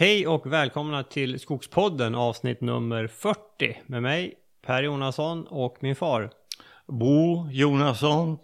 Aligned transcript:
Hej 0.00 0.26
och 0.26 0.52
välkomna 0.52 1.02
till 1.02 1.40
Skogspodden 1.40 2.14
avsnitt 2.14 2.60
nummer 2.60 3.06
40 3.06 3.38
med 3.86 4.02
mig 4.02 4.34
Per 4.66 4.82
Jonasson 4.82 5.46
och 5.46 5.76
min 5.80 5.96
far. 5.96 6.30
Bo 6.86 7.48
Jonasson. 7.50 8.38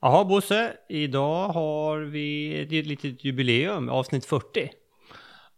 Jaha 0.00 0.24
Bosse, 0.24 0.72
idag 0.88 1.48
har 1.48 1.98
vi 1.98 2.60
ett 2.62 2.86
litet 2.86 3.24
jubileum, 3.24 3.88
avsnitt 3.88 4.24
40. 4.24 4.70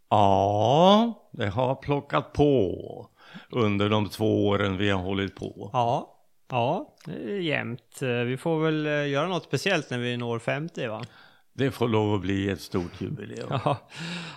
Ja, 0.08 1.28
det 1.32 1.48
har 1.48 1.74
plockat 1.74 2.32
på 2.32 3.08
under 3.50 3.88
de 3.88 4.08
två 4.08 4.46
åren 4.46 4.76
vi 4.76 4.90
har 4.90 5.02
hållit 5.02 5.36
på. 5.36 5.70
Ja, 5.72 6.16
ja, 6.48 6.94
det 7.06 7.12
är 7.12 7.38
jämnt. 7.38 7.98
Vi 8.26 8.36
får 8.36 8.60
väl 8.60 8.86
eh, 8.86 9.08
göra 9.08 9.28
något 9.28 9.44
speciellt 9.44 9.90
när 9.90 9.98
vi 9.98 10.16
når 10.16 10.38
50 10.38 10.86
va? 10.86 11.02
Det 11.52 11.70
får 11.70 11.88
lov 11.88 12.14
att 12.14 12.20
bli 12.20 12.50
ett 12.50 12.60
stort 12.60 13.00
jubileum. 13.00 13.48
Ja, 13.64 13.76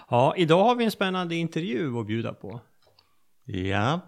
ja 0.10 0.34
idag 0.38 0.64
har 0.64 0.76
vi 0.76 0.86
en 0.86 0.92
spännande 0.92 1.36
intervju 1.36 2.00
att 2.00 2.08
bjuda 2.08 2.34
på. 2.34 2.60
Ja. 3.46 4.00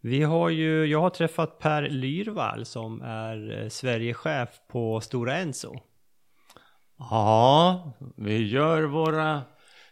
Vi 0.00 0.22
har 0.22 0.48
ju, 0.48 0.84
jag 0.84 1.00
har 1.00 1.10
träffat 1.10 1.58
Per 1.58 1.82
Lyrvall 1.88 2.64
som 2.64 3.02
är 3.02 3.62
eh, 3.62 3.68
Sverigechef 3.68 4.48
på 4.68 5.00
Stora 5.00 5.36
Enso. 5.36 5.74
Ja, 6.98 7.92
vi 8.16 8.48
gör 8.48 8.82
våra 8.82 9.42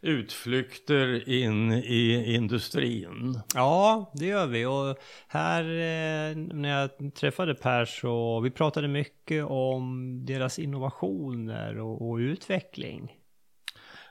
utflykter 0.01 1.29
in 1.29 1.73
i 1.73 2.35
industrin. 2.35 3.41
Ja, 3.55 4.13
det 4.15 4.27
gör 4.27 4.47
vi. 4.47 4.67
Och 4.67 4.99
här 5.29 5.63
eh, 5.63 6.37
när 6.37 6.69
jag 6.69 7.15
träffade 7.15 7.55
Per 7.55 7.85
så 7.85 8.41
vi 8.41 8.51
pratade 8.51 8.89
mycket 8.89 9.45
om 9.45 10.19
deras 10.27 10.59
innovationer 10.59 11.79
och, 11.79 12.11
och 12.11 12.17
utveckling. 12.17 13.15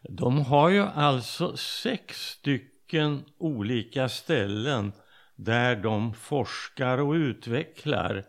De 0.09 0.41
har 0.41 0.69
ju 0.69 0.81
alltså 0.81 1.57
sex 1.57 2.29
stycken 2.29 3.23
olika 3.37 4.09
ställen 4.09 4.91
där 5.35 5.75
de 5.75 6.13
forskar 6.13 6.97
och 6.97 7.11
utvecklar. 7.11 8.25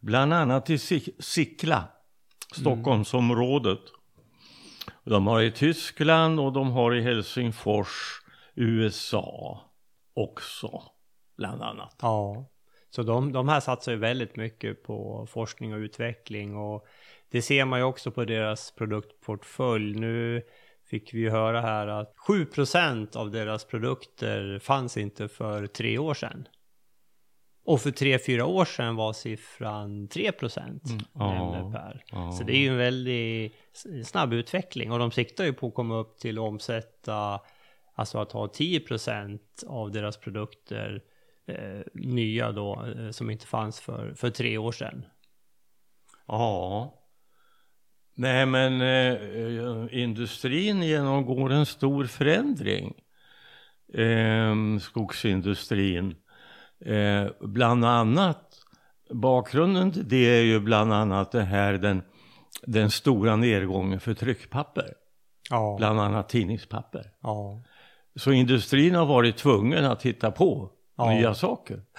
Bland 0.00 0.34
annat 0.34 0.70
i 0.70 0.78
Sickla, 1.18 1.84
Stockholmsområdet. 2.52 3.80
De 5.04 5.26
har 5.26 5.42
i 5.42 5.50
Tyskland 5.50 6.40
och 6.40 6.52
de 6.52 6.70
har 6.70 6.94
i 6.94 7.00
Helsingfors, 7.00 8.20
USA 8.54 9.60
också, 10.14 10.82
bland 11.36 11.62
annat. 11.62 11.96
Ja, 12.02 12.46
så 12.90 13.02
de, 13.02 13.32
de 13.32 13.48
här 13.48 13.60
satsar 13.60 13.92
ju 13.92 13.98
väldigt 13.98 14.36
mycket 14.36 14.82
på 14.82 15.26
forskning 15.30 15.74
och 15.74 15.78
utveckling 15.78 16.56
och 16.56 16.86
det 17.30 17.42
ser 17.42 17.64
man 17.64 17.78
ju 17.78 17.84
också 17.84 18.10
på 18.10 18.24
deras 18.24 18.70
produktportfölj. 18.70 20.00
Nu 20.00 20.42
fick 20.90 21.14
vi 21.14 21.18
ju 21.18 21.30
höra 21.30 21.60
här 21.60 21.86
att 21.86 22.14
7% 22.28 23.16
av 23.16 23.30
deras 23.30 23.64
produkter 23.64 24.58
fanns 24.58 24.96
inte 24.96 25.28
för 25.28 25.66
tre 25.66 25.98
år 25.98 26.14
sedan. 26.14 26.48
Och 27.64 27.80
för 27.80 27.90
tre, 27.90 28.18
fyra 28.18 28.46
år 28.46 28.64
sedan 28.64 28.96
var 28.96 29.12
siffran 29.12 30.08
3 30.08 30.32
procent, 30.32 30.84
mm. 30.90 31.04
ja, 31.14 31.70
Per. 31.74 32.04
Ja. 32.12 32.32
Så 32.32 32.44
det 32.44 32.52
är 32.52 32.58
ju 32.58 32.68
en 32.68 32.76
väldigt 32.76 33.54
snabb 34.04 34.32
utveckling 34.32 34.92
och 34.92 34.98
de 34.98 35.10
siktar 35.10 35.44
ju 35.44 35.52
på 35.52 35.66
att 35.66 35.74
komma 35.74 35.96
upp 35.96 36.18
till 36.18 36.38
att 36.38 36.42
omsätta, 36.42 37.40
alltså 37.94 38.18
att 38.18 38.32
ha 38.32 38.48
10 38.48 38.80
procent 38.80 39.64
av 39.66 39.90
deras 39.90 40.16
produkter 40.16 41.02
eh, 41.46 41.80
nya 41.94 42.52
då, 42.52 42.86
eh, 42.86 43.10
som 43.10 43.30
inte 43.30 43.46
fanns 43.46 43.80
för, 43.80 44.14
för 44.14 44.30
tre 44.30 44.58
år 44.58 44.72
sedan. 44.72 45.04
Ja. 46.26 46.96
Nej 48.14 48.46
men 48.46 48.80
eh, 48.80 50.02
industrin 50.02 50.82
genomgår 50.82 51.52
en 51.52 51.66
stor 51.66 52.04
förändring. 52.04 52.94
Eh, 53.94 54.78
skogsindustrin. 54.80 56.14
Eh, 56.86 57.26
bland 57.40 57.84
annat, 57.84 58.54
bakgrunden 59.10 59.92
till 59.92 60.08
det 60.08 60.38
är 60.38 60.42
ju 60.42 60.60
bland 60.60 60.92
annat 60.92 61.32
det 61.32 61.42
här 61.42 61.72
den, 61.72 62.02
den 62.62 62.90
stora 62.90 63.36
nedgången 63.36 64.00
för 64.00 64.14
tryckpapper. 64.14 64.94
Ja. 65.50 65.74
Bland 65.78 66.00
annat 66.00 66.28
tidningspapper. 66.28 67.10
Ja. 67.20 67.62
Så 68.16 68.32
industrin 68.32 68.94
har 68.94 69.06
varit 69.06 69.36
tvungen 69.36 69.84
att 69.84 70.02
hitta 70.02 70.30
på 70.30 70.70
Ja. 70.96 71.10
nya 71.10 71.34
saker. 71.34 71.82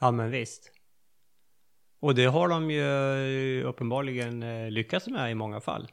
Ja 0.00 0.10
men 0.10 0.30
visst. 0.30 0.70
Och 2.00 2.14
det 2.14 2.24
har 2.24 2.48
de 2.48 2.70
ju 2.70 3.62
uppenbarligen 3.64 4.42
eh, 4.42 4.70
lyckats 4.70 5.06
med 5.08 5.30
i 5.30 5.34
många 5.34 5.60
fall. 5.60 5.88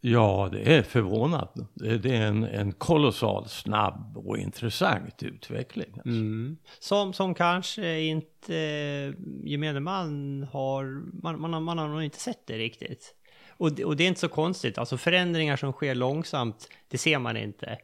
Ja, 0.00 0.48
det 0.52 0.74
är 0.76 0.82
förvånande. 0.82 1.66
Det, 1.74 2.16
är 2.16 2.26
en, 2.26 2.44
en 2.44 2.72
kolossal 2.72 3.48
snabb 3.48 4.12
och 4.18 4.38
intressant 4.38 5.22
utveckling. 5.22 5.92
Alltså. 5.94 6.08
Mm. 6.08 6.56
Som, 6.78 7.12
som 7.12 7.34
kanske 7.34 8.00
inte 8.00 8.56
eh, 8.56 9.14
gemene 9.44 9.80
man 9.80 10.42
har, 10.52 10.84
man, 11.22 11.40
man, 11.40 11.52
har- 11.52 11.60
man 11.60 11.78
har 11.78 11.88
nog 11.88 12.02
inte 12.02 12.18
sett 12.20 12.46
det 12.46 12.58
riktigt. 12.58 13.14
Och, 13.56 13.72
det- 13.72 13.84
och 13.84 13.96
det 13.96 14.04
är 14.04 14.08
inte 14.08 14.20
så 14.20 14.28
konstigt, 14.28 14.78
alltså 14.78 14.96
förändringar 14.96 15.56
som 15.56 15.72
sker 15.72 15.94
långsamt, 15.94 16.68
det 16.88 16.98
ser 16.98 17.18
man 17.18 17.36
inte. 17.36 17.78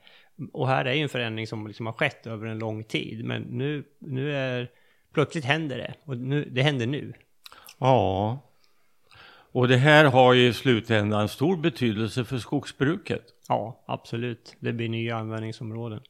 Och 0.53 0.69
här 0.69 0.85
är 0.85 0.93
ju 0.95 1.03
en 1.03 1.09
förändring 1.09 1.47
som 1.47 1.67
liksom 1.67 1.87
har 1.87 1.93
skett 1.93 2.27
över 2.27 2.47
en 2.47 2.59
lång 2.59 2.85
tid, 2.85 3.25
men 3.25 3.43
nu, 3.43 3.85
nu 3.99 4.37
är, 4.37 4.69
plötsligt 5.15 5.45
händer 5.45 5.79
det. 5.79 5.95
Och 6.05 6.17
nu, 6.17 6.45
det 6.53 6.63
händer 6.63 6.87
nu. 6.87 7.13
Ja, 7.79 8.39
och 9.53 9.69
det 9.69 9.77
här 9.77 10.05
har 10.05 10.35
ju 10.35 10.49
i 10.49 10.53
slutändan 10.53 11.29
stor 11.29 11.57
betydelse 11.57 12.25
för 12.25 12.39
skogsbruket. 12.39 13.23
Ja, 13.49 13.85
absolut. 13.87 14.57
Det 14.61 14.73
blir 14.73 14.89
nya 14.89 15.17
användningsområden. 15.17 16.01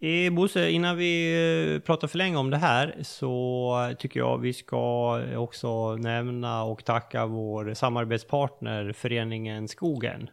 Eh, 0.00 0.32
Bosse, 0.32 0.70
innan 0.70 0.96
vi 0.96 1.74
eh, 1.74 1.80
pratar 1.80 2.08
för 2.08 2.18
länge 2.18 2.36
om 2.36 2.50
det 2.50 2.56
här 2.56 2.94
så 3.02 3.94
tycker 3.98 4.20
jag 4.20 4.38
vi 4.38 4.52
ska 4.52 5.20
också 5.36 5.96
nämna 5.96 6.64
och 6.64 6.84
tacka 6.84 7.26
vår 7.26 7.74
samarbetspartner 7.74 8.92
Föreningen 8.92 9.68
Skogen. 9.68 10.30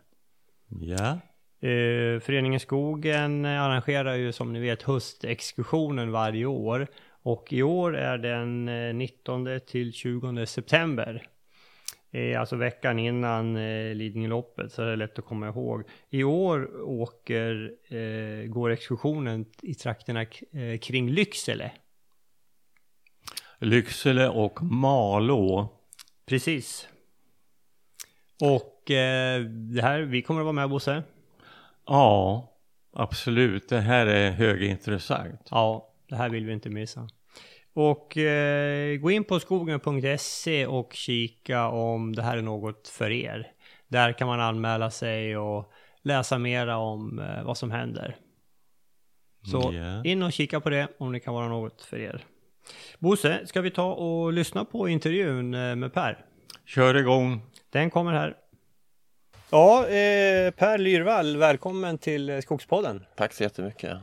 Ja. 0.68 1.20
Eh, 1.70 2.20
Föreningen 2.20 2.60
Skogen 2.60 3.46
arrangerar 3.46 4.16
ju 4.16 4.32
som 4.32 4.54
ni 4.54 4.60
vet 4.60 4.84
höstexkursionen 4.84 6.12
varje 6.12 6.46
år 6.46 6.88
och 7.24 7.54
i 7.54 7.64
år 7.64 7.98
är 7.98 8.18
den 8.18 8.70
eh, 8.70 8.94
19 8.94 9.60
till 9.68 9.94
20 9.94 10.46
september. 10.46 11.28
Eh, 12.14 12.40
Alltså 12.40 12.56
veckan 12.56 13.00
innan 13.00 13.56
eh, 13.56 13.96
Lidingöloppet 13.96 14.72
så 14.72 14.82
är 14.82 14.88
det 14.88 14.96
lätt 14.96 15.20
att 15.20 15.26
komma 15.26 15.48
ihåg. 15.48 15.84
I 16.10 16.24
år 16.24 16.82
åker, 16.82 17.72
eh, 17.96 18.48
går 18.48 18.70
exkursionen 18.70 19.46
i 19.62 19.74
trakterna 19.74 20.26
kring 20.82 21.10
Lycksele. 21.10 21.72
Lycksele 23.60 24.30
och 24.30 24.64
Malå. 24.64 25.68
Precis. 26.26 26.88
Och 28.42 28.92
eh, 28.92 29.42
det 29.44 29.82
här, 29.82 30.02
vi 30.02 30.22
kommer 30.22 30.42
att 30.42 30.46
vara 30.46 30.54
med 30.54 30.70
Bosse. 30.70 31.04
Ja, 31.86 32.50
absolut. 32.94 33.70
Det 33.70 33.80
här 33.80 34.06
är 34.06 34.32
högintressant. 34.32 35.48
Ja, 35.52 35.94
det 36.10 36.16
här 36.16 36.30
vill 36.30 36.46
vi 36.46 36.54
inte 36.54 36.70
missa. 36.70 37.08
Och 37.74 38.18
eh, 38.18 38.98
gå 38.98 39.12
in 39.12 39.24
på 39.24 39.40
skogen.se 39.40 40.66
och 40.68 40.94
kika 40.94 41.68
om 41.68 42.16
det 42.16 42.22
här 42.22 42.38
är 42.38 42.42
något 42.42 42.88
för 42.88 43.12
er. 43.12 43.52
Där 43.88 44.14
kan 44.14 44.28
man 44.28 44.40
anmäla 44.40 44.92
sig 44.92 45.38
och 45.38 45.72
läsa 46.02 46.38
mera 46.38 46.78
om 46.78 47.20
eh, 47.20 47.44
vad 47.44 47.58
som 47.58 47.72
händer. 47.72 48.16
Så 49.52 49.72
Ja. 49.74 50.04
in 50.04 50.24
och 50.24 50.34
kika 50.34 50.60
på 50.60 50.70
det 50.70 50.88
om 50.98 51.12
det 51.12 51.20
kan 51.20 51.34
vara 51.34 51.48
något 51.48 51.82
för 51.82 51.98
er. 52.00 52.24
Bosse, 53.00 53.48
ska 53.48 53.62
vi 53.62 53.72
ta 53.72 53.94
och 53.94 54.34
lyssna 54.34 54.66
på 54.66 54.88
intervjun 54.90 55.54
eh, 55.54 55.76
med 55.76 55.94
Per? 55.94 56.26
Kör 56.66 56.96
igång. 56.96 57.42
Den 57.70 57.90
kommer 57.90 58.12
här. 58.14 58.36
Ja, 59.50 59.80
eh, 59.88 60.52
Per 60.52 60.78
Lyrvall, 60.78 61.38
välkommen 61.38 61.98
till 61.98 62.42
Skogspodden. 62.42 63.06
Tack 63.16 63.34
så 63.34 63.44
jättemycket. 63.44 63.98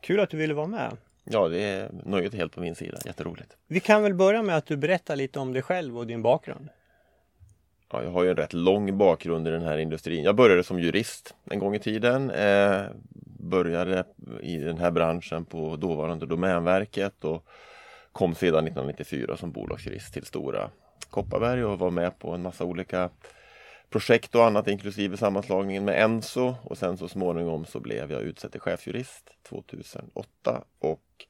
Kul 0.00 0.20
att 0.20 0.30
du 0.30 0.36
ville 0.36 0.54
vara 0.54 0.66
med. 0.66 0.96
Ja, 1.24 1.48
det 1.48 1.62
är 1.62 1.90
nöjet 2.04 2.34
helt 2.34 2.54
på 2.54 2.60
min 2.60 2.74
sida. 2.74 2.98
Jätteroligt. 3.04 3.56
Vi 3.66 3.80
kan 3.80 4.02
väl 4.02 4.14
börja 4.14 4.42
med 4.42 4.56
att 4.56 4.66
du 4.66 4.76
berättar 4.76 5.16
lite 5.16 5.38
om 5.38 5.52
dig 5.52 5.62
själv 5.62 5.98
och 5.98 6.06
din 6.06 6.22
bakgrund. 6.22 6.68
Ja, 7.92 8.02
jag 8.02 8.10
har 8.10 8.22
ju 8.22 8.30
en 8.30 8.36
rätt 8.36 8.52
lång 8.52 8.98
bakgrund 8.98 9.48
i 9.48 9.50
den 9.50 9.62
här 9.62 9.78
industrin. 9.78 10.24
Jag 10.24 10.36
började 10.36 10.64
som 10.64 10.80
jurist 10.80 11.34
en 11.50 11.58
gång 11.58 11.74
i 11.74 11.78
tiden. 11.78 12.30
Eh, 12.30 12.82
började 13.38 14.04
i 14.40 14.56
den 14.56 14.78
här 14.78 14.90
branschen 14.90 15.44
på 15.44 15.76
dåvarande 15.76 16.26
Domänverket 16.26 17.24
och 17.24 17.46
kom 18.12 18.34
sedan 18.34 18.66
1994 18.66 19.36
som 19.36 19.52
bolagsjurist 19.52 20.14
till 20.14 20.24
Stora 20.24 20.70
Kopparberg 21.10 21.64
och 21.64 21.78
var 21.78 21.90
med 21.90 22.18
på 22.18 22.30
en 22.30 22.42
massa 22.42 22.64
olika 22.64 23.10
projekt 23.92 24.34
och 24.34 24.46
annat 24.46 24.68
inklusive 24.68 25.16
sammanslagningen 25.16 25.84
med 25.84 26.02
Enso 26.02 26.54
och 26.62 26.78
sen 26.78 26.98
så 26.98 27.08
småningom 27.08 27.64
så 27.66 27.80
blev 27.80 28.12
jag 28.12 28.22
utsedd 28.22 28.52
till 28.52 28.60
chefsjurist 28.60 29.30
2008 29.42 30.64
och 30.78 31.26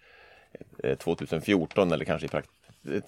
eh, 0.85 0.99
2014 0.99 1.93
eller 1.93 2.05
kanske 2.05 2.27
i 2.27 2.29
prakt 2.29 2.51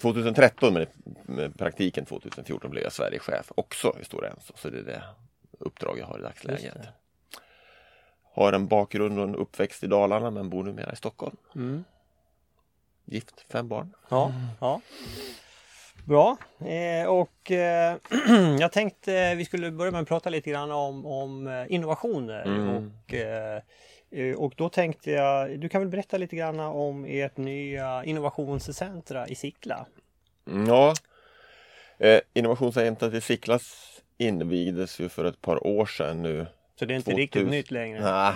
2013 0.01 0.85
men 1.23 1.51
i 1.51 1.57
praktiken 1.57 2.05
2014 2.05 2.71
blev 2.71 2.83
jag 2.83 2.93
Sverigechef 2.93 3.51
också 3.55 3.95
i 4.01 4.05
Stora 4.05 4.29
Enso 4.29 4.53
så 4.55 4.69
det 4.69 4.79
är 4.79 4.83
det 4.83 5.03
uppdrag 5.59 5.99
jag 5.99 6.05
har 6.05 6.19
i 6.19 6.21
dagsläget. 6.21 6.77
har 8.33 8.53
en 8.53 8.67
bakgrund 8.67 9.19
och 9.19 9.23
en 9.23 9.35
uppväxt 9.35 9.83
i 9.83 9.87
Dalarna 9.87 10.31
men 10.31 10.49
bor 10.49 10.63
numera 10.63 10.93
i 10.93 10.95
Stockholm. 10.95 11.37
Mm. 11.55 11.83
Gift, 13.05 13.45
fem 13.49 13.67
barn. 13.67 13.95
Ja, 14.09 14.33
ja. 14.59 14.81
Bra. 16.05 16.37
Eh, 16.59 17.07
och 17.07 17.51
eh, 17.51 17.97
jag 18.59 18.71
tänkte 18.71 19.35
vi 19.35 19.45
skulle 19.45 19.71
börja 19.71 19.91
med 19.91 20.01
att 20.01 20.07
prata 20.07 20.29
lite 20.29 20.49
grann 20.49 20.71
om, 20.71 21.05
om 21.05 21.47
eh, 21.47 21.65
innovationer. 21.69 22.43
Mm. 22.45 22.69
Och, 22.69 23.13
eh, 23.13 23.61
eh, 24.11 24.35
och 24.35 24.53
då 24.57 24.69
tänkte 24.69 25.11
jag, 25.11 25.59
du 25.59 25.69
kan 25.69 25.81
väl 25.81 25.89
berätta 25.89 26.17
lite 26.17 26.35
grann 26.35 26.59
om 26.59 27.05
ert 27.05 27.37
nya 27.37 28.03
innovationscentra 28.03 29.27
i 29.27 29.35
Sickla? 29.35 29.85
Mm, 30.47 30.67
Ja, 30.67 30.93
eh, 31.97 32.19
Innovationscentret 32.33 33.13
i 33.13 33.21
Sicklas 33.21 33.91
invigdes 34.17 34.99
ju 34.99 35.09
för 35.09 35.25
ett 35.25 35.41
par 35.41 35.67
år 35.67 35.85
sedan 35.85 36.21
nu. 36.21 36.47
Så 36.79 36.85
det 36.85 36.93
är 36.93 36.95
inte 36.95 37.11
2000. 37.11 37.17
riktigt 37.17 37.47
nytt 37.47 37.71
längre? 37.71 38.01
Nej, 38.01 38.33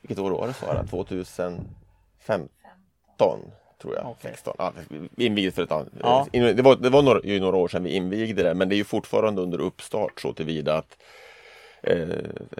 vilket 0.00 0.18
år 0.18 0.30
var 0.30 0.46
det 0.46 0.52
Sara? 0.54 0.86
2015 0.90 1.66
tror 3.78 3.94
jag. 3.94 4.06
Okej. 4.06 4.30
16. 4.30 4.54
Ja, 4.58 4.72
vi 5.16 5.26
invigde 5.26 5.52
för 5.52 5.62
ett 5.62 5.72
annat. 5.72 5.88
Ja. 6.00 6.26
Det 6.32 6.62
var, 6.62 6.76
det 6.76 6.90
var 6.90 7.02
några, 7.02 7.20
ju 7.24 7.40
några 7.40 7.56
år 7.56 7.68
sedan 7.68 7.84
vi 7.84 7.90
invigde 7.90 8.42
det 8.42 8.54
men 8.54 8.68
det 8.68 8.74
är 8.74 8.76
ju 8.78 8.84
fortfarande 8.84 9.42
under 9.42 9.60
uppstart 9.60 10.20
så 10.20 10.32
tillvida 10.32 10.74
att 10.74 10.98
eh, 11.82 12.08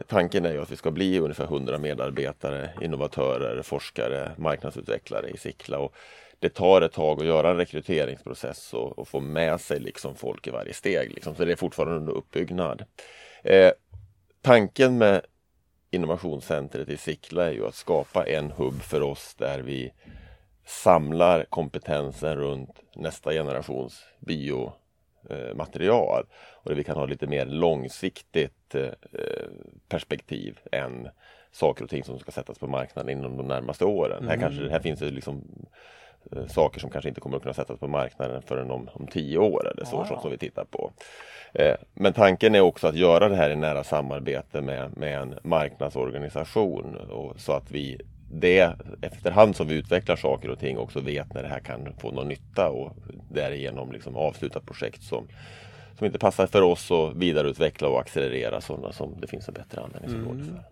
tanken 0.06 0.44
är 0.44 0.52
ju 0.52 0.62
att 0.62 0.70
vi 0.70 0.76
ska 0.76 0.90
bli 0.90 1.18
ungefär 1.18 1.44
100 1.44 1.78
medarbetare, 1.78 2.70
innovatörer, 2.80 3.62
forskare, 3.62 4.30
marknadsutvecklare 4.36 5.28
i 5.28 5.36
Sickla. 5.36 5.78
Och 5.78 5.94
det 6.38 6.48
tar 6.48 6.80
ett 6.80 6.92
tag 6.92 7.20
att 7.20 7.26
göra 7.26 7.50
en 7.50 7.56
rekryteringsprocess 7.56 8.74
och, 8.74 8.98
och 8.98 9.08
få 9.08 9.20
med 9.20 9.60
sig 9.60 9.80
liksom 9.80 10.14
folk 10.14 10.46
i 10.46 10.50
varje 10.50 10.74
steg. 10.74 11.12
Liksom. 11.12 11.34
Så 11.34 11.44
det 11.44 11.52
är 11.52 11.56
fortfarande 11.56 11.96
under 11.96 12.12
uppbyggnad. 12.12 12.84
Eh, 13.44 13.70
tanken 14.42 14.98
med 14.98 15.20
innovationscentret 15.90 16.88
i 16.88 16.96
Sickla 16.96 17.46
är 17.46 17.52
ju 17.52 17.66
att 17.66 17.74
skapa 17.74 18.26
en 18.26 18.50
hubb 18.50 18.82
för 18.82 19.02
oss 19.02 19.34
där 19.34 19.58
vi 19.58 19.92
samlar 20.66 21.44
kompetensen 21.44 22.36
runt 22.36 22.80
nästa 22.94 23.32
generations 23.32 24.04
biomaterial 24.18 26.26
och 26.52 26.70
där 26.70 26.76
vi 26.76 26.84
kan 26.84 26.96
ha 26.96 27.06
lite 27.06 27.26
mer 27.26 27.46
långsiktigt 27.46 28.74
eh, 28.74 28.90
perspektiv 29.88 30.58
än 30.72 31.08
saker 31.52 31.84
och 31.84 31.90
ting 31.90 32.04
som 32.04 32.18
ska 32.18 32.32
sättas 32.32 32.58
på 32.58 32.66
marknaden 32.66 33.18
inom 33.18 33.36
de 33.36 33.48
närmaste 33.48 33.84
åren. 33.84 34.28
Här, 34.28 34.36
kanske, 34.36 34.68
här 34.68 34.80
finns 34.80 35.00
det 35.00 35.10
liksom 35.10 35.42
eh, 36.32 36.46
saker 36.46 36.80
som 36.80 36.90
kanske 36.90 37.08
inte 37.08 37.20
kommer 37.20 37.36
att 37.36 37.42
kunna 37.42 37.54
sättas 37.54 37.78
på 37.78 37.88
marknaden 37.88 38.42
förrän 38.42 38.70
om, 38.70 38.88
om 38.92 39.06
tio 39.06 39.38
år 39.38 39.70
eller 39.72 39.84
så, 39.84 39.96
ja. 39.96 40.06
som, 40.06 40.20
som 40.20 40.30
vi 40.30 40.38
tittar 40.38 40.64
på. 40.64 40.92
Eh, 41.54 41.76
Men 41.94 42.12
tanken 42.12 42.54
är 42.54 42.60
också 42.60 42.86
att 42.86 42.96
göra 42.96 43.28
det 43.28 43.36
här 43.36 43.50
i 43.50 43.56
nära 43.56 43.84
samarbete 43.84 44.60
med, 44.60 44.96
med 44.96 45.18
en 45.18 45.38
marknadsorganisation 45.42 46.96
och 46.96 47.40
så 47.40 47.52
att 47.52 47.70
vi 47.70 48.00
det 48.30 48.72
efterhand 49.02 49.56
som 49.56 49.66
vi 49.68 49.74
utvecklar 49.74 50.16
saker 50.16 50.50
och 50.50 50.58
ting 50.58 50.78
också 50.78 51.00
vet 51.00 51.34
när 51.34 51.42
det 51.42 51.48
här 51.48 51.60
kan 51.60 51.88
få 51.98 52.10
någon 52.10 52.28
nytta 52.28 52.68
och 52.68 52.96
därigenom 53.30 53.92
liksom 53.92 54.16
avsluta 54.16 54.60
projekt 54.60 55.02
som, 55.02 55.28
som 55.98 56.06
inte 56.06 56.18
passar 56.18 56.46
för 56.46 56.62
oss 56.62 56.90
och 56.90 57.22
vidareutveckla 57.22 57.88
och 57.88 58.00
accelerera 58.00 58.60
sådana 58.60 58.92
som 58.92 59.14
det 59.20 59.26
finns 59.26 59.48
en 59.48 59.54
bättre 59.54 59.80
användningsområde 59.80 60.40
Mm. 60.40 60.54
för. 60.54 60.62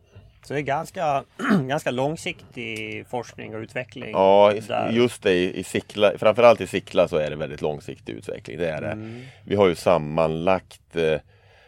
Så 0.46 0.54
det 0.54 0.60
är 0.60 0.62
ganska, 0.62 1.24
ganska 1.68 1.90
långsiktig 1.90 3.06
forskning 3.10 3.54
och 3.54 3.60
utveckling? 3.60 4.10
Ja, 4.12 4.52
där. 4.68 4.90
just 4.90 5.22
det 5.22 5.32
i, 5.32 5.58
i 5.58 5.64
Sickla, 5.64 6.12
framförallt 6.18 6.60
i 6.60 6.66
Sickla 6.66 7.08
så 7.08 7.16
är 7.16 7.30
det 7.30 7.36
väldigt 7.36 7.60
långsiktig 7.62 8.12
utveckling. 8.12 8.58
Det 8.58 8.68
är 8.68 8.80
det. 8.80 8.90
Mm. 8.90 9.22
Vi 9.44 9.56
har 9.56 9.68
ju 9.68 9.74
sammanlagt 9.74 10.96
eh, 10.96 11.20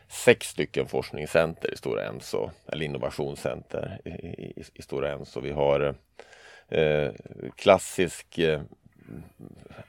sex 0.08 0.48
stycken 0.48 0.88
forskningscenter 0.88 1.72
i 1.72 1.76
Stora 1.76 2.04
Enso, 2.04 2.50
eller 2.72 2.84
innovationscenter 2.84 3.98
i, 4.04 4.10
i, 4.10 4.64
i 4.74 4.82
Stora 4.82 5.12
Enso. 5.12 5.40
Vi 5.40 5.50
har 5.50 5.94
eh, 6.68 7.10
klassisk 7.56 8.38
eh, 8.38 8.60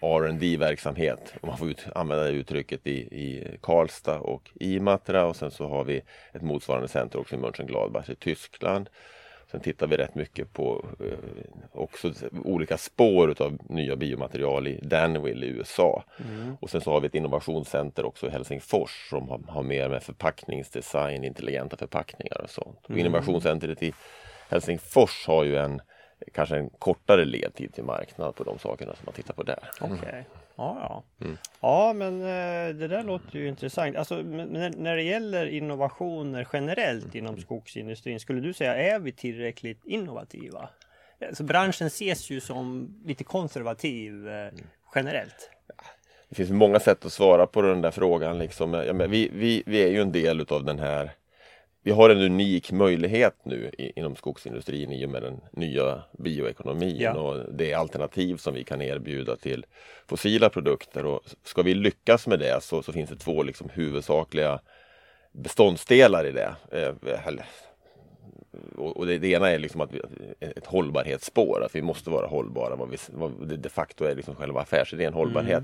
rd 0.01 0.59
verksamhet 0.59 1.33
om 1.41 1.49
man 1.49 1.57
får 1.57 1.69
ut, 1.69 1.85
använda 1.95 2.23
det 2.23 2.31
uttrycket, 2.31 2.87
i, 2.87 2.97
i 2.97 3.57
Karlstad 3.61 4.19
och 4.19 4.49
i 4.59 4.75
Imatra 4.75 5.25
och 5.25 5.35
sen 5.35 5.51
så 5.51 5.67
har 5.67 5.83
vi 5.83 6.01
ett 6.33 6.41
motsvarande 6.41 6.87
center 6.87 7.19
också 7.19 7.35
i 7.35 7.39
Mönchengladbach 7.39 8.09
i 8.09 8.15
Tyskland. 8.15 8.89
Sen 9.51 9.59
tittar 9.59 9.87
vi 9.87 9.97
rätt 9.97 10.15
mycket 10.15 10.53
på 10.53 10.85
eh, 10.99 11.17
också 11.71 12.11
olika 12.43 12.77
spår 12.77 13.31
utav 13.31 13.57
nya 13.69 13.95
biomaterial 13.95 14.67
i 14.67 14.79
Danville 14.81 15.45
i 15.45 15.49
USA. 15.49 16.03
Och 16.59 16.69
sen 16.69 16.81
så 16.81 16.91
har 16.91 17.01
vi 17.01 17.07
ett 17.07 17.15
innovationscenter 17.15 18.05
också 18.05 18.27
i 18.27 18.29
Helsingfors 18.29 19.09
som 19.09 19.29
har, 19.29 19.39
har 19.47 19.63
mer 19.63 19.89
med 19.89 20.03
förpackningsdesign, 20.03 21.23
intelligenta 21.23 21.77
förpackningar 21.77 22.41
och 22.43 22.49
sånt. 22.49 22.85
Och 22.89 22.97
innovationscentret 22.97 23.83
i 23.83 23.93
Helsingfors 24.49 25.27
har 25.27 25.43
ju 25.43 25.57
en 25.57 25.81
kanske 26.33 26.57
en 26.57 26.69
kortare 26.69 27.25
ledtid 27.25 27.73
till 27.73 27.83
marknad 27.83 28.35
på 28.35 28.43
de 28.43 28.59
sakerna 28.59 28.95
som 28.95 29.05
man 29.05 29.13
tittar 29.13 29.33
på 29.33 29.43
där. 29.43 29.59
Okej. 29.81 30.25
Ja, 30.55 30.77
ja. 31.19 31.25
Mm. 31.25 31.37
ja, 31.61 31.93
men 31.93 32.21
eh, 32.21 32.75
det 32.75 32.87
där 32.87 33.03
låter 33.03 33.39
ju 33.39 33.47
intressant. 33.47 33.95
Alltså, 33.95 34.15
när, 34.15 34.95
det 34.95 35.03
gäller 35.03 35.45
innovationer 35.45 36.47
generellt 36.53 37.15
inom 37.15 37.37
skogsindustrin, 37.37 38.19
skulle 38.19 38.41
du 38.41 38.53
säga 38.53 38.75
är 38.75 38.99
vi 38.99 39.11
tillräckligt 39.11 39.85
innovativa? 39.85 40.69
Alltså, 41.27 41.43
branschen 41.43 41.87
ses 41.87 42.29
ju 42.29 42.39
som 42.39 42.95
lite 43.05 43.23
konservativ 43.23 44.27
eh, 44.27 44.51
generellt. 44.95 45.49
Det 46.29 46.35
finns 46.35 46.49
många 46.49 46.79
sätt 46.79 47.05
att 47.05 47.13
svara 47.13 47.47
på 47.47 47.61
den 47.61 47.81
där 47.81 47.91
frågan. 47.91 48.39
Liksom. 48.39 48.73
Ja, 48.73 48.93
men 48.93 49.11
vi, 49.11 49.29
vi, 49.33 49.63
vi 49.65 49.83
är 49.83 49.87
ju 49.87 50.01
en 50.01 50.11
del 50.11 50.41
utav 50.41 50.63
den 50.63 50.79
här 50.79 51.11
vi 51.87 51.93
har 51.93 52.09
en 52.09 52.21
unik 52.21 52.71
möjlighet 52.71 53.35
nu 53.43 53.71
inom 53.77 54.15
skogsindustrin 54.15 54.91
i 54.91 55.05
och 55.05 55.09
med 55.09 55.21
den 55.21 55.41
nya 55.51 56.03
bioekonomin 56.11 56.99
Ja. 56.99 57.13
och 57.13 57.53
det 57.53 57.73
alternativ 57.73 58.37
som 58.37 58.53
vi 58.53 58.63
kan 58.63 58.81
erbjuda 58.81 59.35
till 59.35 59.65
fossila 60.07 60.49
produkter. 60.49 61.05
Och 61.05 61.21
ska 61.43 61.61
vi 61.61 61.73
lyckas 61.73 62.27
med 62.27 62.39
det 62.39 62.63
så, 62.63 62.83
så 62.83 62.93
finns 62.93 63.09
det 63.09 63.15
två 63.15 63.43
liksom 63.43 63.69
huvudsakliga 63.69 64.59
beståndsdelar 65.31 66.25
i 66.25 66.31
det. 66.31 66.55
Eh, 66.71 66.93
och 68.77 69.05
det, 69.05 69.17
det 69.17 69.27
ena 69.27 69.49
är 69.49 69.59
liksom 69.59 69.81
att 69.81 69.93
vi, 69.93 70.01
ett 70.39 70.65
hållbarhetsspår, 70.65 71.63
att 71.65 71.75
vi 71.75 71.81
måste 71.81 72.09
vara 72.09 72.27
hållbara, 72.27 72.75
vad, 72.75 72.89
vi, 72.89 72.97
vad 73.09 73.47
det 73.47 73.57
de 73.57 73.69
facto 73.69 74.05
är 74.05 74.15
liksom 74.15 74.35
själva 74.35 74.61
affärsidén 74.61 75.13
hållbarhet. 75.13 75.63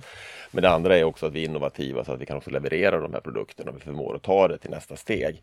Men 0.52 0.62
det 0.62 0.70
andra 0.70 0.98
är 0.98 1.04
också 1.04 1.26
att 1.26 1.34
vi 1.34 1.42
är 1.42 1.46
innovativa 1.46 2.04
så 2.04 2.12
att 2.12 2.22
vi 2.22 2.26
kan 2.26 2.38
också 2.38 2.50
leverera 2.50 3.00
de 3.00 3.14
här 3.14 3.22
produkterna 3.22 3.72
och 3.72 3.78
vi 3.78 3.82
förmår 3.82 4.16
att 4.16 4.24
ta 4.24 4.48
det 4.48 4.58
till 4.58 4.72
nästa 4.72 4.96
steg. 4.96 5.42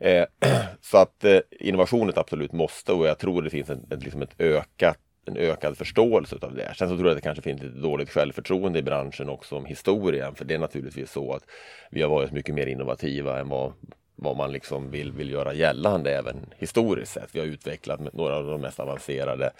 Eh, 0.00 0.24
så 0.80 0.98
att 0.98 1.24
eh, 1.24 1.40
innovation 1.50 2.08
är 2.08 2.12
ett 2.12 2.18
absolut 2.18 2.52
måste 2.52 2.92
och 2.92 3.06
jag 3.06 3.18
tror 3.18 3.42
det 3.42 3.50
finns 3.50 3.70
en, 3.70 3.86
ett, 3.90 4.02
liksom 4.02 4.22
ett 4.22 4.40
ökat 4.40 4.98
en 5.28 5.36
ökad 5.36 5.78
förståelse 5.78 6.36
utav 6.36 6.54
det. 6.54 6.74
Sen 6.76 6.88
så 6.88 6.96
tror 6.96 7.08
jag 7.08 7.10
att 7.10 7.16
det 7.16 7.26
kanske 7.26 7.42
finns 7.42 7.62
lite 7.62 7.78
dåligt 7.78 8.10
självförtroende 8.10 8.78
i 8.78 8.82
branschen 8.82 9.28
också 9.28 9.56
om 9.56 9.64
historien. 9.64 10.34
För 10.34 10.44
det 10.44 10.54
är 10.54 10.58
naturligtvis 10.58 11.12
så 11.12 11.32
att 11.32 11.42
vi 11.90 12.02
har 12.02 12.08
varit 12.08 12.32
mycket 12.32 12.54
mer 12.54 12.66
innovativa 12.66 13.40
än 13.40 13.48
vad, 13.48 13.72
vad 14.16 14.36
man 14.36 14.52
liksom 14.52 14.90
vill, 14.90 15.12
vill 15.12 15.30
göra 15.30 15.54
gällande 15.54 16.18
även 16.18 16.36
historiskt 16.56 17.12
sett. 17.12 17.34
Vi 17.34 17.40
har 17.40 17.46
utvecklat 17.46 18.12
några 18.12 18.36
av 18.36 18.46
de 18.46 18.60
mest 18.60 18.80
avancerade 18.80 19.50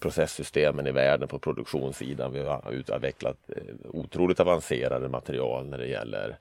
processsystemen 0.00 0.86
i 0.86 0.92
världen 0.92 1.28
på 1.28 1.38
produktionssidan. 1.38 2.32
Vi 2.32 2.42
har 2.42 2.72
utvecklat 2.72 3.36
eh, 3.48 3.74
otroligt 3.84 4.40
avancerade 4.40 5.08
material 5.08 5.66
när 5.66 5.78
det 5.78 5.86
gäller 5.86 6.28
eh, 6.28 6.34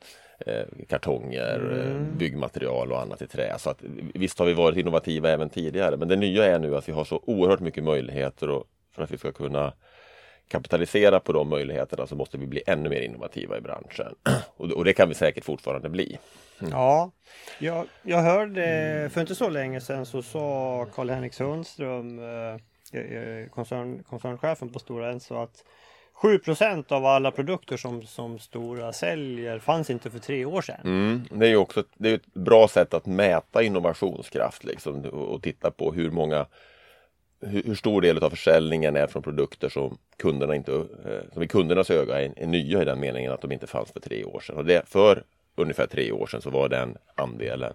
kartonger, 0.90 1.86
eh, 1.86 2.18
byggmaterial 2.18 2.92
och 2.92 3.02
annat 3.02 3.22
i 3.22 3.28
trä. 3.28 3.60
Så 3.60 3.70
att, 3.70 3.82
visst 4.14 4.40
har 4.40 4.46
vi 4.46 4.54
varit 4.54 4.78
innovativa 4.78 5.30
även 5.30 5.50
tidigare 5.50 5.98
men 5.98 6.08
det 6.08 6.16
nya 6.16 6.46
är 6.46 6.60
nu 6.60 6.76
att 6.76 6.90
vi 6.90 6.94
har 6.94 7.04
så 7.04 7.22
oerhört 7.26 7.60
mycket 7.60 7.84
möjligheter 7.84 8.50
och 8.50 8.64
för 8.96 9.04
att 9.04 9.12
vi 9.12 9.18
ska 9.18 9.32
kunna 9.32 9.74
kapitalisera 10.48 11.20
på 11.20 11.34
de 11.34 11.50
möjligheterna 11.50 12.08
så 12.08 12.16
måste 12.16 12.38
vi 12.38 12.48
bli 12.48 12.62
ännu 12.68 12.90
mer 12.90 13.02
innovativa 13.02 13.58
i 13.58 13.62
branschen. 13.62 14.16
Och, 14.58 14.72
och 14.72 14.86
det 14.86 14.94
kan 14.94 15.10
vi 15.10 15.16
säkert 15.16 15.46
fortfarande 15.46 15.90
bli. 15.90 16.18
Ja, 16.72 17.12
jag, 17.60 17.86
jag 18.04 18.22
hörde 18.22 19.10
för 19.14 19.22
inte 19.22 19.36
så 19.36 19.50
länge 19.50 19.82
sedan 19.82 20.06
så 20.06 20.22
sa 20.22 20.86
Karl-Henrik 20.96 21.34
Sundström, 21.34 22.20
eh, 22.20 23.02
eh, 23.02 23.50
koncern, 23.50 24.04
koncernchefen 24.04 24.70
på 24.70 24.80
Stora 24.80 25.12
Enso 25.12 25.36
att 25.36 25.64
7% 26.22 26.92
av 26.94 27.06
alla 27.06 27.32
produkter 27.32 27.78
som, 27.78 28.04
som 28.04 28.40
Stora 28.40 28.94
säljer 28.94 29.60
fanns 29.60 29.90
inte 29.90 30.10
för 30.10 30.20
tre 30.20 30.46
år 30.46 30.62
sedan. 30.62 30.80
Mm, 30.84 31.22
det 31.32 31.46
är 31.46 31.50
ju 31.50 31.58
också 31.58 31.80
ett, 31.80 31.88
det 31.98 32.10
är 32.10 32.16
ett 32.16 32.34
bra 32.34 32.68
sätt 32.68 32.94
att 32.94 33.06
mäta 33.06 33.64
innovationskraft 33.64 34.64
liksom, 34.64 35.06
och, 35.06 35.42
titta 35.44 35.72
på 35.72 35.94
hur 35.94 36.12
många 36.12 36.46
hur, 37.42 37.64
hur 37.64 37.76
stor 37.76 38.02
del 38.02 38.24
av 38.24 38.30
försäljningen 38.30 38.96
är 38.96 39.08
från 39.08 39.24
produkter 39.24 39.70
som 39.70 39.98
kunderna 40.18 40.56
inte, 40.56 40.72
eh, 40.72 41.34
som 41.34 41.44
i 41.44 41.48
kundernas 41.48 41.90
öga 41.92 42.22
är, 42.22 42.34
är 42.36 42.48
nya 42.48 42.82
i 42.82 42.86
den 42.86 43.00
meningen 43.00 43.32
att 43.32 43.42
de 43.42 43.52
inte 43.52 43.68
fanns 43.68 43.92
för 43.92 44.00
tre 44.00 44.24
år 44.24 44.40
sedan. 44.40 44.58
Och 44.58 44.66
det, 44.66 44.90
för 44.90 45.24
ungefär 45.56 45.88
tre 45.88 46.12
år 46.12 46.28
sedan 46.28 46.42
så 46.42 46.50
var 46.50 46.70
den 46.70 46.98
andelen 47.16 47.74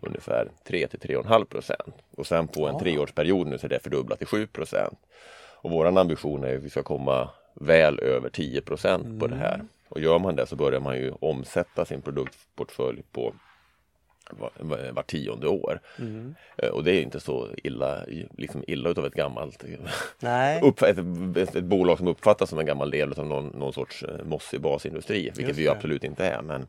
ungefär 0.00 0.48
3 0.64 0.86
till 0.86 0.98
3,5 0.98 1.44
procent. 1.44 1.94
Och 2.16 2.26
sen 2.26 2.48
på 2.48 2.66
en 2.66 2.74
Ja. 2.74 2.80
treårsperiod 2.80 3.46
nu 3.46 3.58
så 3.58 3.66
är 3.66 3.70
det 3.70 3.78
fördubblat 3.82 4.18
till 4.18 4.26
7 4.26 4.46
procent. 4.46 4.98
Och 5.62 5.70
våran 5.70 5.98
ambition 5.98 6.44
är 6.44 6.56
att 6.56 6.62
vi 6.62 6.70
ska 6.70 6.82
komma 6.82 7.28
väl 7.54 8.00
över 8.00 8.30
10 8.30 8.60
procent 8.60 9.20
på 9.20 9.26
det 9.26 9.36
här. 9.36 9.62
Och 9.88 10.00
gör 10.00 10.18
man 10.18 10.36
det 10.36 10.46
så 10.46 10.56
börjar 10.56 10.80
man 10.80 10.96
ju 10.96 11.12
omsätta 11.20 11.84
sin 11.84 12.02
produktportfölj 12.02 13.02
på 13.12 13.34
var, 14.30 14.50
var, 14.58 14.92
var 14.92 15.02
tionde 15.02 15.48
år. 15.48 15.80
Mm. 15.98 16.34
Och 16.72 16.84
det 16.84 16.92
är 16.92 17.02
inte 17.02 17.20
så 17.20 17.48
illa, 17.56 18.04
liksom 18.36 18.64
illa 18.66 18.90
utav 18.90 19.06
ett 19.06 19.14
gammalt 19.14 19.64
Nej. 20.18 20.60
Upp, 20.64 20.82
ett, 20.82 20.98
ett, 21.36 21.56
ett, 21.56 21.64
bolag 21.64 21.98
som 21.98 22.08
uppfattas 22.08 22.50
som 22.50 22.58
en 22.58 22.66
gammal 22.66 22.90
del 22.90 23.12
av 23.12 23.26
någon, 23.26 23.46
någon 23.46 23.72
sorts 23.72 24.04
mossig 24.24 24.60
basindustri, 24.60 25.32
vilket 25.36 25.56
vi 25.56 25.68
absolut 25.68 26.04
inte 26.04 26.26
är. 26.26 26.42
Men, 26.42 26.66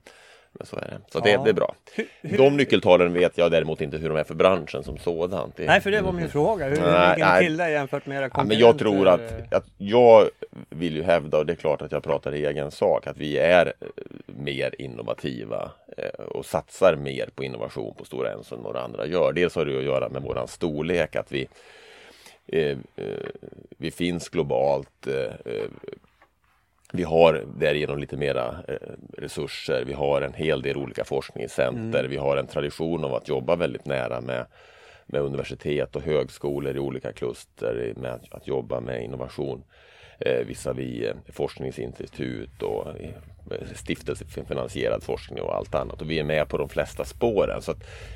men 0.51 0.65
så 0.65 0.75
är 0.75 0.81
det. 0.81 0.99
Så 1.11 1.19
ja. 1.19 1.37
det, 1.37 1.43
det, 1.43 1.49
är 1.49 1.53
bra. 1.53 1.75
Hur, 1.93 2.07
hur... 2.21 2.37
De 2.37 2.57
nyckeltalen 2.57 3.13
vet 3.13 3.37
jag 3.37 3.51
däremot 3.51 3.81
inte 3.81 3.97
hur 3.97 4.09
de 4.09 4.17
är 4.17 4.23
för 4.23 4.35
branschen 4.35 4.83
som 4.83 4.97
sådant. 4.97 5.57
Nej, 5.57 5.81
för 5.81 5.91
det 5.91 6.01
var 6.01 6.11
min 6.11 6.29
fråga. 6.29 6.65
Hur 6.65 6.81
nej, 6.81 7.15
ligger 7.15 7.33
ni 7.33 7.45
till 7.45 7.57
där 7.57 7.69
jämfört 7.69 8.05
med 8.05 8.17
era 8.17 8.29
konkurrenter? 8.29 8.55
Ja, 8.55 8.67
men 8.67 8.67
jag 8.67 8.79
tror 8.79 9.07
att, 9.07 9.53
att 9.53 9.65
jag 9.77 10.29
vill 10.69 10.95
ju 10.95 11.03
hävda, 11.03 11.37
och 11.37 11.45
det 11.45 11.53
är 11.53 11.55
klart 11.55 11.81
att 11.81 11.91
jag 11.91 12.03
pratar 12.03 12.35
i 12.35 12.45
egen 12.45 12.71
sak, 12.71 13.07
att 13.07 13.17
vi 13.17 13.37
är 13.37 13.65
eh, 13.65 13.87
mer 14.25 14.81
innovativa 14.81 15.71
eh, 15.97 16.25
och 16.25 16.45
satsar 16.45 16.95
mer 16.95 17.29
på 17.35 17.43
innovation 17.43 17.93
på 17.97 18.05
Stora 18.05 18.31
Enso 18.31 18.55
än 18.55 18.61
några 18.61 18.81
andra 18.81 19.05
gör. 19.05 19.33
Dels 19.33 19.55
har 19.55 19.65
det 19.65 19.77
att 19.77 19.83
göra 19.83 20.09
med 20.09 20.21
våran 20.21 20.47
storlek, 20.47 21.15
att 21.15 21.31
vi 21.31 21.47
eh, 22.47 22.77
vi 23.77 23.91
finns 23.91 24.29
globalt 24.29 25.07
vi 26.91 27.03
har 27.03 27.45
därigenom 27.59 27.97
lite 27.97 28.17
mera 28.17 28.55
eh, 28.67 28.75
resurser. 29.17 29.83
Vi 29.85 29.93
har 29.93 30.21
en 30.21 30.33
hel 30.33 30.61
del 30.61 30.77
olika 30.77 31.03
forskningscenter. 31.03 31.99
Mm. 31.99 32.11
Vi 32.11 32.17
har 32.17 32.37
en 32.37 32.47
tradition 32.47 33.03
av 33.03 33.15
att 33.15 33.27
jobba 33.27 33.55
väldigt 33.55 33.85
nära 33.85 34.21
med, 34.21 34.45
med 35.05 35.21
universitet 35.21 35.95
och 35.95 36.01
högskolor 36.01 36.75
i 36.75 36.79
olika 36.79 37.11
kluster 37.11 37.93
med 37.95 38.11
att, 38.11 38.33
att 38.33 38.47
jobba 38.47 38.79
med 38.79 39.03
innovation 39.03 39.63
eh, 40.19 40.45
visavi 40.45 41.07
eh, 41.07 41.15
forskningsinstitut 41.33 42.61
och 42.61 42.87
eh, 42.87 43.09
stiftelsefinansierad 43.75 45.03
forskning 45.03 45.41
och 45.41 45.55
allt 45.55 45.75
annat. 45.75 46.01
Och 46.01 46.09
vi 46.09 46.19
är 46.19 46.23
med 46.23 46.49
på 46.49 46.57
de 46.57 46.69
flesta 46.69 47.05
spåren. 47.05 47.61
Så 47.61 47.73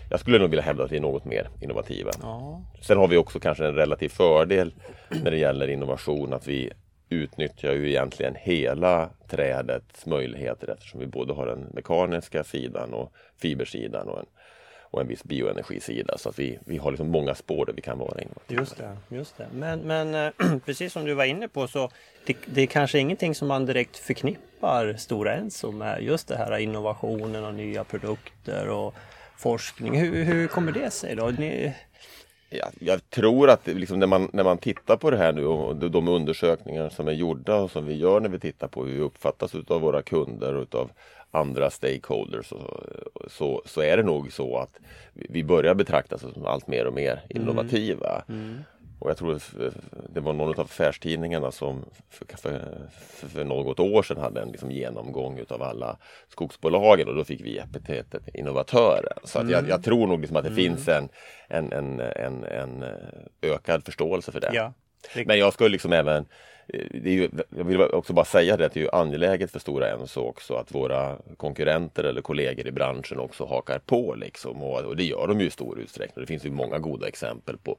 jag 0.09 0.19
skulle 0.19 0.39
nog 0.39 0.49
vilja 0.49 0.63
hävda 0.63 0.83
att 0.83 0.91
vi 0.91 0.97
är 0.97 1.01
något 1.01 1.25
mer 1.25 1.49
innovativa. 1.61 2.11
Ja. 2.21 2.61
Sen 2.81 2.97
har 2.97 3.07
vi 3.07 3.17
också 3.17 3.39
kanske 3.39 3.65
en 3.65 3.75
relativ 3.75 4.09
fördel 4.09 4.73
när 5.23 5.31
det 5.31 5.37
gäller 5.37 5.67
innovation 5.67 6.33
att 6.33 6.47
vi 6.47 6.71
utnyttjar 7.09 7.73
ju 7.73 7.89
egentligen 7.89 8.35
hela 8.35 9.09
trädets 9.27 10.05
möjligheter 10.05 10.69
eftersom 10.69 10.99
vi 10.99 11.05
både 11.05 11.33
har 11.33 11.47
den 11.47 11.67
mekaniska 11.73 12.43
sidan 12.43 12.93
och 12.93 13.11
fibersidan 13.37 14.07
och 14.07 14.19
en, 14.19 14.25
och 14.81 15.01
en 15.01 15.07
viss 15.07 15.23
bioenergisida. 15.23 16.17
Så 16.17 16.29
att 16.29 16.39
vi, 16.39 16.59
vi 16.65 16.77
har 16.77 16.91
liksom 16.91 17.11
många 17.11 17.35
spår 17.35 17.65
där 17.65 17.73
vi 17.73 17.81
kan 17.81 17.99
vara 17.99 18.21
inom. 18.21 18.35
Just 18.47 18.77
det, 18.77 18.97
just 19.09 19.37
det. 19.37 19.47
Men, 19.53 19.79
men 19.79 20.15
eh, 20.15 20.57
precis 20.65 20.93
som 20.93 21.05
du 21.05 21.13
var 21.13 21.25
inne 21.25 21.47
på 21.47 21.67
så 21.67 21.89
det, 22.25 22.37
det 22.45 22.61
är 22.61 22.67
kanske 22.67 22.99
ingenting 22.99 23.35
som 23.35 23.47
man 23.47 23.65
direkt 23.65 23.97
förknippar 23.97 24.93
Stora 24.93 25.35
Enso 25.35 25.71
med 25.71 26.03
just 26.03 26.27
det 26.27 26.37
här 26.37 26.57
innovationen 26.57 27.45
och 27.45 27.53
nya 27.53 27.83
produkter 27.83 28.69
och 28.69 28.95
forskning. 29.37 29.99
Hur, 29.99 30.23
hur 30.23 30.47
kommer 30.47 30.71
det 30.71 30.91
sig 30.91 31.15
då? 31.15 31.27
Ni, 31.27 31.73
jag, 32.57 32.69
jag 32.79 33.09
tror 33.09 33.49
att 33.49 33.67
liksom 33.67 33.99
när, 33.99 34.07
man, 34.07 34.29
när 34.33 34.43
man 34.43 34.57
tittar 34.57 34.97
på 34.97 35.11
det 35.11 35.17
här 35.17 35.33
nu 35.33 35.45
och 35.45 35.75
de 35.75 36.07
undersökningar 36.07 36.89
som 36.89 37.07
är 37.07 37.11
gjorda 37.11 37.55
och 37.55 37.71
som 37.71 37.85
vi 37.85 37.95
gör 37.95 38.19
när 38.19 38.29
vi 38.29 38.39
tittar 38.39 38.67
på 38.67 38.85
hur 38.85 38.93
vi 38.93 38.99
uppfattas 38.99 39.55
av 39.67 39.81
våra 39.81 40.01
kunder 40.01 40.55
och 40.55 40.75
av 40.75 40.91
andra 41.31 41.69
stakeholders 41.69 42.45
så, 42.45 42.83
så, 43.27 43.61
så, 43.65 43.81
är 43.81 43.97
det 43.97 44.03
nog 44.03 44.31
så 44.31 44.57
att 44.57 44.79
vi 45.13 45.43
börjar 45.43 45.75
betraktas 45.75 46.21
som 46.21 46.45
allt 46.45 46.67
mer 46.67 46.85
och 46.85 46.93
mer 46.93 47.21
innovativa. 47.29 48.23
Mm. 48.27 48.41
Mm. 48.41 48.63
Och 48.99 49.09
jag 49.09 49.17
tror 49.17 49.41
det 50.13 50.19
var 50.19 50.33
någon 50.33 50.49
av 50.49 50.59
affärstidningarna 50.59 51.51
som 51.51 51.85
för, 52.09 52.25
för, 52.37 53.27
för 53.27 53.43
något 53.43 53.79
år 53.79 54.03
sedan 54.03 54.17
hade 54.17 54.41
en 54.41 54.51
liksom 54.51 54.71
genomgång 54.71 55.37
utav 55.39 55.63
alla 55.63 55.97
skogsbolagen 56.27 57.07
och 57.07 57.15
då 57.15 57.23
fick 57.23 57.41
vi 57.41 57.57
epitetet 57.57 58.35
innovatören. 58.35 59.17
Så 59.23 59.39
att 59.39 59.49
jag, 59.49 59.59
mm. 59.59 59.69
jag 59.69 59.83
tror 59.83 60.07
nog 60.07 60.19
liksom 60.19 60.37
att 60.37 60.43
det 60.43 60.49
mm. 60.49 60.63
finns 60.63 60.87
en, 60.87 61.09
en, 61.47 61.73
en, 61.73 61.99
en, 61.99 62.43
en 62.43 62.85
ökad 63.41 63.85
förståelse 63.85 64.31
för 64.31 64.39
det. 64.39 64.51
Ja. 64.53 64.73
Men 65.25 65.39
jag 65.39 65.53
skulle 65.53 65.69
liksom 65.69 65.93
även 65.93 66.25
är 66.67 67.09
ju, 67.09 67.29
jag 67.49 67.63
vill 67.63 67.81
också 67.81 68.13
bara 68.13 68.25
säga 68.25 68.57
det 68.57 68.65
att 68.65 68.73
det 68.73 68.81
är 68.81 68.95
angeläget 68.95 69.51
för 69.51 69.59
Stora 69.59 69.89
Enso 69.89 70.21
också 70.21 70.53
att 70.53 70.75
våra 70.75 71.17
konkurrenter 71.37 72.03
eller 72.03 72.21
kollegor 72.21 72.67
i 72.67 72.71
branschen 72.71 73.19
också 73.19 73.45
hakar 73.45 73.79
på 73.79 74.15
liksom 74.15 74.63
och, 74.63 74.79
och 74.79 74.95
det 74.95 75.03
gör 75.03 75.27
de 75.27 75.39
ju 75.39 75.47
i 75.47 75.51
stor 75.51 75.79
utsträckning. 75.79 76.23
Det 76.23 76.27
finns 76.27 76.45
ju 76.45 76.51
många 76.51 76.79
goda 76.79 77.07
exempel 77.07 77.57
på 77.57 77.77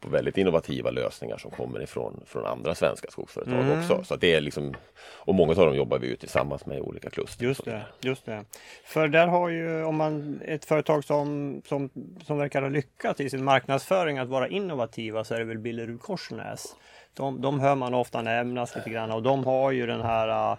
på 0.00 0.08
väldigt 0.08 0.38
innovativa 0.38 0.90
lösningar 0.90 1.38
som 1.38 1.50
kommer 1.50 1.82
ifrån 1.82 2.22
från 2.26 2.46
andra 2.46 2.74
svenska 2.74 3.10
skogsföretag 3.10 3.60
mm. 3.60 3.78
också. 3.78 4.04
Så 4.04 4.16
det 4.16 4.34
är 4.34 4.40
liksom, 4.40 4.74
och 5.00 5.34
många 5.34 5.50
av 5.50 5.56
dem 5.56 5.74
jobbar 5.74 5.98
vi 5.98 6.08
ju 6.08 6.16
tillsammans 6.16 6.66
med 6.66 6.78
i 6.78 6.80
olika 6.80 7.10
kluster. 7.10 7.44
Just 7.44 7.64
det, 7.64 7.82
just 8.00 8.26
det. 8.26 8.44
För 8.84 9.08
där 9.08 9.26
har 9.26 9.48
ju 9.48 9.84
om 9.84 9.96
man 9.96 10.40
ett 10.44 10.64
företag 10.64 11.04
som, 11.04 11.62
som, 11.66 11.90
som 12.26 12.38
verkar 12.38 12.62
ha 12.62 12.68
lyckats 12.68 13.20
i 13.20 13.30
sin 13.30 13.44
marknadsföring 13.44 14.18
att 14.18 14.28
vara 14.28 14.48
innovativa 14.48 15.24
så 15.24 15.34
är 15.34 15.38
det 15.38 15.44
väl 15.44 15.58
Billerud 15.58 16.00
Korsnäs. 16.00 16.76
De, 17.14 17.40
de 17.40 17.60
hör 17.60 17.74
man 17.74 17.94
ofta 17.94 18.22
nämnas 18.22 18.76
lite 18.76 18.90
grann 18.90 19.10
och 19.10 19.22
de 19.22 19.44
har 19.44 19.70
ju 19.70 19.86
den 19.86 20.00
här 20.00 20.56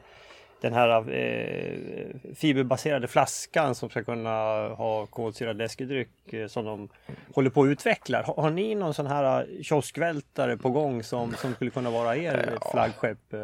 den 0.62 0.74
här 0.74 1.12
eh, 1.12 2.34
fiberbaserade 2.36 3.08
flaskan 3.08 3.76
som 3.76 3.90
ska 3.90 4.04
kunna 4.04 4.30
ha 4.68 5.06
kolsyrad 5.06 5.58
läskedryck 5.58 6.34
eh, 6.34 6.48
som 6.48 6.66
de 6.66 6.90
håller 7.34 7.50
på 7.50 7.64
att 7.64 7.68
utveckla. 7.68 8.22
Har, 8.22 8.34
har, 8.36 8.50
ni 8.50 8.76
någon 8.76 8.94
sån 8.94 9.08
här 9.08 9.42
eh, 9.42 9.64
kioskvältare 9.64 10.58
på 10.58 10.70
gång 10.70 11.04
som, 11.04 11.34
som 11.36 11.54
skulle 11.54 11.72
kunna 11.72 11.90
vara 11.90 12.18
er 12.18 12.58
ja. 12.62 12.72
flaggskepp? 12.72 13.34
Eh? 13.34 13.40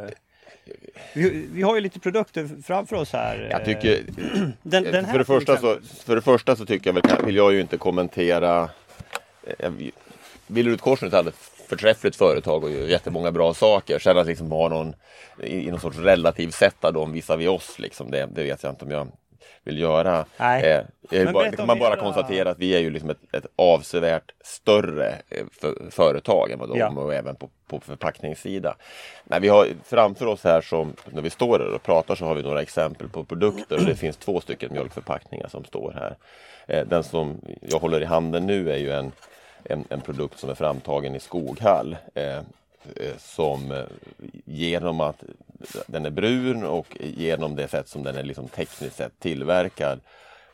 Vi, 1.14 1.48
vi, 1.54 1.62
har 1.62 1.76
ju 1.76 1.82
lite 1.82 2.00
produkter 2.00 2.50
framför 2.64 2.96
oss 2.96 3.14
här. 3.14 3.48
Jag 3.52 3.66
tycker, 3.66 4.04
den, 4.64 4.84
den 4.84 5.06
för, 5.06 5.18
det 5.18 5.26
första 5.26 5.58
så, 5.58 5.78
för 6.06 6.16
det 6.16 6.22
första 6.22 6.56
så 6.56 6.66
tycker 6.66 6.94
jag 6.94 6.94
väl, 6.94 7.26
vill 7.26 7.36
jag 7.36 7.54
ju 7.54 7.62
inte 7.62 7.78
kommentera 7.78 8.70
Billerud 10.48 10.82
Korsnäs 10.82 11.14
hade 11.14 11.32
förträffligt 11.68 12.16
företag 12.16 12.64
och 12.64 12.72
gör 12.72 12.88
jättemånga 12.88 13.32
bra 13.32 13.54
saker. 13.54 14.00
Sen 14.00 14.18
att 14.18 14.28
liksom 14.28 14.52
ha 14.52 14.70
någon 14.70 14.96
i, 15.44 15.72
någon 15.72 15.80
sorts 15.80 15.98
relativ 15.98 16.50
sätta 16.50 16.92
dem 16.92 17.12
visar 17.12 17.38
vi 17.38 17.48
oss 17.48 17.80
liksom, 17.80 18.12
det, 18.12 18.30
det 18.36 18.44
vet 18.44 18.64
jag 18.64 18.72
inte 18.72 18.86
om 18.86 18.92
jag 18.92 19.08
vill 19.66 19.80
göra. 19.80 20.26
Nej. 20.38 20.86
Eh, 21.12 21.32
bara, 21.32 21.52
kan 21.52 21.68
man 21.68 21.80
bara 21.80 21.96
konstatera 21.96 22.50
att 22.50 22.60
vi 22.60 22.76
är 22.76 22.80
ju 22.80 22.90
liksom 22.90 23.10
ett, 23.10 23.36
ett 23.36 23.46
avsevärt 23.56 24.32
större 24.44 25.10
eh, 25.30 25.46
för, 25.62 25.92
företag 25.92 26.52
än 26.52 26.60
vad 26.60 26.70
de 26.70 26.78
ja. 26.78 26.90
och 26.90 27.14
även 27.14 27.36
på, 27.36 27.50
på 27.68 27.80
förpackningssida. 27.80 28.76
Nej, 29.24 29.40
vi 29.40 29.48
har 29.48 29.68
framför 29.84 30.26
oss 30.26 30.44
här 30.44 30.62
som 30.62 30.94
när 31.06 31.22
vi 31.22 31.30
står 31.30 31.60
här 31.60 31.74
och 31.74 31.84
pratar 31.84 32.16
så 32.16 32.26
har 32.26 32.36
vi 32.36 32.44
några 32.44 32.62
exempel 32.62 33.10
på 33.10 33.24
produkter 33.24 33.76
och 33.76 33.86
det 33.86 33.96
finns 33.96 34.18
två 34.18 34.42
stycken 34.42 34.74
mjölkförpackningar 34.74 35.48
som 35.48 35.64
står 35.64 35.92
här. 35.92 36.16
Eh, 36.68 36.88
den 36.88 37.04
som 37.04 37.42
jag 37.62 37.80
håller 37.80 38.02
i 38.02 38.06
handen 38.06 38.46
nu 38.46 38.72
är 38.72 38.78
ju 38.78 38.92
en 38.92 39.12
en, 39.66 39.86
en 39.90 40.02
produkt 40.02 40.40
som 40.40 40.50
är 40.50 40.56
framtagen 40.56 41.16
i 41.16 41.20
Skoghall. 41.20 41.98
Eh, 42.14 42.38
eh 42.96 43.18
som 43.18 43.72
eh, 43.72 43.84
genom 44.46 45.00
att 45.00 45.24
den 45.88 46.06
är 46.06 46.10
brun 46.10 46.64
och 46.64 46.98
genom 47.00 47.56
det 47.56 47.68
sätt 47.68 47.88
som 47.88 48.04
den 48.04 48.16
är 48.16 48.24
liksom 48.24 48.48
tekniskt 48.48 48.96
sett 48.96 49.20
tillverkad 49.20 50.00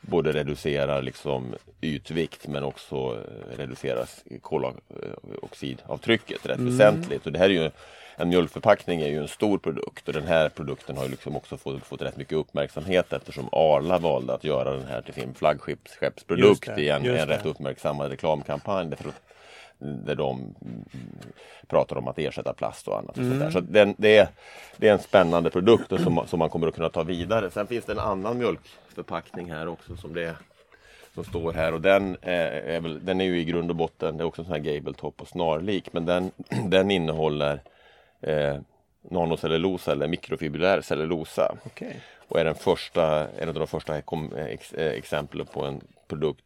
både 0.02 0.32
reducerar 0.32 1.02
liksom 1.02 1.56
ytvikt 1.82 2.48
men 2.48 2.64
också 2.64 2.96
eh, 2.96 3.58
reducerar 3.58 4.06
koloxidavtrycket 4.42 6.46
rätt 6.46 6.58
mm. 6.58 6.72
väsentligt. 6.72 7.26
Och 7.26 7.32
det 7.32 7.40
här 7.40 7.50
är 7.50 7.64
ju 7.64 7.72
en 8.16 8.30
mjölkförpackning 8.30 9.02
är 9.02 9.08
ju 9.08 9.18
en 9.18 9.28
stor 9.28 9.58
produkt 9.58 10.08
och 10.08 10.14
den 10.14 10.28
här 10.28 10.50
produkten 10.50 10.98
har 10.98 11.10
liksom 11.10 11.36
också 11.36 11.58
fått, 11.58 11.84
fått 11.84 12.02
rätt 12.02 12.18
mycket 12.18 12.38
uppmärksamhet 12.38 13.14
eftersom 13.14 13.50
Arla 13.52 13.98
valde 13.98 14.34
att 14.34 14.44
göra 14.44 14.72
den 14.72 14.86
här 14.86 15.02
till 15.02 15.14
sin 15.14 15.34
flaggskeppsprodukt 15.34 16.78
i 16.78 16.90
en, 16.90 17.06
en 17.06 17.28
rätt 17.28 17.46
uppmärksammad 17.46 18.12
reklamkampanj. 18.12 18.96
Där 19.82 20.16
de 20.16 20.56
pratar 21.68 21.96
om 21.98 22.08
att 22.08 22.20
ersätta 22.20 22.54
plast 22.54 22.88
och 22.88 23.00
annat. 23.00 23.18
Och 23.18 23.24
mm. 23.24 23.52
Så 23.52 23.60
den, 23.60 23.96
det, 23.98 24.18
är, 24.18 24.28
det 24.78 24.88
är 24.88 24.94
en 24.94 25.00
spännande 25.00 25.50
produkt 25.50 26.02
som, 26.04 26.24
som 26.28 26.40
man 26.40 26.50
kommer 26.50 26.68
att 26.68 26.76
kunna 26.76 26.90
ta 26.90 27.04
vidare. 27.04 27.52
Sen 27.52 27.68
finns 27.68 27.86
det 27.86 27.92
en 27.92 28.00
annan 28.00 28.38
mjölkförpackning 28.38 29.52
här 29.52 29.68
också 29.68 29.96
som 29.96 30.14
det 30.14 30.36
som 31.14 31.24
står 31.24 31.54
här 31.54 31.74
och 31.74 31.82
den 31.82 32.18
är, 32.22 32.52
är 32.52 32.82
väl, 32.82 33.06
den 33.06 33.22
är 33.22 33.26
ju 33.26 33.40
i 33.40 33.46
grund 33.46 33.70
och 33.70 33.76
botten, 33.76 34.18
det 34.18 34.24
är 34.24 34.26
också 34.26 34.42
en 34.42 34.46
sån 34.46 34.54
här 34.54 34.74
gabletop 34.74 35.22
och 35.22 35.28
snarlik, 35.28 35.94
men 35.94 36.06
den, 36.06 36.32
den 36.70 36.92
innehåller 36.92 37.62
eh, 38.22 38.58
nanocellulosa 39.02 39.92
eller 39.92 40.08
mikrofibrilär 40.08 40.82
cellulosa. 40.82 41.56
Okay. 41.66 41.94
Och 42.28 42.40
är 42.40 42.46
den 42.46 42.56
första, 42.56 43.30
en 43.30 43.48
av 43.50 43.54
de 43.54 43.68
första 43.68 43.98
ex, 43.98 44.74
eh, 44.74 44.92
exemplen 44.92 45.46
på 45.46 45.66
en 45.66 45.82
produkt 46.08 46.44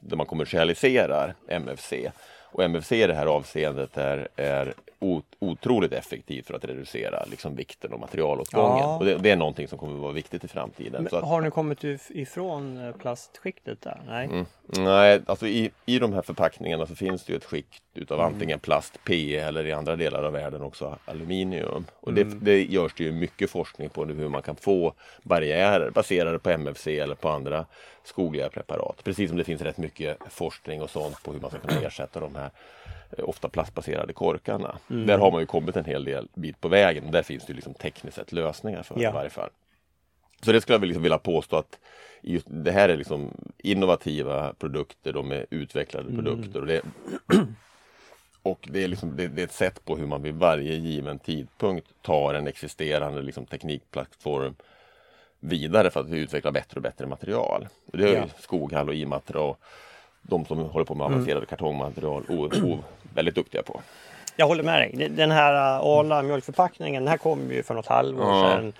där 0.00 0.16
man 0.16 0.26
kommersialiserar 0.26 1.34
MFC. 1.48 1.92
Och 2.54 2.64
MFC 2.64 2.92
i 2.92 3.06
det 3.06 3.14
här 3.14 3.26
avseendet 3.26 3.96
är, 3.98 4.28
är 4.36 4.74
otroligt 5.38 5.92
effektivt 5.92 6.46
för 6.46 6.54
att 6.54 6.64
reducera 6.64 7.24
liksom, 7.24 7.56
vikten 7.56 7.92
och 7.92 8.00
materialåtgången. 8.00 8.78
Ja. 8.78 8.96
Och 8.96 9.04
det, 9.04 9.18
det, 9.18 9.30
är 9.30 9.36
någonting 9.36 9.68
som 9.68 9.78
kommer 9.78 9.94
att 9.94 10.00
vara 10.00 10.12
viktigt 10.12 10.44
i 10.44 10.48
framtiden. 10.48 11.08
Att, 11.12 11.24
har 11.24 11.40
ni 11.40 11.50
kommit 11.50 11.84
ifrån 12.08 12.86
eh, 12.86 12.96
plastskiktet 12.96 13.82
där? 13.82 14.00
Nej, 14.06 14.26
mm, 14.26 14.46
nej 14.66 15.22
alltså 15.26 15.46
i, 15.46 15.70
i 15.86 15.98
de 15.98 16.12
här 16.12 16.22
förpackningarna 16.22 16.86
så 16.86 16.94
finns 16.94 17.24
det 17.24 17.32
ju 17.32 17.36
ett 17.36 17.44
skikt 17.44 17.82
utav 17.94 18.20
mm. 18.20 18.32
antingen 18.32 18.58
plast, 18.58 19.04
PE 19.04 19.36
eller 19.36 19.66
i 19.66 19.72
andra 19.72 19.96
delar 19.96 20.22
av 20.22 20.32
världen 20.32 20.62
också 20.62 20.98
aluminium. 21.04 21.84
Och 22.00 22.12
mm. 22.12 22.28
det, 22.28 22.44
det 22.44 22.64
görs 22.64 22.94
det 22.94 23.04
ju 23.04 23.12
mycket 23.12 23.50
forskning 23.50 23.88
på 23.88 24.04
hur 24.04 24.28
man 24.28 24.42
kan 24.42 24.56
få 24.56 24.94
barriärer 25.22 25.90
baserade 25.90 26.38
på 26.38 26.50
MFC 26.50 26.86
eller 26.86 27.14
på 27.14 27.28
andra 27.28 27.66
skogliga 28.04 28.48
preparat. 28.48 29.04
Precis 29.04 29.28
som 29.28 29.38
det 29.38 29.44
finns 29.44 29.62
rätt 29.62 29.78
mycket 29.78 30.18
forskning 30.30 30.82
och 30.82 30.90
sånt 30.90 31.22
på 31.22 31.32
hur 31.32 31.40
man 31.40 31.50
ska 31.50 31.58
kunna 31.58 31.80
ersätta 31.86 32.20
de 32.20 32.34
här 32.34 32.50
eh, 33.18 33.28
ofta 33.28 33.48
plastbaserade 33.48 34.12
korkarna. 34.12 34.78
Mm. 34.90 35.06
Där 35.06 35.18
har 35.18 35.30
man 35.30 35.40
ju 35.40 35.46
kommit 35.46 35.76
en 35.76 35.84
hel 35.84 36.04
del 36.04 36.28
bit 36.34 36.60
på 36.60 36.68
vägen. 36.68 37.10
Där 37.10 37.22
finns 37.22 37.46
det 37.46 37.52
liksom 37.52 37.74
tekniskt 37.74 38.16
sett 38.16 38.32
lösningar 38.32 38.82
för 38.82 39.00
ja. 39.00 39.10
i 39.10 39.12
varje 39.12 39.30
fall. 39.30 39.50
Så 40.42 40.52
det 40.52 40.60
skulle 40.60 40.78
jag 40.78 40.84
liksom 40.84 41.02
vilja 41.02 41.18
påstå 41.18 41.56
att 41.56 41.78
just, 42.22 42.46
det 42.50 42.72
här 42.72 42.88
är 42.88 42.96
liksom 42.96 43.30
innovativa 43.58 44.52
produkter, 44.52 45.12
de 45.12 45.32
är 45.32 45.46
utvecklade 45.50 46.08
mm. 46.08 46.24
produkter. 46.24 46.60
Och 46.60 46.66
det, 46.66 46.82
och 48.44 48.68
det 48.72 48.84
är, 48.84 48.88
liksom, 48.88 49.16
det, 49.16 49.28
det, 49.28 49.42
är 49.42 49.44
ett 49.44 49.52
sätt 49.52 49.84
på 49.84 49.96
hur 49.96 50.06
man 50.06 50.22
vid 50.22 50.34
varje 50.34 50.74
given 50.74 51.18
tidpunkt 51.18 51.86
tar 52.02 52.34
en 52.34 52.46
existerande 52.46 53.22
liksom, 53.22 53.46
teknikplattform 53.46 54.54
vidare 55.40 55.90
för 55.90 56.00
att 56.00 56.08
utveckla 56.08 56.52
bättre 56.52 56.76
och 56.76 56.82
bättre 56.82 57.06
material. 57.06 57.68
Det 57.86 58.08
är 58.08 58.14
ja. 58.14 58.24
Skoghall 58.38 58.88
och 58.88 58.94
Imatra 58.94 59.40
och 59.40 59.58
de 60.22 60.44
som 60.44 60.58
håller 60.58 60.84
på 60.84 60.94
med 60.94 61.04
mm. 61.04 61.14
avancerade 61.14 61.38
mm. 61.38 61.46
kartongmaterial 61.46 62.22
och, 62.28 62.44
och 62.44 62.78
väldigt 63.14 63.34
duktiga 63.34 63.62
på. 63.62 63.80
Jag 64.36 64.46
håller 64.46 64.62
med 64.62 64.80
dig. 64.80 65.08
Den 65.08 65.30
här 65.30 65.54
äh, 65.54 65.86
Arla 65.86 66.22
mjölkförpackningen, 66.22 67.02
den 67.02 67.10
här 67.10 67.18
kom 67.18 67.50
ju 67.50 67.62
för 67.62 67.74
något 67.74 67.86
halvår 67.86 68.26
ja. 68.26 68.50
sedan. 68.50 68.72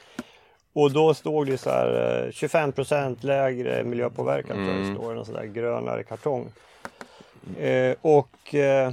Och 0.72 0.92
då 0.92 1.14
stod 1.14 1.46
det 1.46 1.58
så 1.58 1.70
här 1.70 2.30
25 2.32 2.72
äh, 2.90 3.10
lägre 3.20 3.84
miljöpåverkan 3.84 4.56
mm. 4.56 4.66
tror 4.66 4.78
jag 4.78 4.86
det 4.86 4.94
står, 4.94 5.18
en 5.18 5.24
sån 5.24 5.34
där 5.34 5.44
grönare 5.44 6.02
kartong. 6.02 6.52
Eh, 7.58 7.94
och 8.00 8.54
eh, 8.54 8.92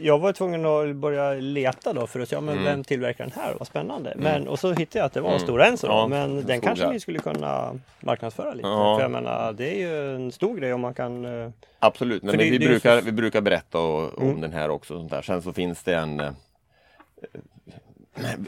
jag 0.00 0.18
var 0.18 0.32
tvungen 0.32 0.66
att 0.66 0.96
börja 0.96 1.34
leta 1.34 1.92
då 1.92 2.06
för 2.06 2.20
att 2.20 2.28
se 2.28 2.34
ja, 2.34 2.40
men 2.40 2.54
mm. 2.54 2.64
vem 2.64 2.84
tillverkar 2.84 3.24
den 3.24 3.32
här? 3.32 3.54
Vad 3.58 3.68
spännande. 3.68 4.10
Mm. 4.10 4.24
Men, 4.24 4.48
och 4.48 4.58
så 4.58 4.72
hittade 4.72 4.98
jag 4.98 5.06
att 5.06 5.12
det 5.12 5.20
var 5.20 5.30
mm. 5.30 5.40
Stora 5.40 5.66
Enso. 5.66 5.86
Ja, 5.86 6.06
men 6.06 6.46
den 6.46 6.60
kanske 6.60 6.90
ni 6.90 7.00
skulle 7.00 7.18
kunna 7.18 7.80
marknadsföra 8.00 8.54
lite. 8.54 8.68
Ja. 8.68 8.96
För 8.96 9.02
jag 9.02 9.10
menar 9.10 9.52
det 9.52 9.74
är 9.74 9.78
ju 9.78 10.14
en 10.14 10.32
stor 10.32 10.56
grej 10.56 10.72
om 10.72 10.80
man 10.80 10.94
kan 10.94 11.24
eh, 11.24 11.50
Absolut, 11.78 12.22
men 12.22 12.38
det, 12.38 12.44
vi, 12.44 12.58
det 12.58 12.66
brukar, 12.66 12.98
så... 12.98 13.04
vi 13.04 13.12
brukar 13.12 13.40
berätta 13.40 13.78
om 13.78 14.10
mm. 14.20 14.40
den 14.40 14.52
här 14.52 14.70
också. 14.70 14.98
Sånt 14.98 15.10
där. 15.10 15.22
Sen 15.22 15.42
så 15.42 15.52
finns 15.52 15.82
det 15.82 15.94
en 15.94 16.20
eh, 16.20 16.30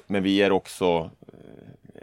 Men 0.06 0.22
vi 0.22 0.42
är 0.42 0.52
också 0.52 1.10
eh, 1.94 2.00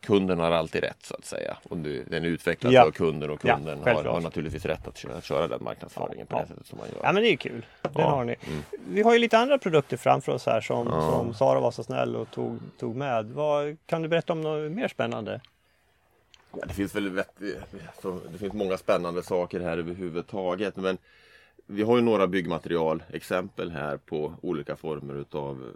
kunden 0.00 0.38
har 0.38 0.50
alltid 0.50 0.82
rätt 0.82 1.02
så 1.02 1.14
att 1.14 1.24
säga. 1.24 1.56
Och 1.62 1.76
den 1.76 2.24
är 2.24 2.28
utvecklad 2.28 2.72
ja. 2.72 2.86
av 2.86 2.90
kunden 2.90 3.30
och 3.30 3.40
kunden 3.40 3.78
ja, 3.84 3.94
har, 3.94 4.04
har, 4.04 4.20
naturligtvis 4.20 4.64
rätt 4.64 4.88
att 4.88 4.98
köra, 4.98 5.20
köra 5.20 5.48
den 5.48 5.64
marknadsföringen 5.64 6.26
ja. 6.30 6.36
på 6.36 6.42
det 6.42 6.48
sättet 6.48 6.66
som 6.66 6.78
man 6.78 6.88
gör. 6.88 7.00
Ja 7.02 7.12
men 7.12 7.22
det 7.22 7.28
är 7.28 7.36
kul. 7.36 7.66
Den 7.82 8.02
har 8.02 8.24
ni. 8.24 8.36
Mm. 8.46 8.62
Vi 8.88 9.02
har 9.02 9.12
ju 9.12 9.18
lite 9.18 9.38
andra 9.38 9.58
produkter 9.58 9.96
framför 9.96 10.32
oss 10.32 10.46
här 10.46 10.60
som, 10.60 10.86
som 10.86 11.34
Sara 11.34 11.60
var 11.60 11.70
så 11.70 11.84
snäll 11.84 12.16
och 12.16 12.30
tog, 12.30 12.58
tog 12.78 12.96
med. 12.96 13.26
Vad, 13.26 13.76
kan 13.86 14.02
du 14.02 14.08
berätta 14.08 14.32
om 14.32 14.40
något 14.40 14.72
mer 14.72 14.88
spännande? 14.88 15.40
det 16.66 16.74
finns 16.74 16.94
väl 16.94 17.22
det 18.32 18.38
finns 18.38 18.52
många 18.52 18.76
spännande 18.76 19.22
saker 19.22 19.60
här 19.60 19.78
överhuvudtaget. 19.78 20.76
Men 20.76 20.98
vi 21.66 21.82
har 21.82 21.96
ju 21.96 22.02
några 22.02 22.26
byggmaterialexempel 22.26 23.70
här 23.70 23.96
på 23.96 24.34
olika 24.40 24.76
former 24.76 25.14
utav 25.14 25.72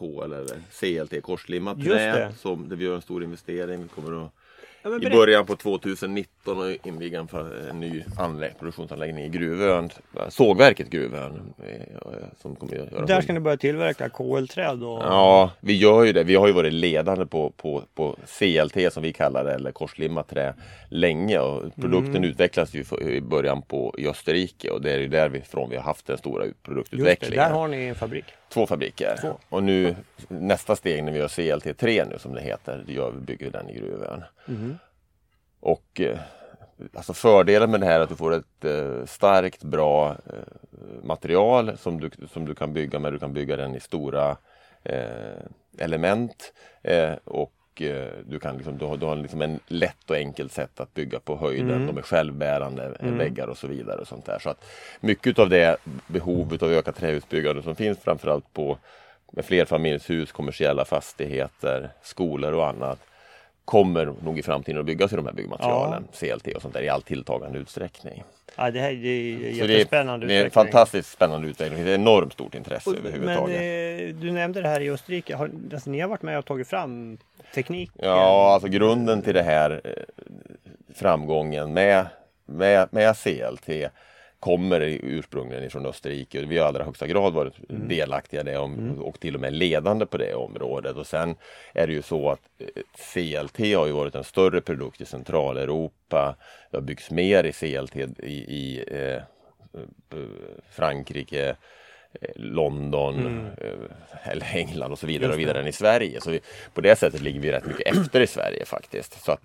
K 0.00 0.24
eller 0.24 0.46
CLT, 0.70 1.22
korslimmat 1.22 1.80
trä, 1.84 2.32
som, 2.36 2.68
där 2.68 2.76
vi 2.76 2.84
gör 2.84 2.94
en 2.94 3.02
stor 3.02 3.24
investering. 3.24 3.82
Vi 3.82 3.88
kommer 3.88 4.24
att 4.24 4.32
Ja, 4.82 4.98
I 5.02 5.10
början 5.10 5.46
på 5.46 5.56
2019 5.56 6.58
och 6.58 6.86
inviga 6.86 7.20
en, 7.20 7.28
en 7.70 7.80
ny 7.80 8.04
anlägg, 8.18 8.58
produktionsanläggning 8.58 9.24
i 9.24 9.28
Gruvön, 9.28 9.90
sågverket 10.28 10.90
Gruvön. 10.90 11.54
Eh, 11.58 12.16
som 12.38 12.56
kommer 12.56 12.72
att 12.72 12.92
göra 12.92 13.06
Där 13.06 13.20
ska 13.20 13.32
ni 13.32 13.40
börja 13.40 13.56
tillverka 13.56 14.08
KL-träd? 14.08 14.82
Och... 14.82 15.02
Ja, 15.02 15.50
vi 15.60 15.76
gör 15.76 16.04
ju 16.04 16.12
det. 16.12 16.24
Vi 16.24 16.34
har 16.34 16.46
ju 16.46 16.52
varit 16.52 16.72
ledande 16.72 17.26
på, 17.26 17.50
på, 17.50 17.82
på 17.94 18.16
CLT 18.38 18.92
som 18.92 19.02
vi 19.02 19.12
kallar 19.12 19.44
det, 19.44 19.54
eller 19.54 19.72
korslimmat 19.72 20.28
trä, 20.28 20.54
länge. 20.88 21.38
Och 21.38 21.74
produkten 21.74 22.16
mm. 22.16 22.30
utvecklas 22.30 22.74
ju 22.74 22.84
i 23.00 23.20
början 23.20 23.62
på 23.62 23.94
i 23.98 24.08
Österrike 24.08 24.70
och 24.70 24.82
det 24.82 24.92
är 24.92 24.98
ju 24.98 25.08
därifrån 25.08 25.70
vi 25.70 25.76
har 25.76 25.82
haft 25.82 26.06
den 26.06 26.18
stora 26.18 26.44
produktutvecklingen. 26.62 27.08
Just 27.08 27.30
det, 27.30 27.36
där 27.36 27.50
har 27.50 27.68
ni 27.68 27.84
en 27.84 27.94
fabrik. 27.94 28.24
Två 28.52 28.66
fabriker. 28.66 29.16
Två. 29.20 29.38
Och 29.48 29.62
nu 29.62 29.96
nästa 30.28 30.76
steg 30.76 31.04
när 31.04 31.12
vi 31.12 31.18
gör 31.18 31.28
CLT3 31.28 32.08
nu 32.10 32.18
som 32.18 32.34
det 32.34 32.40
heter, 32.40 32.84
det 32.86 32.92
gör 32.92 33.10
vi 33.10 33.20
bygger 33.20 33.50
den 33.50 33.70
i 33.70 33.74
Gruvön. 33.74 34.24
Mm. 34.48 34.78
Och 35.60 36.00
eh, 36.00 36.18
alltså 36.94 37.14
fördelen 37.14 37.70
med 37.70 37.80
det 37.80 37.86
här 37.86 38.00
är 38.00 38.00
att 38.00 38.08
du 38.08 38.16
får 38.16 38.34
ett 38.34 38.64
eh, 38.64 39.04
starkt, 39.06 39.62
bra 39.62 40.10
eh, 40.10 41.02
material 41.02 41.78
som 41.78 42.00
du, 42.00 42.10
som 42.32 42.44
du 42.44 42.54
kan 42.54 42.72
bygga 42.72 42.98
med. 42.98 43.12
Du 43.12 43.18
kan 43.18 43.32
bygga 43.32 43.56
den 43.56 43.74
i 43.74 43.80
stora 43.80 44.36
eh, 44.82 45.42
element 45.78 46.52
eh, 46.82 47.12
och 47.80 47.86
eh, 47.86 48.08
du, 48.26 48.38
kan 48.38 48.56
liksom, 48.56 48.78
du 48.78 48.84
har, 48.84 48.96
du 48.96 49.06
har 49.06 49.16
liksom 49.16 49.42
en 49.42 49.60
lätt 49.66 50.10
och 50.10 50.16
enkelt 50.16 50.52
sätt 50.52 50.80
att 50.80 50.94
bygga 50.94 51.20
på 51.20 51.36
höjden. 51.36 51.70
Mm. 51.70 51.86
De 51.86 51.98
är 51.98 52.02
självbärande 52.02 52.96
mm. 53.00 53.18
väggar 53.18 53.46
och 53.46 53.58
så 53.58 53.66
vidare. 53.66 54.00
och 54.00 54.08
sånt 54.08 54.26
där. 54.26 54.38
Så 54.38 54.50
att 54.50 54.64
Mycket 55.00 55.38
av 55.38 55.48
det 55.48 55.76
behovet 56.06 56.62
av 56.62 56.72
ökat 56.72 56.96
trähusbyggande 56.96 57.62
som 57.62 57.76
finns 57.76 57.98
framförallt 57.98 58.52
på 58.52 58.78
med 59.32 59.44
flerfamiljshus, 59.44 60.32
kommersiella 60.32 60.84
fastigheter, 60.84 61.90
skolor 62.02 62.52
och 62.52 62.68
annat 62.68 62.98
kommer 63.70 64.12
nog 64.24 64.38
i 64.38 64.42
framtiden 64.42 64.80
att 64.80 64.86
byggas 64.86 65.12
i 65.12 65.16
de 65.16 65.26
här 65.26 65.32
byggmaterialen, 65.32 66.08
ja. 66.12 66.36
CLT 66.36 66.56
och 66.56 66.62
sånt 66.62 66.74
där 66.74 66.82
i 66.82 66.88
all 66.88 67.02
tilltagande 67.02 67.58
utsträckning. 67.58 68.24
Ja, 68.56 68.70
det 68.70 68.80
här 68.80 68.90
är 68.90 68.94
jättespännande 68.94 70.26
det 70.26 70.32
är, 70.32 70.36
det 70.36 70.40
är 70.40 70.44
en 70.44 70.50
fantastiskt 70.50 71.12
spännande 71.12 71.48
utveckling. 71.48 71.84
Det 71.84 71.90
är 71.90 71.94
enormt 71.94 72.32
stort 72.32 72.54
intresse 72.54 72.90
och, 72.90 72.96
överhuvudtaget. 72.96 73.60
Men 73.60 74.08
eh, 74.08 74.14
du 74.14 74.32
nämnde 74.32 74.62
det 74.62 74.68
här 74.68 74.80
i 74.80 74.90
Österrike. 74.90 75.36
Har, 75.36 75.50
alltså, 75.72 75.90
ni 75.90 76.00
har 76.00 76.08
varit 76.08 76.22
med 76.22 76.38
och 76.38 76.44
tagit 76.44 76.68
fram 76.68 77.18
teknik? 77.54 77.90
Ja, 77.94 78.52
alltså 78.54 78.68
grunden 78.68 79.22
till 79.22 79.34
det 79.34 79.42
här 79.42 79.80
eh, 79.84 79.92
framgången 80.94 81.72
med, 81.72 82.06
med, 82.46 82.88
med 82.90 83.16
CLT 83.16 83.68
kommer 84.40 84.80
ursprungligen 84.80 85.70
från 85.70 85.86
Österrike. 85.86 86.40
Vi 86.40 86.58
har 86.58 86.64
i 86.64 86.68
allra 86.68 86.84
högsta 86.84 87.06
grad 87.06 87.32
varit 87.32 87.70
mm. 87.70 87.88
delaktiga 87.88 88.40
i 88.40 88.44
det 88.44 88.54
mm. 88.54 88.98
och 88.98 89.20
till 89.20 89.34
och 89.34 89.40
med 89.40 89.52
ledande 89.52 90.06
på 90.06 90.16
det 90.16 90.34
området. 90.34 90.96
Och 90.96 91.06
sen 91.06 91.34
är 91.74 91.86
det 91.86 91.92
ju 91.92 92.02
så 92.02 92.30
att 92.30 92.40
eh, 92.58 92.82
CLT 93.12 93.58
har 93.58 93.86
ju 93.86 93.92
varit 93.92 94.14
en 94.14 94.24
större 94.24 94.60
produkt 94.60 95.00
i 95.00 95.04
Centraleuropa. 95.04 96.36
Det 96.70 96.76
har 96.76 96.82
byggts 96.82 97.10
mer 97.10 97.44
i 97.44 97.52
CLT 97.52 97.96
i, 97.96 98.06
i 98.28 98.84
eh, 98.90 99.14
eh 99.14 99.22
Frankrike, 100.70 101.56
eh, 102.20 102.28
London 102.36 103.18
mm. 103.18 103.46
eller 104.22 104.56
England 104.56 104.92
och 104.92 104.98
så 104.98 105.06
vidare 105.06 105.32
och 105.32 105.38
vidare 105.38 105.60
än 105.60 105.66
i 105.66 105.72
Sverige. 105.72 106.20
Så 106.20 106.30
vi, 106.30 106.40
på 106.74 106.80
det 106.80 106.96
sättet 106.96 107.20
ligger 107.20 107.40
vi 107.40 107.52
rätt 107.52 107.66
mycket 107.66 107.96
efter 107.96 108.20
i 108.20 108.26
Sverige 108.26 108.64
faktiskt. 108.64 109.24
Så 109.24 109.32
att 109.32 109.44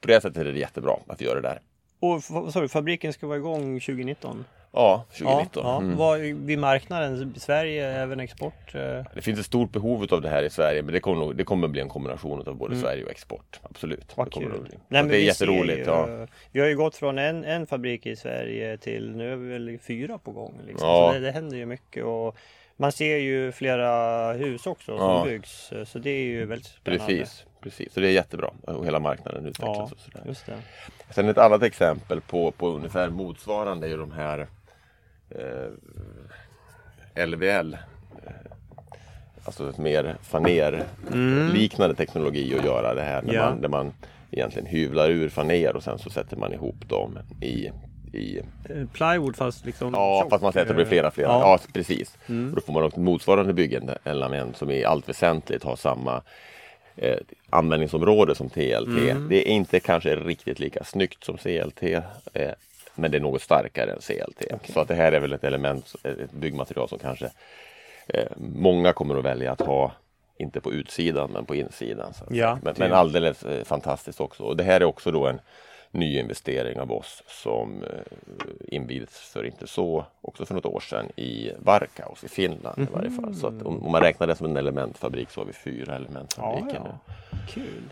på 0.00 0.08
det 0.08 0.20
sättet 0.20 0.36
är 0.36 0.44
det 0.44 0.58
jättebra 0.58 0.96
att 1.06 1.20
vi 1.20 1.24
gör 1.24 1.34
det 1.34 1.42
där. 1.42 1.60
Och 2.00 2.22
du, 2.54 2.68
fabriken 2.68 3.12
ska 3.12 3.26
vara 3.26 3.38
igång 3.38 3.80
2019? 3.80 4.44
Ja, 4.72 5.04
2019. 5.18 5.62
Ja, 5.64 5.70
ja. 5.70 5.80
Mm. 5.80 5.96
Vad, 5.96 6.20
vid 6.20 6.58
marknaden, 6.58 7.34
Sverige, 7.36 7.90
även 8.02 8.20
export? 8.20 8.74
Eh? 8.74 9.04
Det 9.14 9.22
finns 9.22 9.40
ett 9.40 9.46
stort 9.46 9.72
behov 9.72 10.06
av 10.10 10.22
det 10.22 10.28
här 10.28 10.42
i 10.42 10.50
Sverige 10.50 10.82
men 10.82 10.94
det 10.94 11.00
kommer, 11.00 11.34
det 11.34 11.44
kommer 11.44 11.68
bli 11.68 11.80
en 11.80 11.88
kombination 11.88 12.48
av 12.48 12.56
både 12.56 12.74
mm. 12.74 12.82
Sverige 12.82 13.04
och 13.04 13.10
export. 13.10 13.60
Absolut. 13.62 14.16
Vad 14.16 14.26
det, 14.26 14.30
kul. 14.30 14.68
Nej, 14.88 15.04
det 15.04 15.16
är 15.16 15.20
jätteroligt. 15.20 15.78
Ju, 15.78 15.84
ja. 15.84 16.26
Vi 16.52 16.60
har 16.60 16.66
ju 16.66 16.76
gått 16.76 16.96
från 16.96 17.18
en, 17.18 17.44
en 17.44 17.66
fabrik 17.66 18.06
i 18.06 18.16
Sverige 18.16 18.76
till 18.76 19.16
nu 19.16 19.32
är 19.32 19.36
vi 19.36 19.48
väl 19.48 19.78
fyra 19.78 20.18
på 20.18 20.30
gång. 20.30 20.60
Liksom. 20.66 20.88
Ja. 20.88 21.08
Så 21.08 21.18
det, 21.18 21.26
det 21.26 21.32
händer 21.32 21.56
ju 21.56 21.66
mycket. 21.66 22.04
Och 22.04 22.36
man 22.80 22.92
ser 22.92 23.16
ju 23.16 23.52
flera 23.52 24.32
hus 24.32 24.66
också 24.66 24.98
som 24.98 25.10
ja. 25.10 25.24
byggs. 25.24 25.72
Så 25.84 25.98
det 25.98 26.10
är 26.10 26.24
ju 26.24 26.46
väldigt 26.46 26.66
spännande. 26.66 27.06
Precis. 27.06 27.44
Precis, 27.60 27.92
så 27.92 28.00
det 28.00 28.08
är 28.08 28.12
jättebra 28.12 28.50
och 28.62 28.86
hela 28.86 29.00
marknaden 29.00 29.46
utvecklas. 29.46 29.76
Ja, 29.76 29.82
och 29.82 30.00
sådär. 30.00 30.22
Just 30.26 30.46
det. 30.46 30.56
Sen 31.10 31.28
ett 31.28 31.38
annat 31.38 31.62
exempel 31.62 32.20
på, 32.20 32.50
på 32.50 32.68
ungefär 32.68 33.10
motsvarande 33.10 33.86
är 33.86 33.90
ju 33.90 33.96
de 33.96 34.12
här 34.12 34.46
eh, 35.30 37.26
LVL. 37.26 37.74
Eh, 38.26 38.32
alltså 39.44 39.72
mer 39.76 40.16
faner-liknande 40.22 41.84
mm. 41.84 41.96
teknologi 41.96 42.58
att 42.58 42.64
göra 42.64 42.94
det 42.94 43.02
här. 43.02 43.22
När 43.22 43.34
ja. 43.34 43.50
man, 43.50 43.60
där 43.60 43.68
man 43.68 43.92
egentligen 44.30 44.66
hyvlar 44.66 45.10
ur 45.10 45.28
faner 45.28 45.76
och 45.76 45.82
sen 45.82 45.98
så 45.98 46.10
sätter 46.10 46.36
man 46.36 46.52
ihop 46.52 46.88
dem 46.88 47.18
i 47.40 47.70
i 48.12 48.38
eh, 48.38 48.86
Plywood 48.92 49.36
fast 49.36 49.66
liksom 49.66 49.94
Ja 49.94 50.26
fast 50.30 50.42
man 50.42 50.52
sätter 50.52 50.74
det 50.74 50.86
flera 50.86 51.10
flera. 51.10 51.28
Ja, 51.28 51.40
ja 51.40 51.58
precis. 51.72 52.18
Mm. 52.28 52.54
då 52.54 52.60
får 52.60 52.72
man 52.72 52.82
också 52.82 53.00
motsvarande 53.00 53.52
byggen 53.52 53.90
element 54.04 54.56
som 54.56 54.70
i 54.70 54.84
allt 54.84 55.08
väsentligt 55.08 55.64
har 55.64 55.76
samma 55.76 56.22
eh, 56.96 57.18
användningsområde 57.50 58.34
som 58.34 58.48
TLT. 58.48 58.88
Mm. 58.88 59.28
Det 59.28 59.48
är 59.48 59.52
inte 59.52 59.80
kanske 59.80 60.16
riktigt 60.16 60.60
lika 60.60 60.84
snyggt 60.84 61.24
som 61.24 61.36
CLT 61.36 61.82
eh, 61.82 62.50
men 62.94 63.10
det 63.10 63.16
är 63.16 63.20
något 63.20 63.42
starkare 63.42 63.92
än 63.92 64.00
CLT. 64.00 64.44
Okay. 64.44 64.72
Så 64.72 64.80
att 64.80 64.88
det 64.88 64.94
här 64.94 65.12
är 65.12 65.20
väl 65.20 65.32
ett 65.32 65.44
element, 65.44 65.94
ett 66.02 66.32
byggmaterial 66.32 66.88
som 66.88 66.98
kanske 66.98 67.30
Eh, 68.14 68.26
många 68.36 68.92
kommer 68.92 69.18
att 69.18 69.24
välja 69.24 69.52
att 69.52 69.60
ha 69.60 69.92
inte 70.38 70.60
på 70.60 70.72
utsidan 70.72 71.30
men 71.32 71.44
på 71.44 71.54
insidan. 71.54 72.12
Ja, 72.30 72.58
men, 72.62 72.74
men 72.78 72.92
alldeles 72.92 73.42
eh, 73.42 73.64
fantastiskt 73.64 74.20
också. 74.20 74.42
Och 74.42 74.56
det 74.56 74.64
här 74.64 74.80
är 74.80 74.84
också 74.84 75.10
då 75.10 75.26
en 75.26 75.40
ny 75.90 76.18
investering 76.18 76.80
av 76.80 76.92
oss 76.92 77.22
som 77.26 77.82
eh, 77.82 77.88
invigdes 78.68 79.18
för 79.18 79.44
inte 79.46 79.66
så, 79.66 80.04
också 80.20 80.46
för 80.46 80.54
något 80.54 80.66
år 80.66 80.80
sedan 80.80 81.06
i 81.16 81.50
Varkaus 81.58 82.24
i 82.24 82.28
Finland 82.28 82.82
i 82.82 82.86
varje 82.94 83.10
fall. 83.10 83.34
Så 83.34 83.48
om, 83.48 83.82
om 83.84 83.92
man 83.92 84.00
räknar 84.02 84.26
det 84.26 84.36
som 84.36 84.46
en 84.46 84.56
elementfabrik 84.56 85.30
så 85.30 85.40
har 85.40 85.46
vi 85.46 85.52
fyra 85.52 85.84
Ja, 85.92 85.94
elementfabriker 85.96 86.80
nu. 86.80 86.90
ja. 86.90 87.14
Kul. 87.48 87.82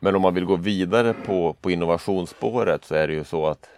Men 0.00 0.16
om 0.16 0.22
man 0.22 0.34
vill 0.34 0.44
gå 0.44 0.56
vidare 0.56 1.14
på, 1.26 1.52
på 1.52 1.70
innovationsspåret 1.70 2.84
så 2.84 2.94
är 2.94 3.06
det 3.08 3.14
ju 3.14 3.24
så 3.24 3.46
att 3.46 3.68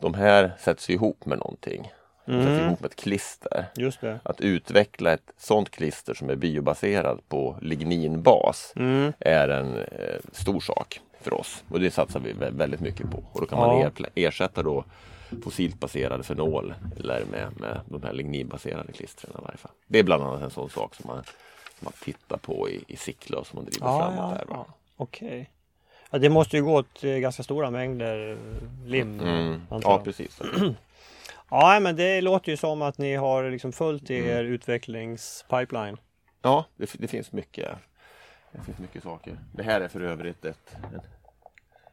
de 0.00 0.14
här 0.14 0.52
sätts 0.58 0.90
ihop 0.90 1.26
med 1.26 1.38
någonting. 1.38 1.90
De 2.24 2.42
sätts 2.44 2.60
ihop 2.60 2.80
med 2.80 2.90
ett 2.90 2.96
klister. 2.96 3.64
Just 3.76 4.00
det. 4.00 4.20
Att 4.22 4.40
utveckla 4.40 5.12
ett 5.12 5.32
sådant 5.38 5.70
klister 5.70 6.14
som 6.14 6.30
är 6.30 6.36
biobaserad 6.36 7.20
på 7.28 7.56
ligninbas 7.62 8.72
Mm. 8.76 9.12
är 9.18 9.48
en 9.48 9.76
eh, 9.76 10.16
stor 10.32 10.60
sak 10.60 11.00
för 11.20 11.34
oss 11.34 11.64
och 11.68 11.80
det 11.80 11.90
satsar 11.90 12.20
vi 12.20 12.32
vä- 12.32 12.56
väldigt 12.58 12.80
mycket 12.80 13.10
på. 13.10 13.22
Och 13.32 13.40
då 13.40 13.46
kan 13.46 13.58
Ja. 13.58 13.66
man 13.66 13.80
er, 13.80 13.92
ersätta 14.14 14.62
då 14.62 14.84
fossilt 15.44 15.80
baserade 15.80 16.22
fenol 16.22 16.74
eller 16.98 17.24
med, 17.24 17.60
med 17.60 17.80
de 17.86 18.02
här 18.02 18.12
ligninbaserade 18.12 18.92
klistren 18.92 19.32
i 19.38 19.42
varje 19.44 19.56
fall. 19.58 19.72
Det 19.86 19.98
är 19.98 20.02
bland 20.02 20.22
annat 20.22 20.42
en 20.42 20.50
sån 20.50 20.70
sak 20.70 20.94
som 20.94 21.04
man, 21.06 21.24
som 21.78 21.84
man 21.84 21.92
tittar 22.04 22.36
på 22.36 22.70
i, 22.70 22.84
i 22.88 22.96
Sickla 22.96 23.44
som 23.44 23.56
man 23.56 23.64
driver 23.64 23.86
Ja, 23.86 23.98
framåt 23.98 24.16
ja, 24.18 24.28
här. 24.28 24.44
Ja. 24.50 24.66
Okej. 24.96 25.50
Ja, 26.10 26.18
det 26.18 26.28
måste 26.28 26.56
ju 26.56 26.62
gå 26.64 26.74
åt 26.74 27.04
eh, 27.04 27.10
ganska 27.10 27.42
stora 27.42 27.70
mängder 27.70 28.30
eh, 28.32 28.88
lim. 28.88 29.20
Mm. 29.20 29.60
Ja 29.70 30.00
precis. 30.04 30.40
Ja, 31.50 31.80
men 31.80 31.96
det 31.96 32.20
låter 32.20 32.50
ju 32.50 32.56
som 32.56 32.82
att 32.82 32.98
ni 32.98 33.14
har 33.14 33.50
liksom 33.50 33.72
följt 33.72 34.10
er 34.10 34.40
Mm. 34.40 34.52
utvecklingspipeline. 34.52 35.96
Ja, 36.42 36.64
det, 36.76 36.90
det 36.98 37.08
finns 37.08 37.32
mycket. 37.32 37.68
Det 38.52 38.62
finns 38.64 38.78
mycket 38.78 39.02
saker. 39.02 39.38
Det 39.54 39.62
här 39.62 39.80
är 39.80 39.88
för 39.88 40.00
övrigt 40.00 40.44
ett, 40.44 40.76
ett 40.94 41.04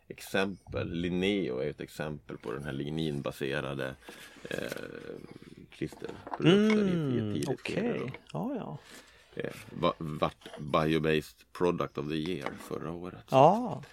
exempel. 0.07 0.91
Linneo 0.91 1.59
är 1.59 1.69
ett 1.69 1.81
exempel 1.81 2.37
på 2.37 2.51
den 2.51 2.63
här 2.63 2.73
ligninbaserade 2.73 3.95
eh, 4.49 4.57
klisterprodukten 5.71 6.89
i, 7.11 7.39
i 7.39 7.43
tidigt 7.45 8.03
då. 8.03 8.09
ja, 8.33 8.55
ja. 8.57 8.77
Eh, 9.35 9.53
va- 9.71 9.93
vart 9.97 10.59
Biobased 10.59 11.35
Product 11.57 11.97
of 11.97 12.07
the 12.07 12.15
Year 12.15 12.49
förra 12.59 12.91
året. 12.91 13.25
Ja, 13.31 13.83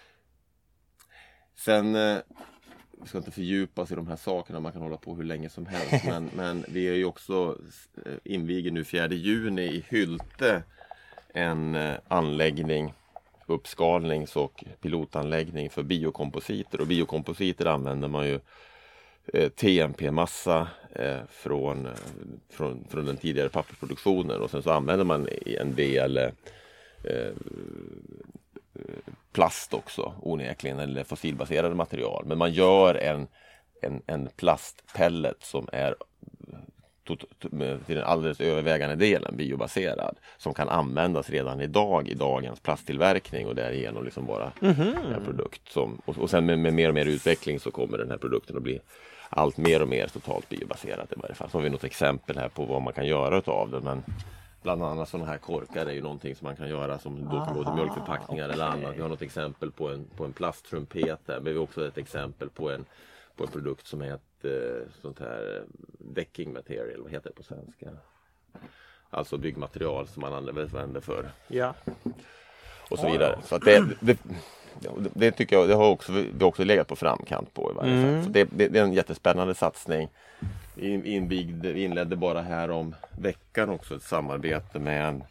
Sen, 1.54 1.94
eh, 1.96 2.18
vi 3.02 3.08
ska 3.08 3.18
inte 3.18 3.30
fördjupa 3.30 3.82
oss 3.82 3.90
i 3.92 3.94
de 3.94 4.06
här 4.06 4.16
sakerna, 4.16 4.60
man 4.60 4.72
kan 4.72 4.82
hålla 4.82 4.96
på 4.96 5.14
hur 5.14 5.24
länge 5.24 5.48
som 5.48 5.66
helst. 5.66 6.04
men, 6.08 6.30
men 6.36 6.64
vi 6.68 6.88
är 6.88 6.94
ju 6.94 7.04
också 7.04 7.58
eh, 8.06 8.12
inviger 8.24 8.70
nu 8.70 8.84
4 8.84 9.06
juni 9.08 9.62
i 9.62 9.84
Hylte 9.88 10.62
en 11.32 11.74
eh, 11.74 11.94
anläggning, 12.08 12.94
uppskalnings 13.46 14.36
och 14.36 14.64
pilotanläggning 14.80 15.70
för 15.70 15.82
biokompositer. 15.82 16.80
Och 16.80 16.86
biokompositer 16.86 17.66
använder 17.66 18.08
man 18.08 18.26
ju 18.26 18.40
eh, 19.32 19.48
TMP-massa 19.48 20.68
eh, 20.94 21.20
från, 21.30 21.88
från, 22.50 22.84
från 22.88 23.06
den 23.06 23.16
tidigare 23.16 23.48
pappersproduktionen 23.48 24.40
och 24.40 24.50
sen 24.50 24.62
så 24.62 24.70
använder 24.70 25.04
man 25.04 25.28
en 25.60 25.74
del 25.74 26.16
eh, 26.16 26.30
plast 29.32 29.74
också 29.74 30.14
onekligen 30.22 30.78
eller 30.78 31.04
fossilbaserade 31.04 31.74
material. 31.74 32.24
Men 32.26 32.38
man 32.38 32.52
gör 32.52 32.94
en, 32.94 33.26
en, 33.82 34.02
en 34.06 34.28
plastpellet 34.36 35.42
som 35.42 35.68
är 35.72 35.94
till 37.04 37.94
den 37.94 38.04
alldeles 38.04 38.40
övervägande 38.40 38.96
delen 38.96 39.36
biobaserad 39.36 40.16
som 40.36 40.54
kan 40.54 40.68
användas 40.68 41.30
redan 41.30 41.60
idag 41.60 42.08
i 42.08 42.14
dagens 42.14 42.60
plasttillverkning 42.60 43.46
och 43.46 43.54
därigenom 43.54 44.04
liksom 44.04 44.26
vara 44.26 44.52
en 44.60 45.24
produkt 45.24 45.72
som 45.72 46.00
och, 46.04 46.18
och 46.18 46.30
sen 46.30 46.46
med, 46.46 46.58
med 46.58 46.74
mer 46.74 46.88
och 46.88 46.94
mer 46.94 47.06
utveckling 47.06 47.60
så 47.60 47.70
kommer 47.70 47.98
den 47.98 48.10
här 48.10 48.18
produkten 48.18 48.56
att 48.56 48.62
bli 48.62 48.80
allt 49.28 49.56
mer 49.56 49.82
och 49.82 49.88
mer 49.88 50.06
totalt 50.06 50.48
biobaserad 50.48 51.06
i 51.16 51.20
varje 51.20 51.34
fall. 51.34 51.50
Så 51.50 51.58
har 51.58 51.62
vi 51.62 51.70
något 51.70 51.84
exempel 51.84 52.38
här 52.38 52.48
på 52.48 52.64
vad 52.64 52.82
man 52.82 52.92
kan 52.92 53.06
göra 53.06 53.38
utav 53.38 53.70
det 53.70 53.80
men 53.80 54.02
Bland 54.62 54.82
annat 54.82 55.08
sådana 55.08 55.30
här 55.30 55.38
korkar 55.38 55.86
är 55.86 55.92
ju 55.92 56.02
någonting 56.02 56.36
som 56.36 56.44
man 56.44 56.56
kan 56.56 56.68
göra 56.68 56.98
som 56.98 57.24
då 57.24 57.44
kan 57.44 57.54
gå 57.54 57.64
till 57.64 57.72
mjölkförpackningar 57.72 58.48
eller 58.48 58.64
annat. 58.64 58.96
Vi 58.96 59.02
har 59.02 59.08
något 59.08 59.22
exempel 59.22 59.70
på 59.70 59.88
en, 59.88 60.04
på 60.16 60.24
en 60.24 60.32
plasttrumpet 60.32 61.20
här. 61.28 61.34
Men 61.34 61.44
vi 61.44 61.52
har 61.52 61.58
också 61.58 61.86
ett 61.86 61.98
exempel 61.98 62.48
på 62.48 62.70
en, 62.70 62.84
på 63.36 63.44
en 63.44 63.50
produkt 63.50 63.86
som 63.86 64.02
är 64.02 64.18
ett 64.44 64.84
eh, 64.84 64.92
sånt 65.02 65.18
här 65.18 65.62
decking 65.98 66.52
material. 66.52 67.02
Vad 67.02 67.12
heter 67.12 67.30
det 67.30 67.36
på 67.36 67.42
svenska? 67.42 67.90
Alltså 69.10 69.38
byggmaterial 69.38 70.08
som 70.08 70.20
man 70.20 70.32
använder 70.32 71.00
för 71.00 71.30
ja. 71.48 71.74
och 72.90 72.98
så 72.98 73.10
vidare. 73.10 73.38
Så 73.44 73.54
att 73.54 73.62
det, 73.62 73.86
det, 74.00 74.18
det, 75.14 75.30
tycker 75.30 75.56
jag 75.56 75.68
det 75.68 75.74
har 75.74 75.88
också, 75.88 76.12
vi 76.12 76.32
har 76.40 76.46
också 76.46 76.64
legat 76.64 76.88
på 76.88 76.96
framkant 76.96 77.54
på 77.54 77.70
i 77.70 77.74
varje 77.74 78.02
fall. 78.02 78.24
Så 78.24 78.30
det, 78.30 78.44
det, 78.44 78.68
det 78.68 78.78
är 78.78 78.82
en 78.82 78.92
jättespännande 78.92 79.54
satsning. 79.54 80.08
Vi 80.74 81.14
invigde, 81.14 81.72
vi 81.72 81.84
inledde 81.84 82.16
bara 82.16 82.40
här 82.42 82.70
om 82.70 82.94
veckan 83.18 83.70
också 83.70 83.96
ett 83.96 84.02
samarbete 84.02 84.78
med 84.78 85.08
en 85.08 85.24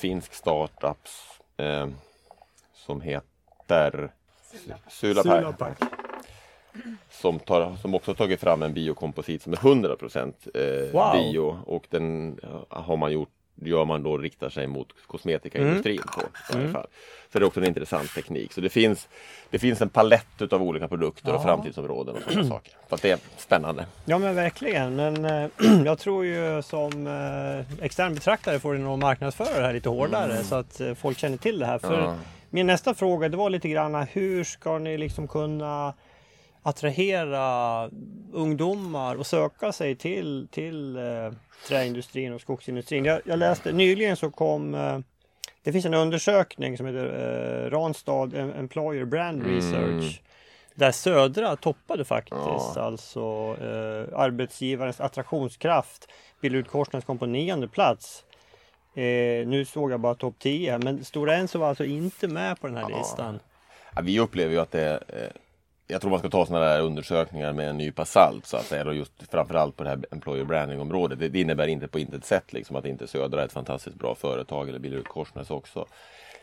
finsk 0.00 0.34
startup 0.34 1.08
eh, 1.56 1.88
som 2.74 3.00
heter 3.00 4.10
Sulapack. 4.88 5.78
Som, 7.10 7.38
tar, 7.38 7.76
som 7.76 7.94
också 7.94 8.14
tagit 8.14 8.40
fram 8.40 8.62
en 8.62 8.74
biokomposit 8.74 9.42
som 9.42 9.52
är 9.52 9.56
100% 9.56 10.32
eh, 10.54 10.92
Wow. 10.92 11.12
bio 11.12 11.58
och 11.66 11.84
den 11.90 12.38
har 12.68 12.96
man 12.96 13.12
gjort 13.12 13.28
gör 13.56 13.84
man 13.84 14.02
då 14.02 14.18
riktar 14.18 14.48
sig 14.48 14.66
mot 14.66 14.88
kosmetikaindustrin 15.06 15.98
på 16.14 16.20
i 16.20 16.56
varje 16.56 16.72
fall. 16.72 16.86
Så 17.32 17.38
det 17.38 17.44
är 17.44 17.46
också 17.46 17.60
en 17.60 17.66
intressant 17.66 18.14
teknik. 18.14 18.52
Så 18.52 18.60
det 18.60 18.68
finns, 18.68 19.08
det 19.50 19.58
finns 19.58 19.82
en 19.82 19.88
palett 19.88 20.52
av 20.52 20.62
olika 20.62 20.88
produkter 20.88 21.34
och 21.34 21.42
framtidsområden 21.42 22.14
och 22.16 22.22
sådana 22.32 22.48
saker. 22.48 22.72
Så 22.88 22.94
att 22.94 23.02
det 23.02 23.10
är 23.10 23.18
spännande. 23.36 23.86
Ja 24.04 24.18
men 24.18 24.34
verkligen. 24.34 24.96
Men 24.96 25.24
eh, 25.24 25.50
jag 25.84 25.98
tror 25.98 26.24
ju 26.24 26.62
som 26.62 27.06
eh, 27.06 27.84
extern 27.84 28.14
betraktare 28.14 28.58
får 28.60 28.74
det 28.74 28.80
nog 28.80 28.98
marknadsföra 28.98 29.60
det 29.60 29.66
här 29.66 29.72
lite 29.72 29.88
hårdare 29.88 30.44
så 30.44 30.54
att 30.54 30.80
eh, 30.80 30.94
folk 30.94 31.18
känner 31.18 31.36
till 31.36 31.58
det 31.58 31.66
här. 31.66 31.78
För 31.78 32.00
Ja. 32.00 32.16
min 32.50 32.66
nästa 32.66 32.94
fråga 32.94 33.28
det 33.28 33.36
var 33.36 33.50
lite 33.50 33.68
grann 33.68 33.94
hur 34.12 34.44
ska 34.44 34.78
ni 34.78 34.98
liksom 34.98 35.28
kunna 35.28 35.94
attrahera 36.64 37.90
ungdomar 38.32 39.14
och 39.16 39.26
söka 39.26 39.72
sig 39.72 39.96
till, 39.96 40.48
till 40.50 40.96
eh, 40.96 41.02
träindustrin 41.68 42.32
och 42.32 42.40
skogsindustrin. 42.40 43.04
Jag, 43.04 43.20
jag 43.24 43.38
läste 43.38 43.72
nyligen 43.72 44.16
så 44.16 44.30
kom 44.30 44.74
eh, 44.74 44.98
det 45.62 45.72
finns 45.72 45.84
en 45.84 45.94
undersökning 45.94 46.76
som 46.76 46.86
heter 46.86 47.06
eh, 47.66 47.70
Ranstad 47.70 48.30
Employer 48.58 49.04
Brand 49.04 49.46
Research. 49.46 50.20
Där 50.74 50.92
Södra 50.92 51.56
toppade 51.56 52.04
faktiskt. 52.04 52.36
Ja. 52.46 52.74
Alltså 52.76 53.20
eh, 53.60 54.18
arbetsgivarens 54.20 55.00
attraktionskraft. 55.00 56.08
Billudkorsnäs 56.40 57.04
kom 57.04 57.18
på 57.18 57.26
nionde 57.26 57.68
plats. 57.68 58.24
Eh, 58.94 59.02
nu 59.46 59.64
såg 59.64 59.92
jag 59.92 60.00
bara 60.00 60.14
topp 60.14 60.34
10 60.38 60.78
men 60.78 61.04
Stora 61.04 61.36
Enso 61.36 61.58
var 61.58 61.68
alltså 61.68 61.84
inte 61.84 62.28
med 62.28 62.60
på 62.60 62.66
den 62.66 62.76
här 62.76 62.90
Ja. 62.90 62.98
listan. 62.98 63.38
Ja, 63.94 64.02
vi 64.02 64.20
upplever 64.20 64.52
ju 64.52 64.60
att 64.60 64.70
det 64.70 64.90
eh, 65.08 65.40
jag 65.86 66.00
tror 66.00 66.10
man 66.10 66.18
ska 66.18 66.28
ta 66.30 66.46
sådana 66.46 66.64
där 66.64 66.80
undersökningar 66.80 67.52
med 67.52 67.68
en 67.68 67.76
nypa 67.76 68.04
salt 68.04 68.46
så 68.46 68.56
att 68.56 68.64
säga. 68.64 68.86
Och 68.86 68.94
just 68.94 69.12
framförallt 69.30 69.76
på 69.76 69.82
det 69.84 69.88
här 69.88 70.06
employer 70.10 70.44
branding 70.44 70.80
området. 70.80 71.18
Det, 71.18 71.28
det 71.28 71.40
innebär 71.40 71.66
inte 71.66 71.88
på 71.88 71.98
intet 71.98 72.24
sätt 72.24 72.52
liksom 72.52 72.76
att 72.76 72.86
inte 72.86 73.06
Södra 73.06 73.40
är 73.40 73.46
ett 73.46 73.52
fantastiskt 73.52 73.96
bra 73.96 74.14
företag 74.14 74.68
eller 74.68 74.78
Billerud 74.78 75.08
Korsnäs 75.08 75.50
också. 75.50 75.86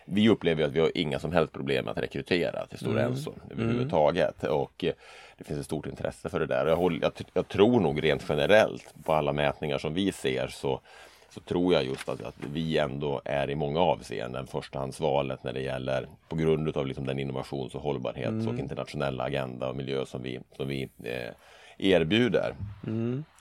Vi 0.05 0.29
upplever 0.29 0.61
ju 0.61 0.67
att 0.67 0.73
vi 0.73 0.79
har 0.79 0.97
inga 0.97 1.19
som 1.19 1.31
helst 1.31 1.53
problem 1.53 1.85
med 1.85 1.91
att 1.91 1.97
rekrytera 1.97 2.65
till 2.65 2.79
Stora 2.79 3.01
Enso 3.01 3.33
överhuvudtaget. 3.51 4.43
Och 4.43 4.83
eh, 4.83 4.93
det 5.37 5.43
finns 5.43 5.59
ett 5.59 5.65
stort 5.65 5.85
intresse 5.85 6.29
för 6.29 6.39
det 6.39 6.45
där. 6.45 6.67
Jag, 6.67 6.75
håller, 6.75 6.99
jag, 7.01 7.11
jag 7.33 7.47
tror 7.47 7.79
nog 7.79 8.03
rent 8.03 8.25
generellt 8.29 8.93
på 9.03 9.13
alla 9.13 9.33
mätningar 9.33 9.77
som 9.77 9.93
vi 9.93 10.11
ser 10.11 10.47
så 10.47 10.81
så 11.33 11.39
tror 11.39 11.73
jag 11.73 11.85
just 11.85 12.09
att, 12.09 12.23
att 12.23 12.35
vi 12.53 12.77
ändå 12.77 13.21
är 13.25 13.49
i 13.49 13.55
många 13.55 13.79
avseenden 13.79 14.47
förstahandsvalet 14.47 15.43
när 15.43 15.53
det 15.53 15.61
gäller 15.61 16.07
på 16.29 16.35
grund 16.35 16.77
av 16.77 16.87
liksom 16.87 17.05
den 17.05 17.19
innovations 17.19 17.75
och 17.75 17.81
hållbarhets 17.81 18.47
och 18.47 18.59
internationella 18.59 19.23
agenda 19.23 19.69
och 19.69 19.75
miljö 19.75 20.05
som 20.05 20.21
vi, 20.23 20.39
som 20.57 20.67
vi 20.67 20.89
eh, 21.03 21.33
erbjuder. 21.77 22.55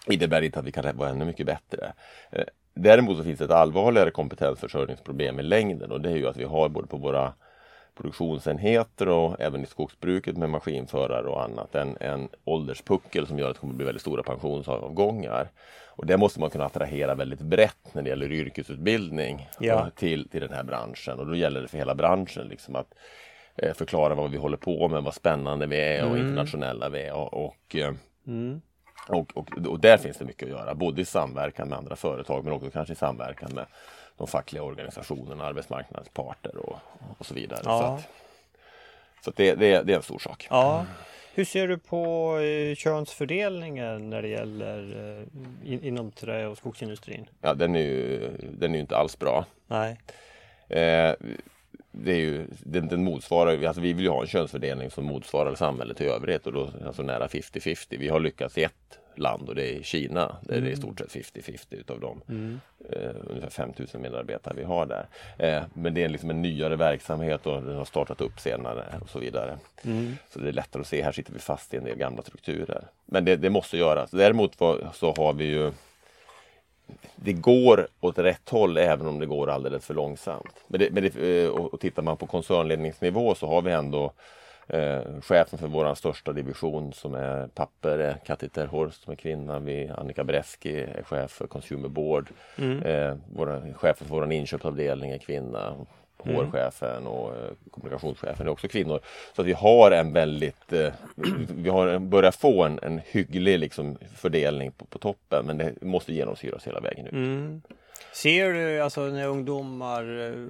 Innebär 0.07 0.43
inte 0.43 0.59
att 0.59 0.65
vi 0.65 0.73
kan 0.73 0.97
vara 0.97 1.09
ännu 1.11 1.25
mycket 1.25 1.47
bättre. 1.47 1.93
Eh, 2.31 2.45
däremot 2.75 3.17
så 3.17 3.25
finns 3.25 3.39
det 3.39 3.45
ett 3.45 3.51
allvarligare 3.51 4.11
kompetensförsörjningsproblem 4.11 5.41
i 5.41 5.43
längden 5.43 5.93
och 5.93 6.01
det 6.01 6.11
är 6.11 6.17
ju 6.17 6.29
att 6.29 6.37
vi 6.37 6.45
har 6.45 6.69
både 6.69 6.87
på 6.87 6.97
våra 6.97 7.33
produktionsenheter 7.95 9.09
och 9.09 9.41
även 9.41 9.63
i 9.63 9.67
skogsbruket 9.67 10.37
med 10.37 10.51
maskinförare 10.51 11.29
och 11.29 11.43
annat 11.45 11.75
en, 11.75 11.97
en 12.01 12.29
ålderspuckel 12.45 13.27
som 13.27 13.39
gör 13.39 13.49
att 13.49 13.55
det 13.57 13.61
kommer 13.61 13.75
bli 13.75 13.87
väldigt 13.87 14.03
stora 14.03 14.23
pensionsavgångar. 14.23 15.49
Och 15.87 16.07
det 16.07 16.17
måste 16.17 16.41
man 16.41 16.51
kunna 16.51 16.65
attrahera 16.65 17.15
väldigt 17.15 17.41
brett 17.41 17.95
när 17.95 18.03
det 18.03 18.09
gäller 18.09 18.33
yrkesutbildning 18.33 19.49
Ja. 19.61 19.75
eh, 19.75 19.89
till, 19.89 20.29
till 20.29 20.41
den 20.41 20.53
här 20.53 20.63
branschen. 20.63 21.19
Och 21.19 21.27
då 21.27 21.35
gäller 21.35 21.63
det 21.63 21.69
för 21.69 21.79
hela 21.79 21.95
branschen 21.95 22.49
liksom 22.49 22.77
att 22.77 22.95
eh, 23.57 23.75
förklara 23.75 24.15
vad 24.15 24.31
vi 24.31 24.37
håller 24.37 24.57
på 24.57 24.89
med, 24.89 25.03
vad 25.03 25.15
spännande 25.15 25.67
vi 25.67 25.77
är 25.81 26.05
och 26.11 26.19
internationella 26.19 26.89
vi 26.89 27.03
är. 27.03 27.13
Och, 27.13 27.45
och, 27.47 27.77
eh, 27.77 27.93
Mm. 28.27 28.61
Och, 29.09 29.37
och, 29.37 29.67
och, 29.67 29.81
där 29.81 29.97
finns 29.97 30.17
det 30.17 30.25
mycket 30.25 30.43
att 30.43 30.51
göra, 30.51 30.75
både 30.75 31.03
i 31.03 31.05
samverkan 31.05 31.69
med 31.69 31.79
andra 31.79 31.97
företag 31.97 32.45
men 32.45 32.53
också 32.53 32.71
kanske 32.71 32.93
i 32.93 32.97
samverkan 32.97 33.51
med 33.55 33.67
de 34.21 34.27
fackliga 34.27 34.63
organisationerna, 34.63 35.45
arbetsmarknadens 35.45 36.09
parter 36.09 36.57
och, 36.57 36.79
och 37.19 37.27
så 37.27 37.35
vidare. 37.35 37.61
Ja. 37.65 37.79
Så, 37.79 37.85
att, 37.85 38.09
så 39.25 39.31
att 39.31 39.37
det, 39.37 39.55
det, 39.55 39.83
det, 39.83 39.93
är 39.93 39.97
en 39.97 40.03
stor 40.03 40.19
sak. 40.19 40.47
Ja. 40.51 40.87
Hur 41.35 41.45
ser 41.45 41.69
du 41.69 41.79
på 41.79 42.37
eh, 42.39 42.75
könsfördelningen 42.75 44.11
när 44.11 44.23
det 44.23 44.29
gäller 44.29 44.79
eh, 45.65 45.73
in, 45.73 45.85
inom 45.85 46.11
trä 46.11 46.47
och 46.47 46.59
skogsindustrin? 46.59 47.29
Ja, 47.41 47.55
den 47.55 47.77
är 47.77 47.81
ju, 47.81 48.31
den 48.59 48.75
är 48.75 48.79
inte 48.79 48.97
alls 48.97 49.19
bra. 49.19 49.45
Nej. 49.67 49.99
Eh, 50.69 51.15
det 51.91 52.13
är 52.13 52.19
ju, 52.19 52.47
den, 52.51 52.89
den 52.89 53.05
motsvarar, 53.05 53.65
alltså 53.65 53.81
vi 53.81 53.93
vill 53.93 54.05
ju 54.05 54.11
ha 54.11 54.21
en 54.21 54.27
könsfördelning 54.27 54.91
som 54.91 55.05
motsvarar 55.05 55.55
samhället 55.55 56.01
i 56.01 56.07
övrigt 56.07 56.47
och 56.47 56.53
då 56.53 56.71
alltså 56.87 57.03
nära 57.03 57.27
50-50. 57.27 57.99
Vi 57.99 58.09
har 58.09 58.21
lyckats 58.21 58.59
i 58.59 58.63
ett 58.63 58.99
land 59.15 59.49
och 59.49 59.55
det 59.55 59.77
är 59.77 59.83
Kina. 59.83 60.37
Där 60.43 60.53
mm. 60.53 60.65
det 60.65 60.71
är 60.71 60.73
i 60.73 60.77
stort 60.77 60.99
sett 60.99 61.35
50-50 61.35 61.59
utav 61.71 62.01
de 62.01 62.21
mm. 62.29 62.61
eh, 62.91 63.11
ungefär 63.27 63.51
5000 63.51 64.03
medarbetare 64.03 64.55
vi 64.57 64.65
har 64.65 64.87
där. 64.87 65.07
Eh, 65.39 65.63
men 65.75 65.95
det 65.95 66.05
är 66.05 66.09
liksom 66.09 66.31
en 66.31 66.43
nyare 66.43 66.77
verksamhet 66.77 67.47
och 67.47 67.63
den 67.63 67.77
har 67.77 67.85
startat 67.85 68.21
upp 68.21 68.41
senare 68.41 68.85
och 69.03 69.11
så 69.11 69.19
vidare. 69.19 69.59
Mm. 69.85 70.17
Så 70.31 70.39
det 70.39 70.49
är 70.49 70.53
lättare 70.53 70.81
att 70.81 70.87
se, 70.87 71.03
här 71.03 71.13
sitter 71.13 71.33
vi 71.33 71.39
fast 71.39 71.75
i 71.75 71.77
en 71.77 71.85
del 71.85 71.97
gamla 71.97 72.23
strukturer. 72.23 72.85
Men 73.07 73.25
det, 73.25 73.37
det 73.37 73.51
måste 73.51 73.77
göras. 73.77 74.11
Däremot 74.11 74.59
så 74.95 75.15
har 75.17 75.33
vi 75.33 75.45
ju 75.45 75.73
det 77.17 77.33
går 77.33 77.89
åt 78.01 78.19
rätt 78.19 78.49
håll 78.49 78.77
även 78.77 79.07
om 79.07 79.19
det 79.19 79.27
går 79.27 79.51
alldeles 79.51 79.87
för 79.87 79.95
långsamt. 79.95 80.65
Men, 80.67 80.81
det, 80.81 80.91
men 80.91 81.03
det, 81.03 81.43
eh, 81.45 81.51
och, 81.51 81.75
och 81.75 81.81
tittar 81.81 82.03
man 82.03 82.17
på 82.17 82.27
koncernledningsnivå 82.27 83.35
så 83.35 83.47
har 83.47 83.63
vi 83.63 83.73
ändå 83.73 84.13
eh, 84.73 85.21
chefen 85.23 85.59
för 85.59 85.67
vår 85.67 85.95
största 85.95 86.33
division 86.33 86.93
som 86.93 87.15
är 87.15 87.47
papper, 87.47 87.99
är 87.99 88.15
Kati 88.27 88.49
Terhorst 88.49 89.03
som 89.03 89.13
är 89.13 89.17
kvinna. 89.17 89.59
Vi, 89.59 89.89
Annika 89.89 90.25
Breski 90.25 90.81
är 90.81 91.03
chef 91.03 91.31
för 91.31 91.47
Consumer 91.47 91.89
Board. 91.89 92.29
Mm. 92.59 92.83
Eh, 92.83 93.17
våra, 93.35 93.61
chefen 93.75 94.09
för 94.09 94.15
vår 94.15 94.33
inköpsavdelning 94.33 95.11
är 95.11 95.19
kvinna. 95.19 95.75
HR-chefen 96.25 97.07
och 97.07 97.37
eh, 97.37 97.51
kommunikationschefen 97.71 98.47
är 98.47 98.51
också 98.51 98.69
kvinnor. 98.69 99.01
Så 99.37 99.43
att 99.43 99.49
vi 99.49 99.53
har 99.53 99.91
en 99.91 100.13
väldigt, 100.13 100.73
eh, 100.73 100.93
vi 101.57 101.71
har 101.71 101.99
börjat 101.99 102.37
få 102.37 102.65
en, 102.65 102.79
en 102.83 103.01
hygglig 103.07 103.59
liksom, 103.59 103.99
fördelning 104.17 104.73
på, 104.73 104.85
på 104.85 104.99
toppen 104.99 105.47
men 105.47 105.59
det 105.59 105.83
måste 105.83 106.15
genomsyras 106.15 106.67
hela 106.67 106.81
vägen 106.81 107.07
ut. 107.07 107.13
Mm. 107.13 107.63
Ser 108.13 108.53
du 108.53 108.81
alltså 108.81 109.01
när 109.01 109.27
ungdomar 109.27 110.21
eh, 110.21 110.47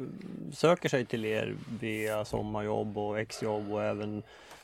söker 0.52 0.88
sig 0.88 1.04
till 1.04 1.24
er 1.24 1.54
via 1.80 2.24
sommarjobb 2.24 2.98
och 2.98 3.20
exjobb 3.20 3.72
och 3.72 3.84
även 3.84 4.22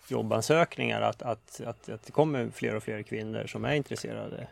jobbansökningar 0.09 1.01
att, 1.01 1.23
att, 1.23 1.61
att, 1.61 1.89
att 1.89 2.03
det 2.03 2.13
kommer 2.13 2.51
fler 2.55 2.75
och 2.75 2.83
fler 2.83 3.03
kvinnor 3.03 3.47
som 3.47 3.65
är 3.65 3.75
intresserade? 3.75 4.47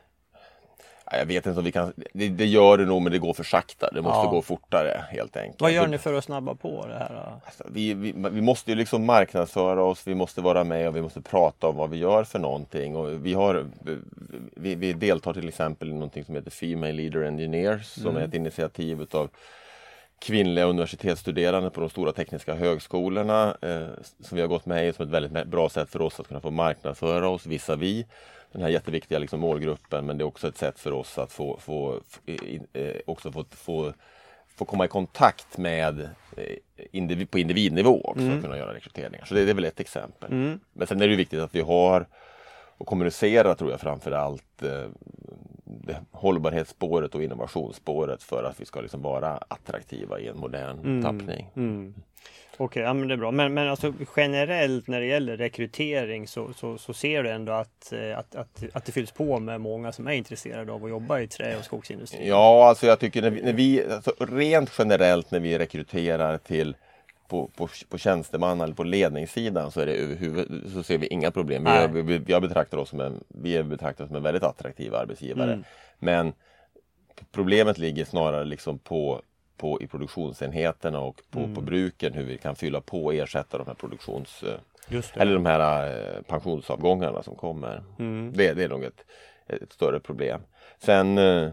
Jag 1.10 1.26
vet 1.26 1.46
inte 1.46 1.58
om 1.58 1.64
vi 1.64 1.72
kan, 1.72 1.92
det, 2.12 2.28
det, 2.28 2.46
gör 2.46 2.78
det 2.78 2.84
nog 2.84 3.02
men 3.02 3.12
det 3.12 3.18
går 3.18 3.34
för 3.34 3.44
sakta. 3.44 3.90
Det 3.92 4.02
måste 4.02 4.26
ja. 4.26 4.30
gå 4.30 4.42
fortare 4.42 5.04
helt 5.10 5.36
enkelt. 5.36 5.60
Vad 5.60 5.72
gör 5.72 5.86
ni 5.86 5.98
för 5.98 6.14
att 6.14 6.24
snabba 6.24 6.54
på 6.54 6.86
det 6.86 6.94
här? 6.94 7.38
Alltså, 7.44 7.64
vi, 7.70 7.94
vi, 7.94 8.14
vi, 8.30 8.40
måste 8.40 8.70
ju 8.70 8.76
liksom 8.76 9.04
marknadsföra 9.04 9.82
oss, 9.82 10.06
vi 10.06 10.14
måste 10.14 10.40
vara 10.40 10.64
med 10.64 10.88
och 10.88 10.96
vi 10.96 11.02
måste 11.02 11.20
prata 11.20 11.68
om 11.68 11.76
vad 11.76 11.90
vi 11.90 11.96
gör 11.96 12.24
för 12.24 12.38
någonting. 12.38 12.96
Och 12.96 13.26
vi, 13.26 13.34
har, 13.34 13.66
vi, 14.56 14.74
vi 14.74 14.92
deltar 14.92 15.32
till 15.32 15.48
exempel 15.48 15.88
i 15.88 15.92
någonting 15.92 16.24
som 16.24 16.34
heter 16.34 16.50
Female 16.50 16.92
Leader 16.92 17.22
Engineers 17.22 17.86
som 17.86 18.10
mm. 18.10 18.22
är 18.22 18.26
ett 18.26 18.34
initiativ 18.34 19.02
utav 19.02 19.30
kvinnliga 20.18 20.64
universitetsstuderande 20.64 21.70
på 21.70 21.80
de 21.80 21.90
stora 21.90 22.12
tekniska 22.12 22.54
högskolorna 22.54 23.56
eh, 23.62 23.86
som 24.20 24.36
vi 24.36 24.40
har 24.40 24.48
gått 24.48 24.66
med 24.66 24.88
i 24.88 24.92
som 24.92 25.06
ett 25.06 25.12
väldigt 25.12 25.46
bra 25.46 25.68
sätt 25.68 25.90
för 25.90 26.00
oss 26.00 26.20
att 26.20 26.28
kunna 26.28 26.40
få 26.40 26.50
marknadsföra 26.50 27.28
oss 27.28 27.46
visavi 27.46 28.06
den 28.54 28.62
här 28.62 28.68
jätteviktiga 28.68 29.18
liksom 29.18 29.40
målgruppen 29.40 30.06
men 30.06 30.18
det 30.18 30.22
är 30.22 30.26
också 30.26 30.48
ett 30.48 30.56
sätt 30.56 30.78
för 30.78 30.92
oss 30.92 31.18
att 31.18 31.32
få, 31.32 31.58
få, 31.60 32.00
eh, 32.72 32.96
också 33.06 33.32
få, 33.32 33.44
få, 33.50 33.92
få 34.48 34.64
komma 34.64 34.84
i 34.84 34.88
kontakt 34.88 35.58
med 35.58 36.00
eh, 36.36 36.56
individ, 36.92 37.30
på 37.30 37.38
individnivå 37.38 38.00
också 38.04 38.24
mm. 38.24 38.42
kunna 38.42 38.58
göra 38.58 38.74
rekryteringar. 38.74 39.24
Så 39.24 39.34
det, 39.34 39.44
det, 39.44 39.50
är 39.50 39.54
väl 39.54 39.64
ett 39.64 39.80
exempel. 39.80 40.32
Mm. 40.32 40.60
Men 40.72 40.86
sen 40.86 41.02
är 41.02 41.08
det 41.08 41.16
viktigt 41.16 41.40
att 41.40 41.54
vi 41.54 41.60
har 41.60 42.06
och 42.76 42.86
kommunicerar 42.86 43.54
tror 43.54 43.70
jag 43.70 43.80
framför 43.80 44.12
allt 44.12 44.62
eh, 44.62 45.96
hållbarhetsspåret 46.10 47.14
och 47.14 47.22
innovationsspåret 47.22 48.22
för 48.22 48.44
att 48.44 48.60
vi 48.60 48.64
ska 48.64 48.80
liksom 48.80 49.02
vara 49.02 49.38
attraktiva 49.48 50.20
i 50.20 50.28
en 50.28 50.38
modern 50.38 50.78
mm. 50.78 51.02
tappning. 51.02 51.50
Mm. 51.56 51.94
Okej, 52.54 52.64
okay, 52.64 52.82
ja, 52.82 52.94
men 52.94 53.08
det 53.08 53.14
är 53.14 53.18
bra. 53.18 53.30
Men, 53.30 53.54
men 53.54 53.68
alltså, 53.68 53.92
generellt 54.16 54.88
när 54.88 55.00
det 55.00 55.06
gäller 55.06 55.36
rekrytering 55.36 56.28
så, 56.28 56.52
så, 56.52 56.78
så 56.78 56.94
ser 56.94 57.22
du 57.22 57.30
ändå 57.30 57.52
att, 57.52 57.92
eh, 57.92 58.18
att, 58.18 58.34
att, 58.34 58.64
att 58.72 58.84
det 58.84 58.92
fylls 58.92 59.10
på 59.10 59.40
med 59.40 59.60
många 59.60 59.92
som 59.92 60.06
är 60.06 60.12
intresserade 60.12 60.72
av 60.72 60.84
att 60.84 60.90
jobba 60.90 61.20
i 61.20 61.26
trä 61.26 61.56
och 61.58 61.64
skogsindustrin? 61.64 62.28
Ja, 62.28 62.68
alltså 62.68 62.86
jag 62.86 63.00
tycker 63.00 63.22
när 63.22 63.30
vi, 63.30 63.42
när 63.42 63.52
vi 63.52 63.84
alltså, 63.92 64.12
rent 64.18 64.70
generellt 64.78 65.30
när 65.30 65.40
vi 65.40 65.58
rekryterar 65.58 66.38
till 66.38 66.76
på, 67.28 67.50
på, 67.56 67.68
på 67.88 67.98
tjänsteman 67.98 68.60
eller 68.60 68.74
på 68.74 68.84
ledningssidan 68.84 69.70
så, 69.70 69.80
är 69.80 69.86
det 69.86 69.92
överhuvud, 69.92 70.72
så 70.72 70.82
ser 70.82 70.98
vi 70.98 71.06
inga 71.06 71.30
problem. 71.30 71.64
Vi, 71.64 71.70
är, 71.70 71.88
vi, 71.88 72.02
vi, 72.18 72.40
betraktar 72.40 72.78
oss 72.78 72.88
som 72.88 73.00
en, 73.00 73.24
vi 73.28 73.56
är 73.56 73.62
betraktade 73.62 74.06
som 74.08 74.16
en 74.16 74.22
väldigt 74.22 74.42
attraktiv 74.42 74.94
arbetsgivare. 74.94 75.52
Mm. 75.52 75.64
Men 75.98 76.32
problemet 77.32 77.78
ligger 77.78 78.04
snarare 78.04 78.44
liksom 78.44 78.78
på 78.78 79.22
på, 79.56 79.82
i 79.82 79.86
produktionsenheterna 79.86 81.00
och 81.00 81.22
på, 81.30 81.38
mm. 81.38 81.54
på 81.54 81.60
bruken 81.60 82.12
hur 82.12 82.24
vi 82.24 82.38
kan 82.38 82.56
fylla 82.56 82.80
på 82.80 83.04
och 83.04 83.14
ersätta 83.14 83.58
de 83.58 83.66
här 83.66 83.74
produktions 83.74 84.44
eller 85.14 85.34
de 85.34 85.46
här 85.46 85.86
eh, 85.86 86.22
pensionsavgångarna 86.22 87.22
som 87.22 87.36
kommer. 87.36 87.82
Mm. 87.98 88.32
Det, 88.34 88.52
det 88.52 88.64
är 88.64 88.68
nog 88.68 88.84
ett, 88.84 89.04
ett 89.46 89.72
större 89.72 90.00
problem. 90.00 90.40
Sen 90.78 91.18
eh, 91.18 91.48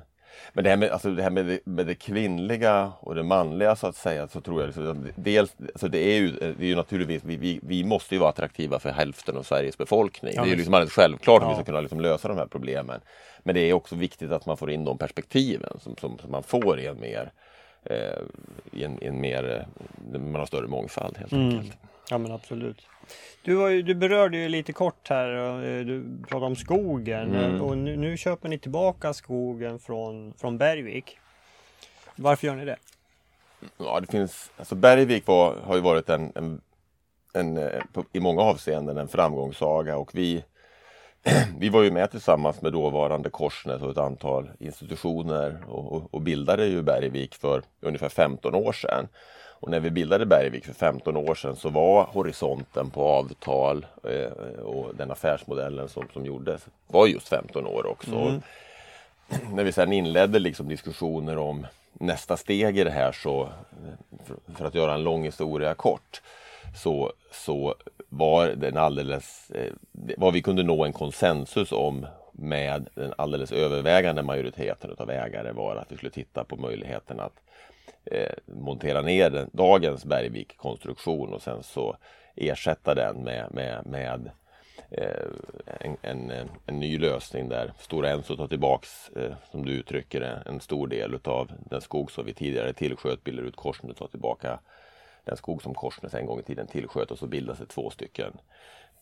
men 0.54 0.64
det 0.64 0.70
här, 0.70 0.78
med, 0.78 0.90
alltså 0.90 1.10
det, 1.12 1.24
här 1.24 1.30
med, 1.30 1.46
det, 1.46 1.60
med 1.66 1.88
det 1.88 1.96
kvinnliga 1.96 2.92
och 3.00 3.16
det 3.16 3.24
manliga 3.24 3.76
så 3.76 3.88
att 3.88 3.96
säga 3.96 4.28
så 4.28 4.42
tror 4.42 4.62
jag 4.62 4.68
liksom, 4.68 5.08
dels, 5.16 5.56
alltså 5.60 5.88
det 5.88 6.00
är 6.00 6.20
ju, 6.20 6.32
det 6.32 6.64
är 6.64 6.68
ju 6.68 6.76
naturligtvis, 6.76 7.24
vi, 7.24 7.36
vi, 7.36 7.60
vi 7.64 7.84
måste 7.84 8.16
ju 8.16 8.20
vara 8.20 8.30
attraktiva 8.30 8.80
för 8.80 8.90
hälften 8.90 9.38
av 9.38 9.44
Sveriges 9.44 9.78
befolkning. 9.78 10.34
Ja, 10.36 10.42
det 10.42 10.48
är 10.48 10.52
ju 10.52 10.56
liksom 10.56 10.74
alldeles 10.74 10.94
självklart 10.94 11.42
ja. 11.42 11.48
att 11.48 11.52
vi 11.52 11.56
ska 11.56 11.66
kunna 11.66 11.82
liksom 11.82 12.00
lösa 12.00 12.28
de 12.28 12.38
här 12.38 12.46
problemen. 12.46 13.02
Men 13.44 13.56
det 13.56 13.62
är 13.62 13.74
också 13.74 13.96
viktigt 13.96 14.32
att 14.32 14.46
man 14.46 14.58
får 14.58 14.72
in 14.72 14.86
de 14.86 14.98
perspektiven 14.98 15.80
som, 15.80 15.96
som, 15.96 16.18
som 16.18 16.32
man 16.32 16.44
får 16.44 16.80
i 16.80 16.86
en 16.86 17.00
mer 17.00 17.22
eh, 17.22 17.32
i 18.72 18.84
en, 18.84 19.04
i 19.04 19.08
en 19.08 19.22
mer, 19.22 19.68
eh, 20.14 20.20
man 20.20 20.36
har 20.36 20.46
större 20.46 20.68
mångfald 20.68 21.18
helt 21.18 21.32
mm. 21.32 21.58
enkelt. 21.58 21.78
Ja 22.10 22.18
men 22.18 22.32
absolut. 22.32 22.88
Du, 23.44 23.56
var 23.56 23.70
ju, 23.70 23.82
du 23.82 23.96
berörde 23.96 24.38
ju 24.38 24.50
lite 24.50 24.74
kort 24.74 25.10
här, 25.10 25.56
eh, 25.64 25.86
du 25.86 26.04
pratade 26.22 26.46
om 26.46 26.56
skogen 26.56 27.36
mm. 27.36 27.62
och 27.62 27.78
nu, 27.78 27.98
nu, 27.98 28.18
köper 28.18 28.50
ni 28.50 28.60
tillbaka 28.60 29.14
skogen 29.14 29.80
från, 29.80 30.34
från 30.34 30.58
Bergvik. 30.58 31.18
Varför 32.16 32.48
gör 32.48 32.56
ni 32.56 32.66
det? 32.66 32.78
Ja 33.78 34.00
det 34.00 34.08
finns, 34.08 34.52
alltså 34.58 34.76
Bergvik 34.76 35.28
var, 35.28 35.56
har 35.56 35.76
ju 35.76 35.82
varit 35.82 36.10
en, 36.10 36.32
en, 36.36 36.62
en, 37.34 37.58
eh, 37.58 37.82
i 38.14 38.20
många 38.20 38.42
avseenden 38.42 38.98
en 38.98 39.08
framgångssaga 39.08 39.98
och 39.98 40.16
vi 40.16 40.44
vi 41.58 41.70
var 41.70 41.84
ju 41.84 41.92
med 41.92 42.12
tillsammans 42.12 42.62
med 42.62 42.74
dåvarande 42.74 43.30
Korsnäs 43.30 43.82
och 43.82 43.92
ett 43.92 43.98
antal 43.98 44.52
institutioner 44.60 45.58
och, 45.68 45.92
och, 45.92 46.14
och, 46.14 46.22
bildade 46.22 46.66
ju 46.66 46.82
Bergvik 46.82 47.36
för 47.36 47.62
ungefär 47.82 48.10
15 48.10 48.56
år 48.56 48.74
sedan. 48.74 49.08
Och 49.62 49.70
när 49.72 49.80
vi 49.80 49.92
bildade 49.92 50.26
Bergvik 50.26 50.66
för 50.66 50.74
15 50.74 51.18
år 51.18 51.36
sedan 51.36 51.56
så 51.56 51.70
var 51.70 52.04
horisonten 52.04 52.90
på 52.90 53.08
avtal 53.08 53.86
eh, 54.04 54.60
och 54.60 54.96
den 54.96 55.12
affärsmodellen 55.12 55.90
som, 55.90 56.08
som 56.14 56.26
gjordes 56.26 56.66
var 56.88 57.08
just 57.08 57.28
15 57.28 57.68
år 57.68 57.86
också. 57.86 58.16
Mm. 58.16 58.42
När 59.54 59.64
vi 59.64 59.72
sedan 59.72 59.94
inledde 59.94 60.40
liksom 60.40 60.68
diskussioner 60.68 61.38
om 61.38 61.68
nästa 61.94 62.38
steg 62.38 62.80
i 62.80 62.84
det 62.84 62.92
här 62.92 63.12
så, 63.12 63.50
för, 64.26 64.56
för 64.56 64.66
att 64.66 64.76
göra 64.76 64.94
en 64.94 65.04
lång 65.04 65.24
historia 65.24 65.74
kort, 65.74 66.22
så, 66.76 67.14
så 67.32 67.76
var 68.14 68.48
den 68.48 68.78
alldeles, 68.78 69.52
eh, 69.52 69.74
vad 70.18 70.34
vi 70.34 70.42
kunde 70.42 70.64
nå 70.64 70.86
en 70.86 70.94
konsensus 70.94 71.72
om 71.72 72.06
med 72.32 72.90
den 72.96 73.14
alldeles 73.18 73.52
övervägande 73.52 74.24
majoriteten 74.24 74.96
av 74.98 75.10
ägare 75.10 75.52
var 75.52 75.76
att 75.76 75.92
vi 75.92 75.98
skulle 75.98 76.12
titta 76.12 76.44
på 76.44 76.56
möjligheten 76.56 77.20
att 77.20 77.34
eh, 78.06 78.34
montera 78.46 79.02
ner 79.02 79.30
den, 79.30 79.50
dagens 79.54 80.06
Bergvik-konstruktion 80.06 81.34
och 81.34 81.42
sen 81.42 81.64
så 81.64 81.96
ersätta 82.36 82.96
den 82.96 83.24
med, 83.24 83.48
med, 83.52 83.86
med 83.86 84.32
eh, 84.92 85.26
en, 85.80 85.98
en, 86.02 86.32
en, 86.66 86.80
ny 86.80 86.98
lösning 86.98 87.50
där 87.50 87.74
Stora 87.80 88.10
Enso 88.10 88.38
tar 88.38 88.48
tillbaks, 88.48 89.10
eh, 89.10 89.34
som 89.52 89.66
du 89.66 89.72
uttrycker 89.72 90.20
det, 90.20 90.44
en 90.46 90.60
stor 90.60 90.88
del 90.88 91.14
utav 91.14 91.52
den 91.70 91.82
skog 91.82 92.12
som 92.12 92.26
vi 92.26 92.34
tidigare 92.34 92.74
tillsköt, 92.74 93.24
bildar 93.24 93.44
ut 93.44 93.56
korsen 93.56 93.90
och 93.90 93.98
tar 93.98 94.08
tillbaka 94.08 94.60
den 95.26 95.38
skog 95.38 95.62
som 95.62 95.74
Korsnäs 95.74 96.14
en 96.14 96.26
gång 96.26 96.40
i 96.40 96.44
tiden 96.44 96.68
tillsköt 96.68 97.12
och 97.12 97.20
så 97.20 97.28
bildas 97.28 97.60
det 97.60 97.66
två 97.66 97.90
stycken 97.90 98.34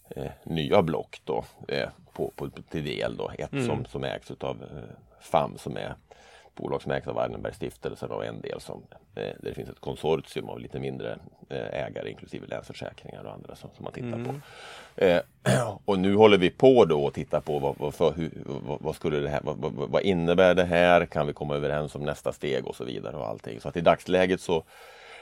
eh, 0.09 0.31
nya 0.43 0.81
block 0.81 1.21
då, 1.25 1.45
eh, 1.67 1.89
på, 2.13 2.31
på, 2.35 2.49
till 2.49 2.83
del. 2.83 3.17
Då. 3.17 3.31
Ett 3.37 3.53
mm. 3.53 3.65
som, 3.65 3.85
som 3.85 4.03
ägs 4.03 4.31
av 4.31 4.63
eh, 4.63 4.95
FAM 5.19 5.57
som 5.57 5.77
är 5.77 5.95
bolag 6.59 6.81
som 6.81 6.91
ägs 6.91 7.07
av 7.07 7.15
Wallenbergstiftelsen 7.15 8.11
och 8.11 8.25
en 8.25 8.41
del 8.41 8.61
som 8.61 8.83
eh, 9.15 9.23
där 9.23 9.37
det 9.41 9.53
finns 9.53 9.69
ett 9.69 9.79
konsortium 9.79 10.49
av 10.49 10.59
lite 10.59 10.79
mindre 10.79 11.19
eh, 11.49 11.85
ägare 11.85 12.09
inklusive 12.09 12.47
Länsförsäkringar 12.47 13.23
och 13.23 13.33
andra 13.33 13.55
som, 13.55 13.69
som 13.75 13.83
man 13.83 13.93
tittar 13.93 14.07
mm. 14.07 14.25
på. 14.25 14.35
Eh, 14.95 15.21
och 15.85 15.99
nu 15.99 16.15
håller 16.15 16.37
vi 16.37 16.49
på 16.49 16.85
då 16.85 17.03
och 17.03 17.13
tittar 17.13 17.41
på 17.41 17.59
vad, 17.59 17.75
vad, 17.77 17.93
för, 17.93 18.13
hur, 18.15 18.31
vad, 18.45 18.81
vad 18.81 18.95
skulle 18.95 19.19
det 19.19 19.29
här, 19.29 19.41
vad, 19.43 19.57
vad, 19.73 20.01
innebär 20.01 20.55
det 20.55 20.63
här? 20.63 21.05
Kan 21.05 21.27
vi 21.27 21.33
komma 21.33 21.55
överens 21.55 21.95
om 21.95 22.01
nästa 22.01 22.33
steg 22.33 22.67
och 22.67 22.75
så 22.75 22.83
vidare 22.83 23.15
och 23.15 23.27
allting. 23.27 23.59
Så 23.59 23.69
att 23.69 23.77
i 23.77 23.81
dagsläget 23.81 24.41
så 24.41 24.63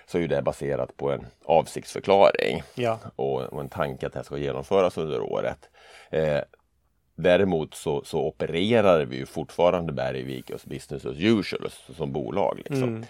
så 0.08 0.20
är 0.20 0.28
det 0.28 0.42
baserat 0.42 0.98
på 0.98 1.12
en 1.12 1.28
avsiktsförklaring 1.46 2.64
ja. 2.76 3.00
och, 3.16 3.42
och, 3.42 3.62
en 3.62 3.70
tanke 3.70 4.08
att 4.08 4.14
det 4.14 4.20
här 4.20 4.24
ska 4.24 4.38
genomföras 4.38 4.98
under 4.98 5.22
året. 5.22 5.70
Eh, 6.10 6.42
Däremot 7.20 7.76
så, 7.76 8.04
så 8.04 8.28
opererar 8.28 9.06
vi 9.06 9.18
ju 9.18 9.26
fortfarande 9.26 9.94
Bergvik 9.94 10.50
och 10.50 10.60
business 10.66 11.06
as 11.06 11.18
usual 11.20 11.70
som 11.96 12.12
bolag. 12.12 12.58
Liksom. 12.58 12.84
Mm. 12.84 13.06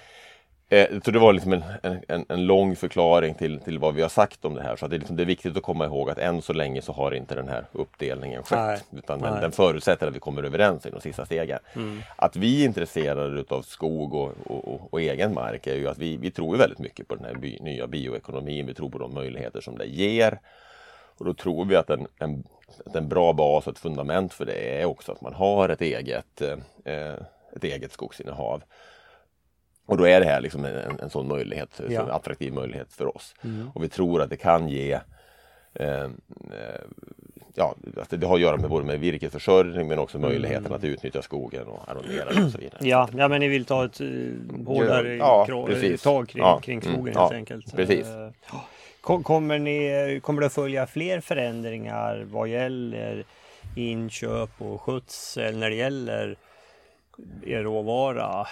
Eh, 0.69 0.87
så 1.05 1.11
det 1.11 1.19
var 1.19 1.33
liksom 1.33 1.53
en, 1.53 1.63
en, 2.07 2.25
en, 2.29 2.45
lång 2.45 2.75
förklaring 2.75 3.33
till, 3.33 3.59
till 3.59 3.79
vad 3.79 3.95
vi 3.95 4.01
har 4.01 4.09
sagt 4.09 4.45
om 4.45 4.53
det 4.55 4.61
här. 4.61 4.75
Så 4.75 4.87
det, 4.87 4.95
är 4.95 4.97
liksom, 4.97 5.15
det 5.15 5.23
är 5.23 5.27
viktigt 5.27 5.57
att 5.57 5.63
komma 5.63 5.85
ihåg 5.85 6.09
att 6.09 6.17
än 6.17 6.41
så 6.41 6.53
länge 6.53 6.81
så 6.81 6.91
har 6.91 7.11
inte 7.11 7.35
den 7.35 7.47
här 7.47 7.65
uppdelningen 7.71 8.43
skett. 8.43 8.59
Nej. 8.59 8.99
Utan 8.99 9.19
den, 9.19 9.41
den, 9.41 9.51
förutsätter 9.51 10.07
att 10.07 10.15
vi 10.15 10.19
kommer 10.19 10.43
överens 10.43 10.85
i 10.85 10.89
de 10.89 11.01
sista 11.01 11.25
stegen. 11.25 11.59
Mm. 11.75 12.01
Att 12.15 12.35
vi 12.35 12.61
är 12.61 12.65
intresserade 12.65 13.39
utav 13.39 13.61
skog 13.61 14.13
och, 14.13 14.31
och, 14.45 14.73
och, 14.73 14.93
och, 14.93 15.01
egen 15.01 15.33
mark 15.33 15.67
är 15.67 15.75
ju 15.75 15.87
att 15.87 15.97
vi, 15.97 16.17
vi 16.17 16.31
tror 16.31 16.57
väldigt 16.57 16.79
mycket 16.79 17.07
på 17.07 17.15
den 17.15 17.25
här 17.25 17.33
by, 17.33 17.57
nya 17.61 17.87
bioekonomin. 17.87 18.65
Vi 18.65 18.73
tror 18.73 18.89
på 18.89 18.97
de 18.97 19.13
möjligheter 19.13 19.61
som 19.61 19.77
det 19.77 19.85
ger. 19.85 20.39
Och 21.17 21.25
då 21.25 21.33
tror 21.33 21.65
vi 21.65 21.75
att 21.75 21.89
en, 21.89 22.07
en, 22.19 22.43
att 22.85 22.95
en 22.95 23.09
bra 23.09 23.33
bas 23.33 23.67
och 23.67 23.73
ett 23.73 23.79
fundament 23.79 24.33
för 24.33 24.45
det 24.45 24.81
är 24.81 24.85
också 24.85 25.11
att 25.11 25.21
man 25.21 25.33
har 25.33 25.69
ett 25.69 25.81
eget, 25.81 26.41
eh, 26.85 27.13
ett 27.55 27.63
eget 27.63 27.91
skogsinnehav. 27.91 28.63
Och 29.87 29.97
då 29.97 30.07
är 30.07 30.19
det 30.19 30.25
här 30.25 30.41
liksom 30.41 30.65
en, 30.65 30.99
en 30.99 31.09
sån 31.09 31.27
möjlighet, 31.27 31.81
ja. 31.89 32.01
en 32.01 32.11
attraktiv 32.11 32.53
möjlighet 32.53 32.93
för 32.93 33.15
oss. 33.15 33.35
Mm. 33.43 33.69
Och 33.73 33.83
vi 33.83 33.89
tror 33.89 34.21
att 34.21 34.29
det 34.29 34.37
kan 34.37 34.69
ge 34.69 34.99
eh, 35.73 36.01
eh 36.01 36.09
Ja, 37.59 37.75
alltså 37.97 38.17
det 38.17 38.27
har 38.27 38.35
att 38.35 38.41
göra 38.41 38.57
med 38.57 38.69
både 38.69 38.85
med 38.85 38.99
virkesförsörjning 38.99 39.87
men 39.87 39.99
också 39.99 40.19
möjligheten 40.19 40.65
mm. 40.65 40.77
att 40.77 40.83
utnyttja 40.83 41.21
skogen 41.21 41.67
och 41.67 41.89
arrondera 41.89 42.45
och 42.45 42.51
så 42.51 42.57
vidare. 42.57 42.79
Ja, 42.79 43.09
ja 43.17 43.27
men 43.27 43.39
ni 43.39 43.47
vill 43.47 43.65
ta 43.65 43.85
ett 43.85 44.01
hårdare 44.65 45.15
ja, 45.15 45.47
tag 46.03 46.29
kring, 46.29 46.43
ja, 46.43 46.59
kring 46.59 46.81
skogen 46.81 46.99
mm, 46.99 47.17
helt 47.17 47.31
enkelt. 47.31 47.75
Precis. 47.75 48.07
Kommer, 49.01 49.59
ni, 49.59 50.19
kommer 50.23 50.41
det 50.41 50.47
att 50.47 50.53
följa 50.53 50.87
fler 50.87 51.19
förändringar 51.19 52.25
vad 52.31 52.47
gäller 52.47 53.23
inköp 53.75 54.49
och 54.57 54.81
skötsel 54.81 55.57
när 55.57 55.69
det 55.69 55.75
gäller 55.75 56.35
er 57.45 57.63
råvara? 57.63 58.47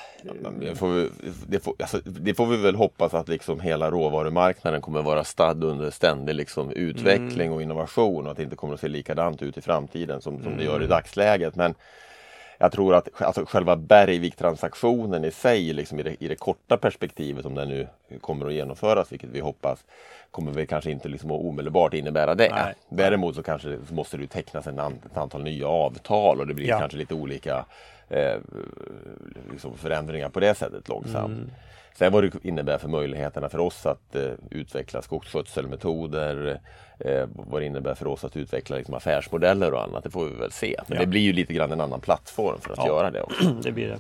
det, 0.60 0.76
får 0.76 0.88
vi, 0.88 1.10
det, 1.48 1.60
får, 1.60 1.74
alltså, 1.80 2.00
det 2.06 2.34
får 2.34 2.46
vi 2.46 2.58
väl 2.58 2.76
hoppas 2.76 3.14
att 3.14 3.28
liksom 3.28 3.60
hela 3.60 3.92
råvarumarknaden 3.92 4.82
kommer 4.82 5.02
vara 5.02 5.24
stadd 5.24 5.64
under 5.64 5.92
ständig 5.92 6.36
liksom 6.36 6.72
utveckling 6.72 7.48
mm. 7.48 7.54
och 7.54 7.62
innovation 7.62 8.26
och 8.26 8.32
att 8.32 8.38
det 8.38 8.44
inte 8.44 8.56
kommer 8.56 8.74
att 8.74 8.80
se 8.80 8.88
likadant 8.88 9.42
ut 9.42 9.58
i 9.58 9.62
framtiden 9.62 10.22
som, 10.22 10.38
som 10.38 10.48
mm. 10.48 10.58
det 10.58 10.64
gör 10.64 10.84
i 10.84 10.88
dagsläget. 10.88 11.56
Men 11.56 11.76
jag 12.58 12.72
tror 12.72 12.96
att 12.96 13.22
alltså, 13.22 13.46
själva 13.46 13.76
Bergvik-transaktionen 13.76 15.26
i 15.26 15.32
sig, 15.32 15.74
liksom 15.74 16.00
i, 16.00 16.04
det, 16.04 16.16
i 16.20 16.28
det 16.28 16.36
korta 16.36 16.78
perspektivet, 16.78 17.46
om 17.46 17.56
den 17.56 17.70
nu 17.70 17.88
kommer 18.22 18.46
att 18.46 18.54
genomföras, 18.54 19.12
vilket 19.12 19.30
vi 19.30 19.40
hoppas, 19.40 19.86
kommer 20.32 20.52
vi 20.52 20.68
kanske 20.68 20.92
inte 20.92 21.10
liksom 21.10 21.32
omedelbart 21.32 21.94
innebära 21.94 22.36
det. 22.36 22.52
Nej. 22.52 22.74
Däremot 22.90 23.36
så 23.36 23.44
kanske 23.44 23.78
måste 23.90 24.18
det 24.18 24.28
tecknas 24.28 24.68
en, 24.68 24.80
ett 24.80 25.18
antal 25.18 25.44
nya 25.44 25.68
avtal 25.68 26.40
och 26.40 26.48
det 26.48 26.54
blir 26.54 26.68
ja. 26.68 26.80
kanske 26.80 26.98
lite 26.98 27.14
olika 27.14 27.66
eh, 28.10 28.38
liksom 29.52 29.78
förändringar 29.78 30.30
på 30.30 30.40
det 30.40 30.56
sättet 30.56 30.90
långsamt. 30.90 31.38
Mm. 31.38 31.52
Sen 31.98 32.12
vad 32.12 32.24
det 32.24 32.32
innebär 32.44 32.78
för 32.78 32.88
möjligheterna 32.88 33.50
för 33.50 33.60
oss 33.60 33.86
att 33.86 34.16
eh, 34.16 34.32
utveckla 34.52 35.02
skogsskötselmetoder, 35.02 36.62
eh, 37.00 37.28
vad 37.34 37.62
det 37.62 37.66
innebär 37.66 37.96
för 37.96 38.08
oss 38.08 38.24
att 38.24 38.38
utveckla 38.38 38.78
liksom, 38.78 38.96
affärsmodeller 38.96 39.74
och 39.74 39.84
annat, 39.84 40.04
det 40.04 40.10
får 40.10 40.26
vi 40.26 40.36
väl 40.36 40.52
se. 40.52 40.76
Men 40.88 40.96
ja. 40.96 41.02
det 41.02 41.08
blir 41.08 41.22
ju 41.22 41.34
lite 41.34 41.54
grann 41.54 41.72
en 41.72 41.82
annan 41.82 42.02
plattform 42.02 42.60
för 42.62 42.72
att 42.72 42.78
ja. 42.78 42.88
göra 42.88 43.12
det 43.12 43.22
också. 43.22 43.44
det 43.64 43.72
blir 43.72 43.88
det. 43.88 44.00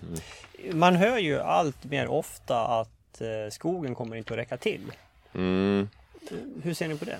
Mm. 0.63 0.79
Man 0.79 0.95
hör 0.95 1.17
ju 1.17 1.39
allt 1.39 1.83
mer 1.83 2.07
ofta 2.07 2.65
att 2.65 3.21
eh, 3.21 3.51
skogen 3.51 3.95
kommer 3.95 4.15
inte 4.15 4.33
att 4.33 4.39
räcka 4.39 4.57
till. 4.57 4.91
Mm. 5.35 5.89
Hur 6.63 6.73
ser 6.73 6.87
ni 6.87 6.97
på 6.97 7.05
det? 7.05 7.17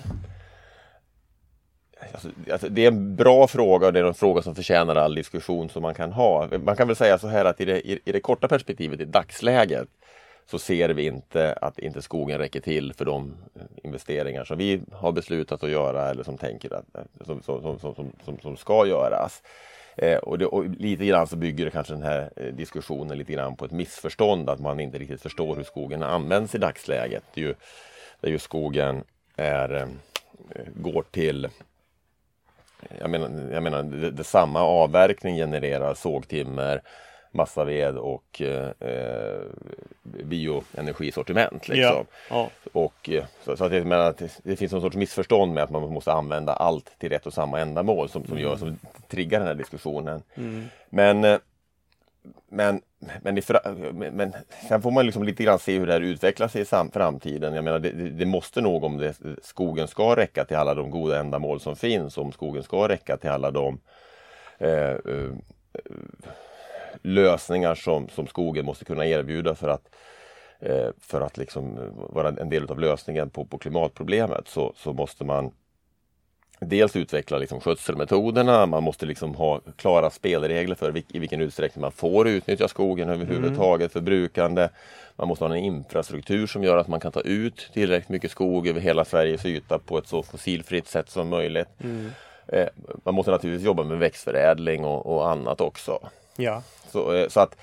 Alltså, 2.16 2.28
alltså, 2.52 2.68
det 2.68 2.84
är 2.84 2.88
en 2.88 3.16
bra 3.16 3.46
fråga 3.46 3.86
och 3.86 3.92
det 3.92 4.00
är 4.00 4.04
en 4.04 4.14
fråga 4.14 4.42
som 4.42 4.54
förtjänar 4.54 4.96
all 4.96 5.14
diskussion 5.14 5.68
som 5.68 5.82
man 5.82 5.94
kan 5.94 6.12
ha. 6.12 6.48
Man 6.64 6.76
kan 6.76 6.86
väl 6.86 6.96
säga 6.96 7.18
så 7.18 7.28
här 7.28 7.44
att 7.44 7.60
i 7.60 7.64
det, 7.64 7.88
i, 7.88 8.00
i 8.04 8.12
det 8.12 8.20
korta 8.20 8.48
perspektivet 8.48 9.00
i 9.00 9.04
dagsläget 9.04 9.88
så 10.50 10.58
ser 10.58 10.88
vi 10.88 11.06
inte 11.06 11.52
att 11.52 11.78
inte 11.78 12.02
skogen 12.02 12.38
räcker 12.38 12.60
till 12.60 12.92
för 12.92 13.04
de 13.04 13.34
investeringar 13.82 14.44
som 14.44 14.58
vi 14.58 14.80
har 14.92 15.12
beslutat 15.12 15.62
att 15.62 15.70
göra 15.70 16.10
eller 16.10 16.22
som 16.22 16.38
tänker 16.38 16.74
att 16.74 16.84
som, 17.26 17.42
som, 17.42 17.78
som, 17.78 18.12
som, 18.24 18.38
som 18.42 18.56
ska 18.56 18.86
göras. 18.86 19.42
Eh, 19.96 20.18
och, 20.18 20.38
det, 20.38 20.46
och, 20.46 20.64
lite 20.68 21.06
grann 21.06 21.26
så 21.26 21.36
bygger 21.36 21.64
det 21.64 21.70
kanske 21.70 21.92
den 21.92 22.02
här 22.02 22.30
eh, 22.36 22.54
diskussionen 22.54 23.18
lite 23.18 23.32
grann 23.32 23.56
på 23.56 23.64
ett 23.64 23.70
missförstånd 23.70 24.50
att 24.50 24.60
man 24.60 24.80
inte 24.80 24.98
riktigt 24.98 25.22
förstår 25.22 25.56
hur 25.56 25.64
skogen 25.64 26.02
används 26.02 26.54
i 26.54 26.58
dagsläget. 26.58 27.24
Det 27.34 27.40
är 27.40 27.44
ju, 27.44 27.54
där 28.20 28.30
ju 28.30 28.38
skogen 28.38 29.04
är, 29.36 29.74
eh, 29.74 29.86
går 30.74 31.04
till 31.10 31.48
jag 33.00 33.10
menar, 33.10 33.30
jag 33.52 33.62
menar 33.62 33.82
det, 33.82 34.10
det 34.10 34.24
samma 34.24 34.60
avverkning 34.60 35.36
genererar 35.36 35.94
sågtimmer, 35.94 36.82
massaved 37.30 37.96
och 37.96 38.42
eh, 38.42 38.68
bioenergisortiment. 40.02 41.68
Liksom. 41.68 41.82
Ja, 41.82 42.04
ja. 42.30 42.50
Och, 42.72 43.10
eh, 43.10 43.24
så, 43.44 43.56
så 43.56 43.64
att 43.64 43.72
jag 43.72 43.86
menar 43.86 44.10
att 44.10 44.18
det, 44.18 44.38
det 44.42 44.56
finns 44.56 44.72
någon 44.72 44.80
sorts 44.80 44.96
missförstånd 44.96 45.54
med 45.54 45.62
att 45.62 45.70
man 45.70 45.92
måste 45.92 46.12
använda 46.12 46.52
allt 46.52 46.98
till 46.98 47.12
ett 47.12 47.26
och 47.26 47.32
samma 47.32 47.60
ändamål 47.60 48.08
som, 48.08 48.24
som, 48.24 48.32
mm. 48.32 48.44
gör, 48.44 48.56
som 48.56 48.78
triggar 49.08 49.38
den 49.38 49.48
här 49.48 49.54
diskussionen. 49.54 50.22
Mm. 50.34 50.64
Men 50.90 51.38
men, 52.48 52.80
men, 53.22 53.38
i, 53.38 53.42
men 53.92 54.32
sen 54.68 54.82
får 54.82 54.90
man 54.90 55.06
liksom 55.06 55.22
lite 55.22 55.44
grann 55.44 55.58
se 55.58 55.78
hur 55.78 55.86
det 55.86 55.92
här 55.92 56.00
utvecklar 56.00 56.48
sig 56.48 56.62
i 56.62 56.64
framtiden. 56.92 57.54
Jag 57.54 57.64
menar, 57.64 57.78
det, 57.78 57.90
det, 57.90 58.26
måste 58.26 58.60
nog 58.60 58.84
om 58.84 58.98
det, 58.98 59.14
skogen 59.42 59.88
ska 59.88 60.16
räcka 60.16 60.44
till 60.44 60.56
alla 60.56 60.74
de 60.74 60.90
goda 60.90 61.20
ändamål 61.20 61.60
som 61.60 61.76
finns, 61.76 62.18
om 62.18 62.32
skogen 62.32 62.62
ska 62.62 62.88
räcka 62.88 63.16
till 63.16 63.30
alla 63.30 63.50
de 63.50 63.80
eh, 64.58 64.90
eh, 64.90 65.32
lösningar 67.02 67.74
som, 67.74 68.08
som 68.08 68.26
skogen 68.26 68.64
måste 68.64 68.84
kunna 68.84 69.06
erbjuda 69.06 69.54
för 69.54 69.68
att 69.68 69.88
eh, 70.60 70.88
för 71.00 71.20
att 71.20 71.36
liksom 71.36 71.78
vara 71.94 72.28
en 72.28 72.50
del 72.50 72.70
av 72.70 72.80
lösningen 72.80 73.30
på, 73.30 73.44
på 73.44 73.58
klimatproblemet 73.58 74.48
så, 74.48 74.72
så 74.76 74.92
måste 74.92 75.24
man 75.24 75.52
dels 76.60 76.96
utveckla 76.96 77.38
liksom 77.38 77.60
skötselmetoderna, 77.60 78.66
man 78.66 78.82
måste 78.82 79.06
liksom 79.06 79.34
ha 79.34 79.60
klara 79.76 80.10
spelregler 80.10 80.74
för 80.74 81.02
i 81.08 81.18
vilken 81.18 81.40
utsträckning 81.40 81.80
man 81.80 81.92
får 81.92 82.28
utnyttja 82.28 82.68
skogen 82.68 83.08
överhuvudtaget 83.08 83.80
mm. 83.80 83.90
för 83.90 84.00
brukande. 84.00 84.68
Man 85.16 85.28
måste 85.28 85.44
ha 85.44 85.56
en 85.56 85.64
infrastruktur 85.64 86.46
som 86.46 86.64
gör 86.64 86.76
att 86.76 86.88
man 86.88 87.00
kan 87.00 87.12
ta 87.12 87.20
ut 87.20 87.70
tillräckligt 87.72 88.08
mycket 88.08 88.30
skog 88.30 88.66
över 88.66 88.80
hela 88.80 89.04
Sveriges 89.04 89.46
yta 89.46 89.78
på 89.78 89.98
ett 89.98 90.08
så 90.08 90.22
fossilfritt 90.22 90.88
sätt 90.88 91.10
som 91.10 91.28
möjligt. 91.28 91.68
Mm. 91.84 92.10
Eh, 92.48 92.68
man 93.04 93.14
måste 93.14 93.30
naturligtvis 93.30 93.66
jobba 93.66 93.84
med 93.84 93.98
växtförädling 93.98 94.84
och, 94.84 95.06
och 95.06 95.30
annat 95.30 95.60
också. 95.60 95.98
Ja. 96.36 96.62
Så, 96.92 97.12
eh, 97.14 97.28
så 97.28 97.40
att 97.40 97.56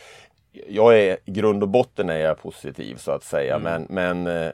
jag 0.67 0.99
är 0.99 1.17
i 1.25 1.31
grund 1.31 1.63
och 1.63 1.69
botten 1.69 2.09
är 2.09 2.19
jag 2.19 2.41
positiv 2.41 2.95
så 2.95 3.11
att 3.11 3.23
säga 3.23 3.55
mm. 3.55 3.85
men, 3.89 4.23
men 4.23 4.45
eh, 4.45 4.51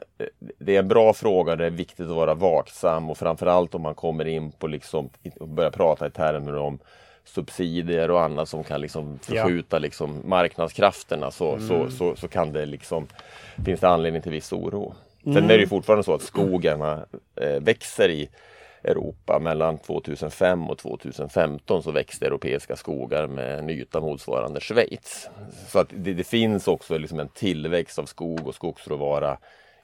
det 0.58 0.74
är 0.74 0.78
en 0.78 0.88
bra 0.88 1.12
fråga, 1.12 1.56
det 1.56 1.66
är 1.66 1.70
viktigt 1.70 2.06
att 2.06 2.16
vara 2.16 2.34
vaksam 2.34 3.10
och 3.10 3.18
framförallt 3.18 3.74
om 3.74 3.82
man 3.82 3.94
kommer 3.94 4.26
in 4.26 4.52
på 4.52 4.66
liksom 4.66 5.10
börja 5.40 5.70
prata 5.70 6.06
i 6.06 6.10
termer 6.10 6.56
om 6.56 6.78
subsidier 7.24 8.10
och 8.10 8.22
annat 8.22 8.48
som 8.48 8.64
kan 8.64 8.80
liksom 8.80 9.18
förskjuta 9.22 9.76
ja. 9.76 9.78
liksom 9.78 10.22
marknadskrafterna 10.24 11.30
så, 11.30 11.52
mm. 11.52 11.68
så, 11.68 11.90
så, 11.90 12.16
så, 12.16 12.28
kan 12.28 12.52
det 12.52 12.66
liksom 12.66 13.06
finns 13.64 13.80
det 13.80 13.88
anledning 13.88 14.22
till 14.22 14.32
viss 14.32 14.52
oro. 14.52 14.94
Sen 15.24 15.36
mm. 15.36 15.50
är 15.50 15.58
det 15.58 15.66
fortfarande 15.66 16.04
så 16.04 16.14
att 16.14 16.22
skogarna 16.22 17.06
eh, 17.36 17.60
växer 17.60 18.08
i 18.08 18.28
Europa. 18.84 19.38
Mellan 19.38 19.78
2005 19.78 20.70
och 20.70 20.78
2015 20.78 21.82
så 21.82 21.90
växte 21.90 22.26
europeiska 22.26 22.76
skogar 22.76 23.26
med 23.26 23.58
en 23.58 23.70
yta 23.70 24.00
motsvarande 24.00 24.60
Schweiz. 24.60 25.28
Så 25.68 25.78
att 25.78 25.88
det, 25.96 26.12
det 26.12 26.24
finns 26.24 26.68
också 26.68 26.98
liksom 26.98 27.20
en 27.20 27.28
tillväxt 27.28 27.98
av 27.98 28.04
skog 28.04 28.46
och 28.46 28.54
skogsråvara 28.54 29.38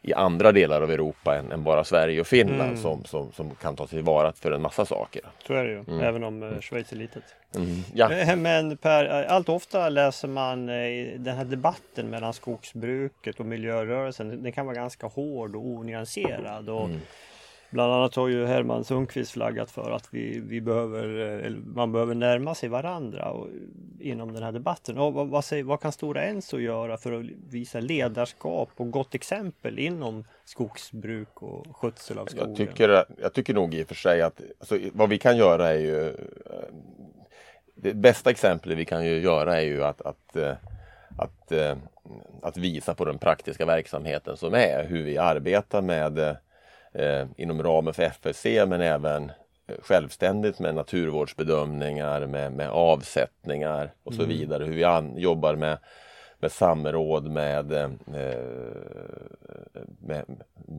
i 0.07 0.15
andra 0.15 0.53
delar 0.53 0.83
av 0.83 0.91
Europa 0.91 1.37
än, 1.37 1.53
än 1.53 1.63
bara 1.63 1.85
Sverige 1.85 2.21
och 2.21 2.27
Finland 2.27 2.71
mm. 2.71 2.77
som, 2.77 3.05
som, 3.05 3.33
som 3.33 3.51
kan 3.51 3.77
ta 3.77 3.87
tillvara 3.87 4.33
för 4.33 4.53
en 4.53 4.63
massa 4.63 4.87
saker. 4.87 5.23
Så 5.47 5.55
är 5.55 5.65
det 5.65 5.71
ju, 5.71 5.79
mm. 5.79 6.01
även 6.01 6.25
om 6.25 6.43
eh, 6.43 6.61
Schweiz 6.61 6.93
är 6.93 6.97
litet. 6.97 7.25
Mm. 7.55 7.69
Ja. 7.95 8.13
Eh, 8.13 8.37
men 8.37 8.77
Per, 8.77 9.25
eh, 9.25 9.33
allt 9.33 9.49
ofta 9.49 9.89
läser 9.89 10.29
man 10.29 10.67
den 10.67 11.37
här 11.37 11.45
debatten 11.45 12.11
mellan 12.11 12.33
skogsbruket 12.33 13.41
och 13.41 13.47
miljörörelsen. 13.47 14.43
Den 14.43 14.53
kan 14.53 14.67
vara 14.67 14.77
ganska 14.77 15.07
hård 15.07 15.57
och 15.57 15.67
onyanserad. 15.67 16.69
Och, 16.69 16.85
mm. 16.85 17.01
Bland 17.71 17.93
annat 17.93 18.15
har 18.15 18.29
ju 18.29 18.47
Herman 18.47 18.85
Sundqvist 18.85 19.33
flaggat 19.33 19.71
för 19.71 19.91
att 19.91 20.09
vi, 20.11 20.41
vi 20.41 20.61
behöver, 20.61 21.45
eh, 21.45 21.53
man 21.75 21.93
behöver 21.93 22.15
närma 22.15 22.55
sig 22.55 22.69
varandra 22.69 23.31
och, 23.31 23.49
inom 24.01 24.33
den 24.33 24.43
här 24.43 24.53
debatten. 24.53 24.99
Och 24.99 25.15
vad, 25.15 25.29
vad, 25.29 25.45
säger, 25.45 25.65
vad 25.65 25.81
kan 25.81 25.93
Stora 25.93 26.23
Enso 26.23 26.59
göra 26.59 26.97
för 26.97 27.13
att 27.13 27.25
visa 27.51 27.81
ledarskap 27.81 28.71
och 28.77 28.91
gott 28.91 29.15
exempel 29.15 29.79
inom 29.79 30.25
skogsbruk 30.45 31.43
och 31.43 31.77
skötsel 31.77 32.19
av 32.19 32.27
skogen? 32.27 32.49
Jag 32.49 32.57
tycker, 32.57 33.05
jag 33.23 33.33
tycker 33.33 33.55
nog 33.55 33.75
i 33.75 33.83
och 33.83 33.89
för 33.89 33.95
sig 33.95 34.23
att 34.23 34.41
alltså, 34.59 34.79
vad 34.93 35.09
vi 35.09 35.19
kan 35.19 35.37
göra 35.37 35.69
är 35.69 35.79
ju 35.79 36.15
det 37.77 37.95
bästa 37.95 38.31
exemplet 38.31 38.79
vi 38.79 38.85
kan 38.85 39.05
ju 39.05 39.21
göra 39.21 39.57
är 39.57 39.65
ju 39.65 39.85
att, 39.85 40.01
att, 40.01 40.37
eh, 40.37 40.53
att, 41.19 41.53
eh, 41.53 41.77
att 42.43 42.57
visa 42.57 42.95
på 42.95 43.05
den 43.05 43.19
praktiska 43.19 43.67
verksamheten 43.67 44.37
som 44.37 44.55
är, 44.55 44.87
hur 44.89 45.03
vi 45.03 45.19
arbetar 45.19 45.83
med 45.83 46.37
eh, 46.99 47.27
inom 47.37 47.63
ramen 47.63 47.95
för 47.95 48.03
FSC 48.03 48.45
men 48.45 48.81
även 48.81 49.33
självständigt 49.83 50.59
med 50.59 50.75
naturvårdsbedömningar, 50.75 52.27
med, 52.27 52.53
med 52.53 52.69
avsättningar 52.69 53.93
och 54.03 54.15
så 54.15 54.23
mm. 54.23 54.37
vidare. 54.37 54.65
Hur 54.65 54.75
vi 54.75 54.85
an, 54.85 55.15
jobbar 55.17 55.55
med, 55.55 55.79
med 56.39 56.53
samråd 56.53 57.31
med, 57.31 57.73
eh, 57.73 57.91
med, 59.99 60.25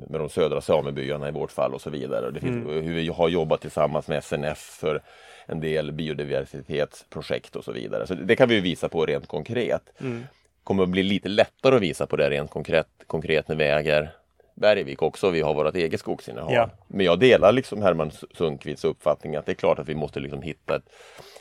med 0.09 0.19
de 0.19 0.29
södra 0.29 0.61
samebyarna 0.61 1.27
i 1.27 1.31
vårt 1.31 1.51
fall 1.51 1.73
och 1.73 1.81
så 1.81 1.89
vidare. 1.89 2.31
Det 2.31 2.39
finns, 2.39 2.65
mm. 2.65 2.83
Hur 2.83 2.93
vi 2.93 3.07
har 3.07 3.29
jobbat 3.29 3.61
tillsammans 3.61 4.07
med 4.07 4.23
SNF 4.23 4.57
för 4.57 5.01
en 5.45 5.59
del 5.59 5.91
biodiversitetsprojekt 5.91 7.55
och 7.55 7.63
så 7.63 7.71
vidare. 7.71 8.07
Så 8.07 8.13
det 8.13 8.35
kan 8.35 8.49
vi 8.49 8.59
visa 8.59 8.89
på 8.89 9.05
rent 9.05 9.27
konkret. 9.27 9.83
Mm. 9.99 10.23
kommer 10.63 10.83
att 10.83 10.89
bli 10.89 11.03
lite 11.03 11.29
lättare 11.29 11.75
att 11.75 11.81
visa 11.81 12.07
på 12.07 12.15
det 12.15 12.29
rent 12.29 12.51
konkret, 12.51 12.87
konkret 13.07 13.47
när 13.47 13.55
vi 13.55 13.63
äger 13.63 14.11
Bergvik 14.57 15.01
också. 15.01 15.29
Vi 15.29 15.41
har 15.41 15.53
vårt 15.53 15.75
eget 15.75 15.99
skogsinnehav. 15.99 16.51
Ja. 16.51 16.69
Men 16.87 17.05
jag 17.05 17.19
delar 17.19 17.51
liksom 17.51 17.81
Herman 17.81 18.11
Sundqvists 18.37 18.85
uppfattning 18.85 19.35
att 19.35 19.45
det 19.45 19.51
är 19.51 19.55
klart 19.55 19.79
att 19.79 19.89
vi 19.89 19.95
måste 19.95 20.19
liksom 20.19 20.41
hitta 20.41 20.75
ett, 20.75 20.89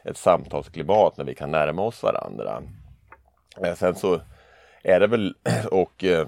ett 0.05 0.17
samtalsklimat 0.17 1.17
när 1.17 1.25
vi 1.25 1.35
kan 1.35 1.51
närma 1.51 1.83
oss 1.83 2.03
varandra. 2.03 2.63
Sen 3.77 3.95
så 3.95 4.21
är 4.83 5.01
det 5.01 5.07
väl 5.07 5.35
och 5.71 6.05
eh, 6.05 6.27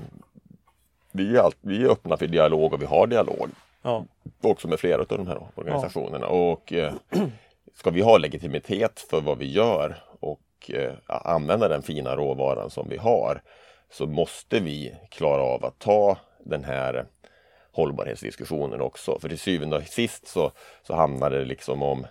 vi, 1.13 1.37
är 1.37 1.41
allt, 1.41 1.57
vi 1.61 1.85
är 1.85 1.89
öppna 1.89 2.17
för 2.17 2.27
dialog 2.27 2.73
och 2.73 2.83
vi 2.83 2.87
har 2.87 3.07
dialog. 3.07 3.49
Ja. 3.83 4.05
Också 4.43 4.69
med 4.69 4.81
flera 4.81 5.01
av 5.01 5.07
de 5.09 5.27
här 5.27 5.49
organisationerna. 5.55 6.27
Ja. 6.27 6.33
Och 6.33 6.73
eh, 6.73 6.93
ska 7.75 7.91
vi 7.91 8.01
ha 8.01 8.19
legitimitet 8.19 9.01
för 9.11 9.21
vad 9.21 9.39
vi 9.39 9.53
gör 9.53 9.97
och 10.21 10.71
eh, 10.75 10.93
använda 11.07 11.69
den 11.69 11.83
fina 11.83 12.17
råvaran 12.17 12.71
som 12.71 12.89
vi 12.89 12.97
har 12.97 13.43
så 13.91 14.07
måste 14.07 14.61
vi 14.61 14.95
klara 15.11 15.43
av 15.43 15.65
att 15.65 15.79
ta 15.79 16.17
den 16.49 16.65
här 16.65 17.07
hållbarhetsdiskussionen 17.73 18.81
också. 18.81 19.19
För 19.21 19.29
till 19.29 19.39
syvende 19.39 19.77
och 19.77 19.83
sist 19.83 20.29
så, 20.29 20.53
så 20.83 20.95
handlar 20.95 21.31
det 21.31 21.45
liksom 21.45 21.83
om, 21.83 22.07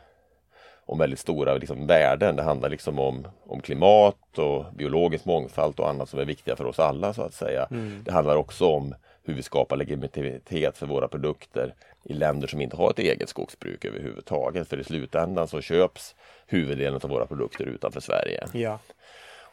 om 0.85 0.99
väldigt 0.99 1.19
stora 1.19 1.53
liksom 1.53 1.87
värden. 1.87 2.35
Det 2.35 2.43
handlar 2.43 2.69
liksom 2.69 2.99
om, 2.99 3.27
om 3.45 3.61
klimat 3.61 4.37
och 4.37 4.65
biologisk 4.73 5.25
mångfald 5.25 5.79
och 5.79 5.89
annat 5.89 6.09
som 6.09 6.19
är 6.19 6.25
viktiga 6.25 6.55
för 6.55 6.65
oss 6.65 6.79
alla 6.79 7.13
så 7.13 7.21
att 7.21 7.33
säga. 7.33 7.67
Mm. 7.71 8.01
Det 8.05 8.11
handlar 8.11 8.35
också 8.35 8.65
om 8.67 8.95
hur 9.23 9.33
vi 9.33 9.43
skapar 9.43 9.77
legitimitet 9.77 10.77
för 10.77 10.85
våra 10.85 11.07
produkter 11.07 11.73
i 12.03 12.13
länder 12.13 12.47
som 12.47 12.61
inte 12.61 12.77
har 12.77 12.89
ett 12.89 12.99
eget 12.99 13.29
skogsbruk 13.29 13.85
överhuvudtaget. 13.85 14.67
För 14.67 14.79
i 14.79 14.83
slutändan 14.83 15.47
så 15.47 15.61
köps 15.61 16.15
huvuddelen 16.47 16.99
av 17.03 17.09
våra 17.09 17.25
produkter 17.25 17.65
utanför 17.65 17.99
Sverige. 17.99 18.47
Ja. 18.53 18.79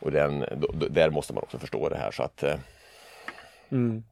Och 0.01 0.13
den, 0.13 0.45
då, 0.57 0.89
där 0.89 1.11
måste 1.11 1.35
man 1.35 1.43
också 1.43 1.59
förstå 1.59 1.89
det 1.89 1.97
här 1.97 2.11
så 2.11 2.23
att 2.23 2.43
eh, 2.43 2.55
mm. 3.71 4.05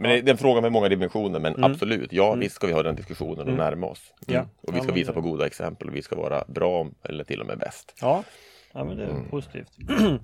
Men 0.00 0.10
det 0.10 0.30
är 0.30 0.32
en 0.32 0.38
fråga 0.38 0.60
med 0.60 0.72
många 0.72 0.88
dimensioner 0.88 1.40
men 1.40 1.54
mm. 1.54 1.70
absolut, 1.70 2.12
ja 2.12 2.28
mm. 2.28 2.40
visst 2.40 2.54
ska 2.54 2.66
vi 2.66 2.72
ha 2.72 2.82
den 2.82 2.96
diskussionen 2.96 3.38
och 3.38 3.48
mm. 3.48 3.56
närma 3.56 3.86
oss. 3.86 4.14
Ja. 4.26 4.34
Mm. 4.34 4.48
Och 4.60 4.74
vi 4.74 4.78
ska 4.78 4.88
ja, 4.88 4.94
visa 4.94 5.12
på 5.12 5.20
goda 5.20 5.46
exempel 5.46 5.88
och 5.88 5.96
vi 5.96 6.02
ska 6.02 6.16
vara 6.16 6.44
bra 6.48 6.86
eller 7.02 7.24
till 7.24 7.40
och 7.40 7.46
med 7.46 7.58
bäst. 7.58 7.94
Ja, 8.00 8.24
ja 8.72 8.84
men 8.84 8.96
det 8.96 9.04
är 9.04 9.10
mm. 9.10 9.28
positivt. 9.28 9.70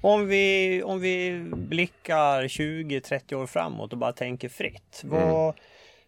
Om 0.00 0.26
vi, 0.26 0.82
om 0.82 1.00
vi 1.00 1.44
blickar 1.56 2.42
20-30 2.42 3.34
år 3.34 3.46
framåt 3.46 3.92
och 3.92 3.98
bara 3.98 4.12
tänker 4.12 4.48
fritt. 4.48 5.02
Vad, 5.04 5.42
mm. 5.42 5.54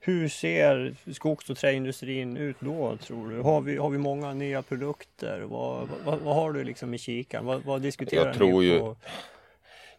Hur 0.00 0.28
ser 0.28 0.94
skogs 1.12 1.50
och 1.50 1.56
träindustrin 1.56 2.36
ut 2.36 2.56
då 2.60 2.96
tror 2.96 3.30
du? 3.30 3.40
Har 3.40 3.60
vi, 3.60 3.76
har 3.76 3.90
vi 3.90 3.98
många 3.98 4.34
nya 4.34 4.62
produkter? 4.62 5.40
Vad, 5.40 5.88
vad, 6.04 6.18
vad 6.18 6.34
har 6.34 6.52
du 6.52 6.64
liksom 6.64 6.94
i 6.94 6.98
kikan? 6.98 7.46
Vad, 7.46 7.64
vad 7.64 7.82
diskuterar 7.82 8.26
jag 8.26 8.34
tror 8.34 8.60
ni 8.60 8.66
ju, 8.66 8.94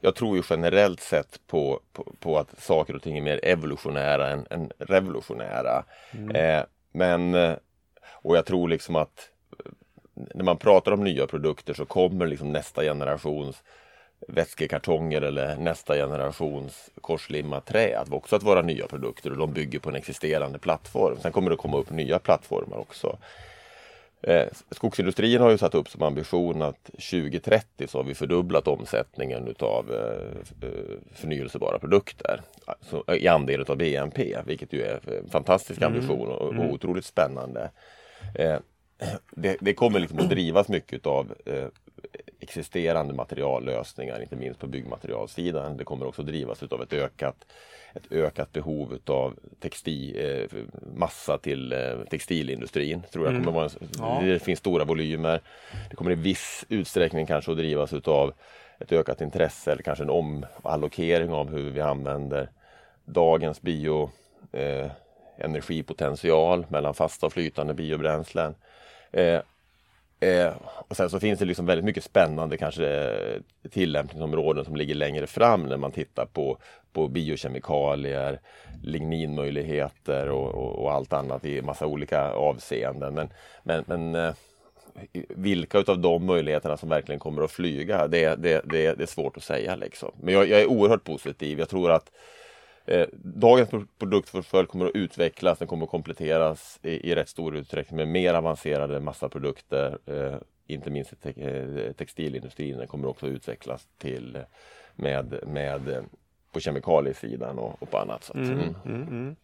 Jag 0.01 0.15
tror 0.15 0.37
ju 0.37 0.43
generellt 0.49 1.01
sett 1.01 1.39
på, 1.47 1.79
på, 1.93 2.13
på, 2.19 2.37
att 2.37 2.59
saker 2.59 2.95
och 2.95 3.01
ting 3.01 3.17
är 3.17 3.21
mer 3.21 3.39
evolutionära 3.43 4.29
än, 4.29 4.45
än 4.49 4.71
revolutionära. 4.77 5.83
Mm. 6.11 6.35
Eh, 6.35 6.63
men, 6.91 7.35
eh, 7.35 7.53
och 8.11 8.37
jag 8.37 8.45
tror 8.45 8.69
liksom 8.69 8.95
att 8.95 9.29
när 10.15 10.43
man 10.43 10.57
pratar 10.57 10.91
om 10.91 11.03
nya 11.03 11.27
produkter 11.27 11.73
så 11.73 11.85
kommer 11.85 12.27
liksom 12.27 12.51
nästa 12.51 12.81
generations 12.81 13.63
vätskekartonger 14.27 15.21
eller 15.21 15.57
nästa 15.57 15.95
generations 15.95 16.89
korslimmat 17.01 17.65
trä 17.65 17.99
att 17.99 18.13
också 18.13 18.35
att 18.35 18.43
vara 18.43 18.61
nya 18.61 18.87
produkter 18.87 19.31
och 19.31 19.37
de 19.37 19.53
bygger 19.53 19.79
på 19.79 19.89
en 19.89 19.95
existerande 19.95 20.59
plattform. 20.59 21.17
Sen 21.21 21.31
kommer 21.31 21.49
det 21.49 21.55
komma 21.55 21.77
upp 21.77 21.89
nya 21.89 22.19
plattformar 22.19 22.77
också. 22.77 23.17
Eh, 24.24 24.47
skogsindustrin 24.72 25.41
har 25.41 25.49
ju 25.49 25.57
satt 25.57 25.76
upp 25.76 25.89
som 25.89 26.03
ambition 26.03 26.61
att 26.61 26.84
2030 26.84 27.88
så 27.88 27.97
har 27.97 28.03
vi 28.03 28.15
fördubblat 28.15 28.67
omsättningen 28.67 29.47
utav 29.47 29.91
eh, 29.91 30.67
eh, 30.69 30.97
förnyelsebara 31.13 31.80
produkter 31.80 32.41
alltså, 32.65 33.15
i 33.15 33.28
andel 33.28 33.65
av 33.67 33.78
BNP, 33.78 34.38
vilket 34.45 34.74
ju 34.74 34.82
är 34.82 34.99
en 35.24 35.30
fantastisk 35.30 35.82
mm. 35.82 35.93
ambition 35.93 36.28
och, 36.28 36.41
och 36.41 36.53
mm. 36.53 36.72
otroligt 36.72 37.05
spännande. 37.05 37.69
Det, 39.32 39.57
det, 39.61 39.74
kommer 39.74 39.99
liksom 39.99 40.19
att 40.19 40.30
drivas 40.30 40.67
mycket 40.67 41.05
av 41.05 41.34
existerande 42.39 43.13
materiallösningar, 43.13 44.22
inte 44.22 44.36
minst 44.36 44.59
på 44.59 44.67
byggmaterialsidan. 44.67 45.78
Det 45.78 45.84
kommer 45.84 46.07
också 46.07 46.24
drivas 46.24 46.63
av 46.63 46.82
ett 46.82 46.93
ökat, 46.93 47.45
ett 47.93 48.11
ökat 48.11 48.53
behov 48.53 48.99
av 49.05 49.35
textil, 49.59 50.15
eh, 50.19 50.59
massa 50.95 51.37
till 51.37 51.73
eh, 51.73 51.79
textilindustrin. 52.09 53.03
Tror 53.11 53.25
jag 53.25 53.33
mm. 53.33 53.45
kommer 53.45 53.59
vara 53.59 53.65
en, 53.65 53.87
ja. 53.99 54.21
Det 54.23 54.39
finns 54.39 54.59
stora 54.59 54.83
volymer. 54.83 55.41
Det 55.89 55.95
kommer 55.95 56.11
i 56.11 56.15
viss 56.15 56.65
utsträckning 56.69 57.25
kanske 57.25 57.51
att 57.51 57.57
drivas 57.57 57.93
av 57.93 58.33
ett 58.79 58.91
ökat 58.91 59.21
intresse 59.21 59.71
eller 59.71 59.83
kanske 59.83 60.03
en 60.03 60.09
omallokering 60.09 61.31
av 61.31 61.49
hur 61.49 61.69
vi 61.69 61.81
använder 61.81 62.49
dagens 63.05 63.61
bio 63.61 64.11
eh, 64.51 64.91
mellan 66.67 66.93
fasta 66.93 67.25
och 67.25 67.33
flytande 67.33 67.73
biobränslen. 67.73 68.55
Eh, 69.11 69.41
Eh, 70.24 70.53
och 70.88 70.97
sen 70.97 71.09
så 71.09 71.19
finns 71.19 71.39
det 71.39 71.45
liksom 71.45 71.65
väldigt 71.65 71.86
mycket 71.86 72.03
spännande 72.03 72.57
kanske 72.57 72.88
eh, 72.88 73.69
tillämpningsområden 73.69 74.65
som 74.65 74.76
ligger 74.76 74.95
längre 74.95 75.28
fram 75.28 75.63
när 75.63 75.78
man 75.78 75.91
tittar 75.91 76.26
på, 76.26 76.57
på 76.93 77.07
biokemikalier, 77.07 78.39
ligninmöjligheter 78.84 80.30
och, 80.30 80.55
och, 80.55 80.84
och 80.84 80.91
allt 80.91 81.13
annat 81.13 81.45
i 81.45 81.61
massa 81.61 81.86
olika 81.86 82.32
avseenden. 82.32 83.13
Men, 83.13 83.30
men, 83.63 83.84
men 83.88 84.15
eh, 84.15 84.34
vilka 85.30 85.80
utav 85.80 85.99
de 85.99 86.26
möjligheterna 86.26 86.78
som 86.78 86.89
verkligen 86.89 87.19
kommer 87.19 87.41
att 87.41 87.51
flyga, 87.51 88.07
det, 88.07 88.36
det, 88.36 88.61
det, 88.65 88.93
det 88.93 89.03
är 89.03 89.07
svårt 89.07 89.38
att 89.38 89.43
säga. 89.43 89.76
Liksom. 89.76 90.11
Men 90.22 90.34
jag, 90.34 90.49
jag 90.49 90.61
är 90.61 90.67
oerhört 90.67 91.03
positiv. 91.03 91.59
Jag 91.59 91.69
tror 91.69 91.91
att 91.91 92.11
Eh, 92.91 93.07
dagens 93.23 93.69
produktportfölj 93.97 94.67
kommer 94.67 94.85
att 94.85 94.95
utvecklas, 94.95 95.59
den 95.59 95.67
kommer 95.67 95.83
att 95.83 95.89
kompletteras 95.89 96.79
i, 96.83 97.11
i 97.11 97.15
rätt 97.15 97.29
stor 97.29 97.55
utsträckning 97.55 97.97
med 97.97 98.07
mer 98.07 98.33
avancerade 98.33 98.99
massaprodukter. 98.99 99.97
Eh, 100.05 100.35
inte 100.67 100.89
minst 100.89 101.21
te 101.21 101.29
eh, 101.37 101.91
textilindustrin 101.91 102.77
den 102.77 102.87
kommer 102.87 103.07
också 103.07 103.25
att 103.25 103.31
utvecklas 103.31 103.87
till 103.97 104.37
med, 104.95 105.39
med 105.47 106.05
på 106.51 106.59
kemikaliesidan 106.59 107.59
och, 107.59 107.83
och 107.83 107.91
på 107.91 107.97
annat 107.97 108.23
sätt. 108.23 108.35
Mm, 108.35 108.59
mm. 108.59 108.75
Mm, 108.85 109.35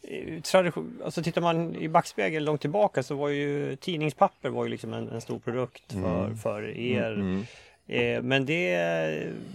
mm. 0.00 0.42
Tradition, 0.42 1.00
alltså 1.04 1.22
tittar 1.22 1.40
man 1.40 1.76
i 1.76 1.88
backspegeln 1.88 2.44
långt 2.44 2.60
tillbaka 2.60 3.02
så 3.02 3.14
var 3.14 3.28
ju 3.28 3.76
tidningspapper 3.76 4.48
var 4.48 4.64
ju 4.64 4.70
liksom 4.70 4.92
en, 4.92 5.08
en 5.08 5.20
stor 5.20 5.38
produkt 5.38 5.92
för, 5.92 6.24
mm. 6.24 6.36
för 6.36 6.68
er. 6.78 7.12
Mm, 7.12 7.44
eh, 7.86 8.22
men 8.22 8.46
det, 8.46 8.76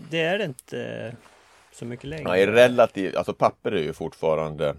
det 0.10 0.20
är 0.20 0.38
det 0.38 0.46
inte 0.46 1.16
så 1.80 1.86
mycket 1.86 2.06
längre? 2.06 2.24
Nej, 2.24 2.48
relativt, 2.48 3.16
alltså 3.16 3.34
papper 3.34 3.72
är 3.72 3.82
ju 3.82 3.94
fortfarande 3.94 4.76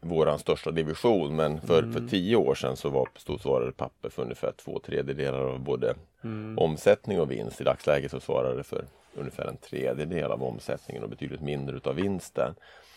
våran 0.00 0.38
största 0.38 0.70
division 0.70 1.36
men 1.36 1.60
för, 1.60 1.82
mm. 1.82 1.92
för 1.92 2.08
tio 2.08 2.36
år 2.36 2.54
sedan 2.54 2.76
så 2.76 2.88
var, 2.88 3.08
stod 3.16 3.40
svarade 3.40 3.72
papper 3.72 4.08
för 4.08 4.22
ungefär 4.22 4.52
två 4.52 4.78
tredjedelar 4.78 5.40
av 5.40 5.60
både 5.60 5.94
mm. 6.24 6.58
omsättning 6.58 7.20
och 7.20 7.30
vinst. 7.30 7.60
I 7.60 7.64
dagsläget 7.64 8.10
så 8.10 8.20
svarar 8.20 8.56
det 8.56 8.62
för 8.62 8.84
ungefär 9.14 9.44
en 9.44 9.56
tredjedel 9.56 10.30
av 10.30 10.42
omsättningen 10.42 11.02
och 11.02 11.10
betydligt 11.10 11.40
mindre 11.40 11.76
utav 11.76 11.94
vinsten. 11.94 12.54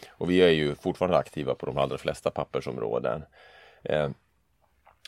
Och 0.10 0.30
vi 0.30 0.42
är 0.42 0.50
ju 0.50 0.76
fortfarande 0.76 1.18
aktiva 1.18 1.56
på 1.56 1.66
de 1.66 1.78
allra 1.78 1.98
flesta 1.98 2.32
pappersområden. 2.32 3.24
Eh, 3.84 4.10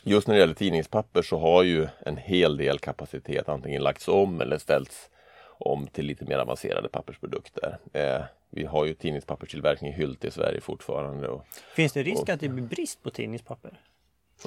just 0.02 0.28
när 0.28 0.34
det 0.34 0.40
gäller 0.40 0.54
tidningspapper 0.54 1.22
så 1.22 1.38
har 1.38 1.62
ju 1.62 1.88
en 1.98 2.16
hel 2.16 2.56
del 2.56 2.78
kapacitet 2.78 3.48
antingen 3.48 3.82
lagts 3.82 4.08
om 4.08 4.40
eller 4.40 4.58
ställts 4.58 5.10
om 5.58 5.86
till 5.86 6.06
lite 6.06 6.24
mer 6.24 6.38
avancerade 6.38 6.88
pappersprodukter. 6.88 7.78
Eh, 7.92 8.22
vi 8.50 8.64
har 8.64 8.84
ju 8.84 8.94
tidningspapperstillverkning 8.94 9.92
i 9.92 9.94
Hylte 9.94 10.26
i 10.26 10.30
Sverige 10.30 10.60
fortfarande. 10.60 11.28
Och, 11.28 11.44
Finns 11.74 11.92
det 11.92 12.02
risk 12.02 12.28
att 12.28 12.40
det 12.40 12.48
blir 12.48 12.64
brist 12.64 13.02
på 13.02 13.10
tidningspapper? 13.10 13.80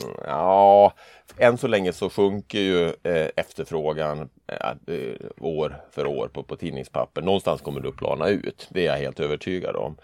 Mm, 0.03 0.15
ja, 0.25 0.93
än 1.37 1.57
så 1.57 1.67
länge 1.67 1.93
så 1.93 2.09
sjunker 2.09 2.59
ju 2.59 2.85
eh, 2.85 3.29
efterfrågan 3.35 4.29
eh, 4.47 4.95
eh, 4.95 5.15
år 5.39 5.81
för 5.91 6.07
år 6.07 6.27
på, 6.27 6.43
på 6.43 6.55
tidningspapper. 6.55 7.21
Någonstans 7.21 7.61
kommer 7.61 7.81
det 7.81 7.89
att 7.89 7.97
plana 7.97 8.29
ut. 8.29 8.67
Det 8.69 8.81
är 8.81 8.91
jag 8.91 8.97
helt 8.97 9.19
övertygad 9.19 9.75
om. 9.75 9.97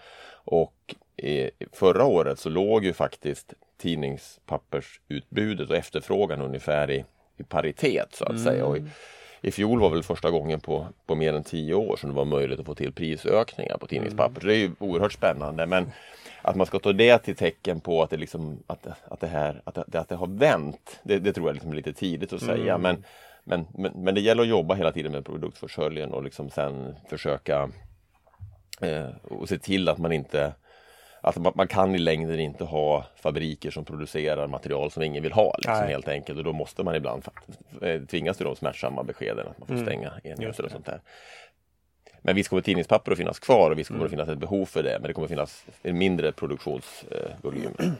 Och 0.44 0.94
eh, 1.16 1.50
förra 1.72 2.04
året 2.04 2.38
så 2.38 2.48
låg 2.48 2.84
ju 2.84 2.92
faktiskt 2.92 3.54
tidningspappersutbudet 3.78 5.70
och 5.70 5.76
efterfrågan 5.76 6.40
ungefär 6.42 6.90
i, 6.90 7.04
i 7.36 7.42
paritet 7.42 8.14
så 8.14 8.24
att 8.24 8.30
mm. 8.30 8.44
säga. 8.44 8.64
Och 8.64 8.76
i, 8.76 8.84
i 9.40 9.50
fjol 9.50 9.80
var 9.80 9.90
väl 9.90 10.02
första 10.02 10.30
gången 10.30 10.60
på, 10.60 10.86
på 11.06 11.14
mer 11.14 11.34
än 11.34 11.44
tio 11.44 11.74
år 11.74 11.96
som 11.96 12.10
det 12.10 12.16
var 12.16 12.24
möjligt 12.24 12.60
att 12.60 12.66
få 12.66 12.74
till 12.74 12.92
prisökningar 12.92 13.78
på 13.78 13.86
tidningspapper. 13.86 14.40
Mm. 14.40 14.48
Det 14.48 14.54
är 14.54 14.58
ju 14.58 14.70
oerhört 14.78 15.12
spännande. 15.12 15.66
Men 15.66 15.90
att 16.42 16.56
man 16.56 16.66
ska 16.66 16.78
ta 16.78 16.92
det 16.92 17.18
till 17.18 17.36
tecken 17.36 17.80
på 17.80 18.02
att 18.02 18.10
det, 18.10 18.16
liksom, 18.16 18.62
att, 18.66 18.86
att 19.04 19.20
det, 19.20 19.26
här, 19.26 19.62
att 19.64 19.74
det, 19.86 20.00
att 20.00 20.08
det 20.08 20.16
har 20.16 20.26
vänt, 20.26 21.00
det, 21.02 21.18
det 21.18 21.32
tror 21.32 21.48
jag 21.48 21.54
liksom 21.54 21.70
är 21.70 21.76
lite 21.76 21.92
tidigt 21.92 22.32
att 22.32 22.42
säga. 22.42 22.74
Mm. 22.74 22.82
Men, 22.82 23.04
men, 23.44 23.66
men, 23.74 24.04
men, 24.04 24.14
det 24.14 24.20
gäller 24.20 24.42
att 24.42 24.48
jobba 24.48 24.74
hela 24.74 24.92
tiden 24.92 25.12
med 25.12 25.24
produktförsörjningen 25.24 26.12
och 26.12 26.22
liksom 26.22 26.50
sen 26.50 26.94
försöka 27.08 27.70
eh, 28.80 29.08
och 29.22 29.48
se 29.48 29.58
till 29.58 29.88
att 29.88 29.98
man 29.98 30.12
inte 30.12 30.52
att 31.26 31.36
man, 31.36 31.52
man, 31.56 31.68
kan 31.68 31.94
i 31.94 31.98
längden 31.98 32.40
inte 32.40 32.64
ha 32.64 33.04
fabriker 33.16 33.70
som 33.70 33.84
producerar 33.84 34.46
material 34.46 34.90
som 34.90 35.02
ingen 35.02 35.22
vill 35.22 35.32
ha 35.32 35.54
liksom, 35.58 35.74
helt 35.74 36.08
enkelt 36.08 36.38
och 36.38 36.44
då 36.44 36.52
måste 36.52 36.84
man 36.84 36.94
ibland 36.94 37.24
eh, 37.82 38.02
tvingas 38.02 38.36
till 38.36 38.46
de 38.46 38.56
smärtsamma 38.56 39.02
beskeden 39.02 39.46
att 39.48 39.58
man 39.58 39.66
får 39.66 39.74
mm. 39.74 39.86
stänga 39.86 40.12
enheter 40.24 40.64
och 40.64 40.70
sånt 40.70 40.86
där. 40.86 41.00
Men 42.22 42.34
visst 42.34 42.48
kommer 42.48 42.62
tidningspapper 42.62 43.12
att 43.12 43.18
finnas 43.18 43.38
kvar 43.38 43.70
och 43.70 43.78
visst 43.78 43.88
kommer 43.88 44.00
det 44.00 44.06
mm. 44.06 44.10
finnas 44.10 44.28
ett 44.28 44.38
behov 44.38 44.66
för 44.66 44.82
det 44.82 44.98
men 45.00 45.08
det 45.08 45.12
kommer 45.12 45.28
finnas 45.28 45.66
en 45.82 45.98
mindre 45.98 46.32
produktionsvolym. 46.32 47.74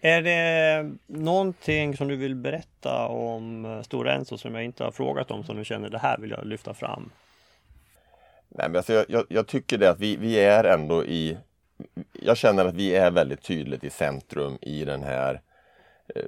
Är 0.00 0.22
det 0.22 0.90
någonting 1.06 1.96
som 1.96 2.08
du 2.08 2.16
vill 2.16 2.34
berätta 2.34 3.06
om 3.06 3.64
eh, 3.64 3.82
Stora 3.82 4.14
Enso 4.14 4.38
som 4.38 4.54
jag 4.54 4.64
inte 4.64 4.84
har 4.84 4.90
frågat 4.90 5.30
om 5.30 5.44
som 5.44 5.56
du 5.56 5.64
känner 5.64 5.88
det 5.88 5.98
här 5.98 6.18
vill 6.18 6.30
jag 6.30 6.46
lyfta 6.46 6.74
fram? 6.74 7.10
Nej, 8.48 8.68
men 8.68 8.76
alltså 8.76 8.92
jag, 8.92 9.04
jag, 9.08 9.24
jag 9.28 9.46
tycker 9.46 9.78
det 9.78 9.90
att 9.90 10.00
vi, 10.00 10.16
vi 10.16 10.40
är 10.40 10.64
ändå 10.64 11.04
i 11.04 11.36
jag 12.12 12.36
känner 12.36 12.64
att 12.64 12.74
vi 12.74 12.94
är 12.94 13.10
väldigt 13.10 13.42
tydligt 13.42 13.84
i 13.84 13.90
centrum 13.90 14.58
i 14.60 14.84
den 14.84 15.02
här 15.02 15.40
eh, 16.14 16.22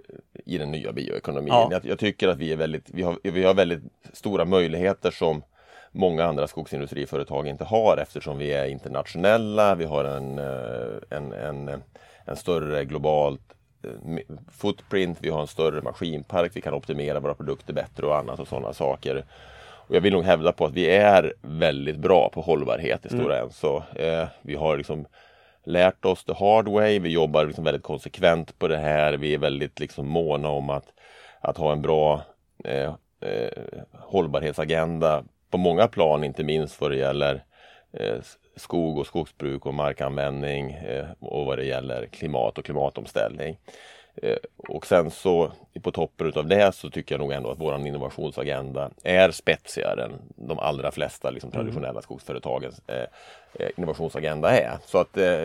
i 0.44 0.58
den 0.58 0.70
nya 0.70 0.92
bioekonomin. 0.92 1.52
Ja. 1.52 1.68
Jag, 1.70 1.84
jag, 1.84 1.98
tycker 1.98 2.28
att 2.28 2.38
vi 2.38 2.52
är 2.52 2.56
väldigt, 2.56 2.90
vi 2.90 3.02
har, 3.02 3.18
vi 3.22 3.44
har 3.44 3.54
väldigt 3.54 3.82
stora 4.12 4.44
möjligheter 4.44 5.10
som 5.10 5.42
många 5.92 6.24
andra 6.24 6.46
skogsindustriföretag 6.46 7.46
inte 7.46 7.64
har 7.64 7.96
eftersom 7.96 8.38
vi 8.38 8.52
är 8.52 8.66
internationella, 8.66 9.74
vi 9.74 9.84
har 9.84 10.04
en, 10.04 10.38
eh, 10.38 11.18
en, 11.18 11.32
en, 11.32 11.82
en 12.24 12.36
större 12.36 12.84
globalt 12.84 13.40
eh, 13.84 14.18
footprint, 14.52 15.18
vi 15.20 15.28
har 15.28 15.40
en 15.40 15.46
större 15.46 15.82
maskinpark, 15.82 16.52
vi 16.54 16.60
kan 16.60 16.74
optimera 16.74 17.20
våra 17.20 17.34
produkter 17.34 17.72
bättre 17.72 18.06
och 18.06 18.16
annat 18.16 18.40
och 18.40 18.48
sådana 18.48 18.72
saker. 18.72 19.24
Och 19.86 19.96
jag 19.96 20.00
vill 20.00 20.12
nog 20.12 20.24
hävda 20.24 20.52
på 20.52 20.64
att 20.64 20.72
vi 20.72 20.90
är 20.90 21.32
väldigt 21.42 21.96
bra 21.96 22.30
på 22.34 22.40
hållbarhet 22.40 23.06
i 23.06 23.08
Stora 23.08 23.34
mm. 23.36 23.46
Enso. 23.46 23.82
Eh, 23.94 24.28
vi 24.42 24.54
har 24.54 24.76
liksom 24.76 25.06
lärt 25.64 26.04
oss 26.04 26.24
the 26.24 26.34
hard 26.34 26.68
way. 26.68 26.98
Vi 26.98 27.08
jobbar 27.08 27.44
liksom 27.44 27.64
väldigt 27.64 27.82
konsekvent 27.82 28.58
på 28.58 28.68
det 28.68 28.76
här. 28.76 29.12
Vi 29.12 29.34
är 29.34 29.38
väldigt 29.38 29.80
liksom 29.80 30.08
måna 30.08 30.48
om 30.48 30.70
att, 30.70 30.86
att 31.40 31.56
ha 31.56 31.72
en 31.72 31.82
bra 31.82 32.22
eh, 32.64 32.94
eh, 33.20 33.82
hållbarhetsagenda 33.92 35.24
på 35.50 35.58
många 35.58 35.88
plan, 35.88 36.24
inte 36.24 36.44
minst 36.44 36.80
vad 36.80 36.90
det 36.90 36.96
gäller 36.96 37.44
eh, 37.92 38.16
skog 38.56 38.98
och 38.98 39.06
skogsbruk 39.06 39.66
och 39.66 39.74
markanvändning 39.74 40.72
eh, 40.72 41.06
och 41.20 41.46
vad 41.46 41.58
det 41.58 41.64
gäller 41.64 42.06
klimat 42.06 42.58
och 42.58 42.64
klimatomställning. 42.64 43.58
Eh, 44.22 44.36
och 44.56 44.86
sen 44.86 45.10
så 45.10 45.52
på 45.82 45.92
toppen 45.92 46.26
utav 46.26 46.46
det 46.46 46.74
så 46.74 46.90
tycker 46.90 47.14
jag 47.14 47.20
nog 47.20 47.32
ändå 47.32 47.50
att 47.50 47.60
våran 47.60 47.86
innovationsagenda 47.86 48.90
är 49.02 49.30
spetsigare 49.30 50.04
än 50.04 50.12
de 50.36 50.58
allra 50.58 50.90
flesta 50.90 51.30
liksom, 51.30 51.50
mm. 51.50 51.60
traditionella 51.60 52.02
skogsföretagens 52.02 52.80
eh, 52.86 53.06
eh, 53.54 53.70
innovationsagenda 53.76 54.50
är. 54.50 54.78
Så 54.86 54.98
att, 54.98 55.16
eh, 55.16 55.44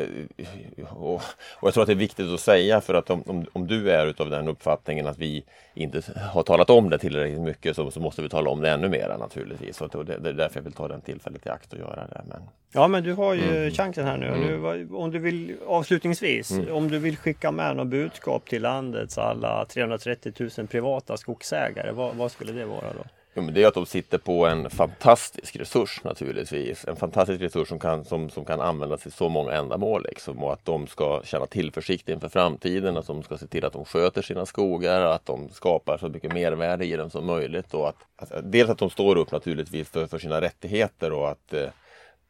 och, 0.90 1.14
och, 1.14 1.22
jag 1.62 1.74
tror 1.74 1.84
att 1.84 1.88
det 1.88 1.94
är 1.94 1.96
viktigt 1.96 2.28
att 2.28 2.40
säga 2.40 2.82
för 2.82 2.94
att 2.94 3.10
om, 3.10 3.24
om, 3.28 3.46
om, 3.54 3.68
du 3.68 3.92
är 3.92 4.08
utav 4.08 4.30
den 4.30 4.48
uppfattningen 4.48 5.08
att 5.08 5.18
vi 5.18 5.44
inte 5.74 6.02
har 6.32 6.44
talat 6.44 6.70
om 6.70 6.90
det 6.90 6.98
tillräckligt 6.98 7.42
mycket 7.42 7.76
så, 7.76 7.92
så 7.92 8.00
måste 8.00 8.22
vi 8.22 8.30
tala 8.30 8.50
om 8.50 8.62
det 8.62 8.70
ännu 8.70 8.90
mer 8.90 9.16
naturligtvis. 9.20 9.78
Så 9.78 9.88
det, 9.88 10.18
det 10.18 10.30
är 10.30 10.34
därför 10.34 10.60
jag 10.60 10.64
vill 10.64 10.74
ta 10.74 10.88
den 10.88 11.02
tillfället 11.02 11.46
i 11.46 11.50
akt 11.50 11.74
och 11.74 11.80
göra 11.80 12.08
det. 12.08 12.22
Men... 12.28 12.42
Ja 12.72 12.88
men 12.88 13.04
du 13.04 13.14
har 13.14 13.34
ju 13.34 13.58
mm. 13.58 13.72
chansen 13.72 14.06
här 14.06 14.18
nu. 14.18 14.28
Mm. 14.28 14.62
nu. 14.62 14.96
Om 14.96 15.12
du 15.12 15.20
vill 15.20 15.56
avslutningsvis, 15.68 16.52
mm. 16.52 16.74
om 16.74 16.88
du 16.88 17.00
vill 17.00 17.18
skicka 17.18 17.52
med 17.52 17.76
något 17.76 17.88
budskap 17.88 18.50
till 18.50 18.59
landets 18.60 19.18
alla 19.18 19.66
330 19.66 20.34
000 20.58 20.68
privata 20.68 21.18
skogsägare, 21.18 21.92
vad, 21.92 22.16
vad 22.16 22.32
skulle 22.32 22.52
det 22.52 22.66
vara 22.66 22.94
då? 22.94 23.04
Jo, 23.34 23.44
men 23.44 23.54
det 23.54 23.64
är 23.64 23.68
att 23.68 23.74
de 23.74 23.86
sitter 23.86 24.18
på 24.18 24.46
en 24.46 24.70
fantastisk 24.70 25.56
resurs 25.56 26.04
naturligtvis. 26.04 26.86
En 26.88 26.96
fantastisk 26.96 27.42
resurs 27.42 27.68
som 27.68 27.80
kan, 27.80 28.06
som, 28.06 28.30
som 28.30 28.46
kan 28.46 28.62
användas 28.62 29.02
till 29.02 29.12
så 29.12 29.30
många 29.30 29.52
ändamål. 29.52 30.06
Liksom. 30.10 30.44
Och 30.44 30.54
att 30.54 30.66
de 30.66 30.88
ska 30.88 31.22
känna 31.24 31.46
tillförsikt 31.46 32.10
inför 32.10 32.30
framtiden. 32.30 32.98
Att 32.98 33.08
de 33.08 33.24
ska 33.24 33.38
se 33.38 33.48
till 33.48 33.66
att 33.66 33.74
de 33.74 33.86
sköter 33.86 34.22
sina 34.22 34.46
skogar. 34.46 35.02
Att 35.02 35.26
de 35.26 35.50
skapar 35.50 35.98
så 35.98 36.10
mycket 36.10 36.34
mervärde 36.34 36.86
i 36.86 36.96
dem 36.96 37.10
som 37.10 37.26
möjligt. 37.26 37.74
Och 37.74 37.90
att, 37.90 37.96
att, 38.18 38.52
dels 38.52 38.70
att 38.70 38.78
de 38.78 38.90
står 38.90 39.16
upp 39.16 39.32
naturligtvis 39.32 39.90
för, 39.90 40.08
för 40.08 40.20
sina 40.20 40.42
rättigheter 40.42 41.14
och 41.14 41.30
att 41.30 41.54
eh, 41.54 41.70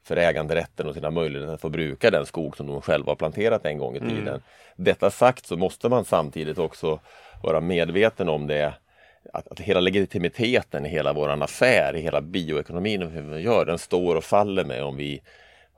för 0.09 0.17
äganderätten 0.17 0.87
och 0.87 0.93
sina 0.93 1.11
möjligheter 1.11 1.53
att 1.53 1.61
få 1.61 1.69
bruka 1.69 2.11
den 2.11 2.25
skog 2.25 2.57
som 2.57 2.67
de 2.67 2.81
själva 2.81 3.11
har 3.11 3.15
planterat 3.15 3.65
en 3.65 3.77
gång 3.77 3.95
i 3.95 3.99
tiden. 3.99 4.27
Mm. 4.27 4.41
Detta 4.75 5.11
sagt 5.11 5.45
så 5.45 5.57
måste 5.57 5.89
man 5.89 6.05
samtidigt 6.05 6.57
också 6.57 6.99
vara 7.43 7.61
medveten 7.61 8.29
om 8.29 8.47
det 8.47 8.73
att, 9.33 9.47
att 9.47 9.59
hela 9.59 9.79
legitimiteten 9.79 10.85
i 10.85 10.89
hela 10.89 11.13
våran 11.13 11.41
affär, 11.41 11.95
i 11.95 12.01
hela 12.01 12.21
bioekonomin 12.21 13.01
hur 13.01 13.21
vi 13.21 13.41
gör, 13.41 13.65
den 13.65 13.77
står 13.77 14.15
och 14.15 14.23
faller 14.23 14.65
med 14.65 14.83
om 14.83 14.97
vi 14.97 15.21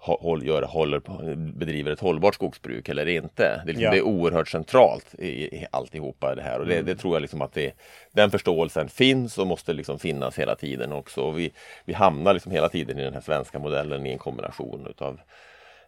håll, 0.02 0.48
gör, 0.48 0.62
håller, 0.62 1.02
bedriver 1.36 1.92
ett 1.92 2.00
hållbart 2.00 2.36
skogsbruk 2.36 2.90
eller 2.90 3.08
inte. 3.08 3.44
Det 3.44 3.62
är, 3.62 3.66
liksom, 3.66 3.84
ja. 3.84 3.92
det 3.92 3.98
är 3.98 4.02
oerhört 4.02 4.48
centralt 4.48 5.16
i, 5.20 5.28
i 5.28 5.68
alltihopa 5.72 6.36
det 6.36 6.42
här 6.42 6.60
och 6.60 6.66
det, 6.66 6.74
mm. 6.74 6.86
det 6.86 6.96
tror 6.96 7.16
jag 7.16 7.22
liksom 7.22 7.42
att 7.42 7.54
det, 7.54 7.74
den 8.12 8.32
förståelsen 8.32 8.90
finns 8.90 9.38
och 9.38 9.48
måste 9.48 9.74
liksom 9.74 10.00
finnas 10.00 10.40
hela 10.40 10.56
tiden 10.56 10.92
också. 10.92 11.22
Och 11.22 11.40
vi, 11.40 11.52
vi 11.86 11.94
hamnar 11.94 12.34
liksom 12.34 12.52
hela 12.52 12.70
tiden 12.70 13.00
i 13.00 13.04
den 13.04 13.14
här 13.14 13.22
svenska 13.22 13.60
modellen 13.60 14.06
i 14.06 14.12
en 14.12 14.18
kombination 14.18 14.88
utav 14.90 15.20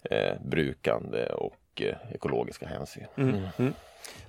eh, 0.03 0.33
brukande 0.45 1.25
och 1.25 1.81
eh, 1.81 1.95
ekologiska 2.13 2.67
hänsyn. 2.67 3.05
Mm. 3.17 3.41
Mm. 3.57 3.73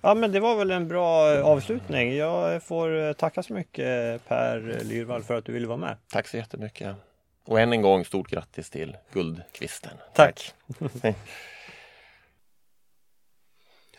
Ja 0.00 0.14
men 0.14 0.32
det 0.32 0.40
var 0.40 0.56
väl 0.56 0.70
en 0.70 0.88
bra 0.88 1.42
avslutning. 1.42 2.16
Jag 2.16 2.62
får 2.62 3.12
tacka 3.12 3.42
så 3.42 3.52
mycket 3.52 4.24
Per 4.28 4.80
Lyrvall 4.84 5.22
för 5.22 5.38
att 5.38 5.44
du 5.44 5.52
ville 5.52 5.66
vara 5.66 5.78
med. 5.78 5.96
Tack 6.12 6.28
så 6.28 6.36
jättemycket. 6.36 6.96
Och 7.46 7.60
än 7.60 7.72
en 7.72 7.82
gång 7.82 8.04
stort 8.04 8.30
grattis 8.30 8.70
till 8.70 8.96
guldkvisten. 9.12 9.96
Tack! 10.14 10.52
Tack. 11.02 11.16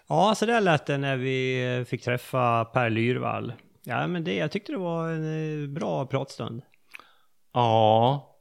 ja, 0.07 0.35
så 0.35 0.45
där 0.45 0.61
lät 0.61 0.85
det 0.85 0.97
när 0.97 1.17
vi 1.17 1.85
fick 1.87 2.03
träffa 2.03 2.65
Per 2.65 2.89
Lyrvall. 2.89 3.53
Ja, 3.83 4.07
men 4.07 4.23
det, 4.23 4.35
jag 4.35 4.51
tyckte 4.51 4.71
det 4.71 4.77
var 4.77 5.09
en 5.09 5.63
eh, 5.63 5.69
bra 5.69 6.05
pratstund. 6.05 6.61
Ja, 7.53 8.35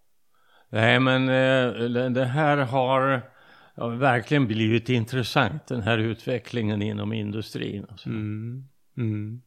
nej 0.69 1.01
men 1.01 1.29
eh, 1.29 2.11
det 2.11 2.25
här 2.25 2.57
har 2.57 3.23
verkligen 3.99 4.47
blivit 4.47 4.89
intressant, 4.89 5.67
den 5.67 5.83
här 5.83 5.99
utvecklingen 5.99 6.83
inom 6.83 7.13
industrin. 7.13 7.87
Mm. 8.07 8.69
Mm. 8.97 9.43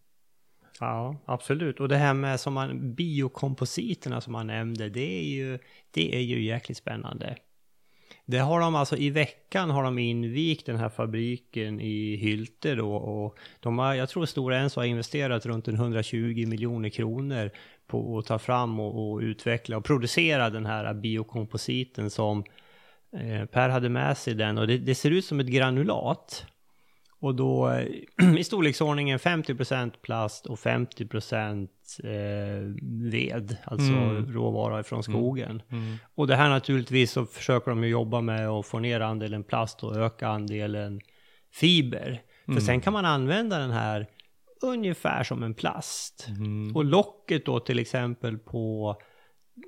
Ja, 0.79 1.15
absolut. 1.25 1.79
Och 1.79 1.89
det 1.89 1.97
här 1.97 2.13
med 2.13 2.39
som 2.39 2.53
man, 2.53 2.93
biokompositerna 2.93 4.21
som 4.21 4.33
man 4.33 4.47
nämnde, 4.47 4.89
det 4.89 5.19
är 5.19 5.23
ju, 5.23 5.59
det 5.91 6.15
är 6.15 6.21
ju 6.21 6.43
jäkligt 6.43 6.77
spännande. 6.77 7.37
Det 8.25 8.37
har 8.37 8.59
de 8.59 8.75
alltså 8.75 8.97
i 8.97 9.09
veckan 9.09 9.69
har 9.69 9.83
de 9.83 9.99
invigt 9.99 10.65
den 10.65 10.77
här 10.77 10.89
fabriken 10.89 11.81
i 11.81 12.15
Hylte 12.15 12.75
då 12.75 12.95
och 12.95 13.37
de 13.59 13.77
har, 13.77 13.93
jag 13.93 14.09
tror 14.09 14.25
Stora 14.25 14.57
Enso 14.57 14.79
har 14.79 14.85
investerat 14.85 15.45
runt 15.45 15.67
120 15.67 16.47
miljoner 16.47 16.89
kronor 16.89 17.51
på 17.87 18.17
att 18.17 18.25
ta 18.25 18.39
fram 18.39 18.79
och, 18.79 19.11
och, 19.11 19.19
utveckla 19.19 19.77
och 19.77 19.85
producera 19.85 20.49
den 20.49 20.65
här 20.65 20.93
biokompositen 20.93 22.09
som 22.09 22.43
eh, 23.13 23.45
Per 23.45 23.69
hade 23.69 23.89
med 23.89 24.17
sig 24.17 24.33
den 24.33 24.57
och 24.57 24.67
det, 24.67 24.77
det 24.77 24.95
ser 24.95 25.11
ut 25.11 25.25
som 25.25 25.39
ett 25.39 25.47
granulat. 25.47 26.45
Och 27.19 27.35
då 27.35 27.81
i 28.37 28.43
storleksordningen 28.43 29.19
50% 29.19 29.91
plast 30.01 30.45
och 30.45 30.57
50% 30.57 31.67
eh, 32.03 32.09
ved, 33.11 33.57
alltså 33.63 33.91
mm. 33.91 34.33
råvara 34.33 34.83
från 34.83 34.99
mm. 34.99 35.03
skogen. 35.03 35.61
Mm. 35.69 35.83
Mm. 35.83 35.97
Och 36.15 36.27
det 36.27 36.35
här 36.35 36.49
naturligtvis 36.49 37.11
så 37.11 37.25
försöker 37.25 37.71
de 37.71 37.83
ju 37.83 37.89
jobba 37.89 38.21
med 38.21 38.49
att 38.49 38.65
få 38.65 38.79
ner 38.79 38.99
andelen 38.99 39.43
plast 39.43 39.83
och 39.83 39.95
öka 39.95 40.27
andelen 40.27 41.01
fiber. 41.53 42.21
För 42.45 42.51
mm. 42.51 42.63
sen 42.63 42.81
kan 42.81 42.93
man 42.93 43.05
använda 43.05 43.57
den 43.57 43.71
här 43.71 44.07
ungefär 44.61 45.23
som 45.23 45.43
en 45.43 45.53
plast. 45.53 46.27
Mm. 46.27 46.75
Och 46.75 46.85
locket 46.85 47.45
då 47.45 47.59
till 47.59 47.79
exempel 47.79 48.37
på 48.37 48.95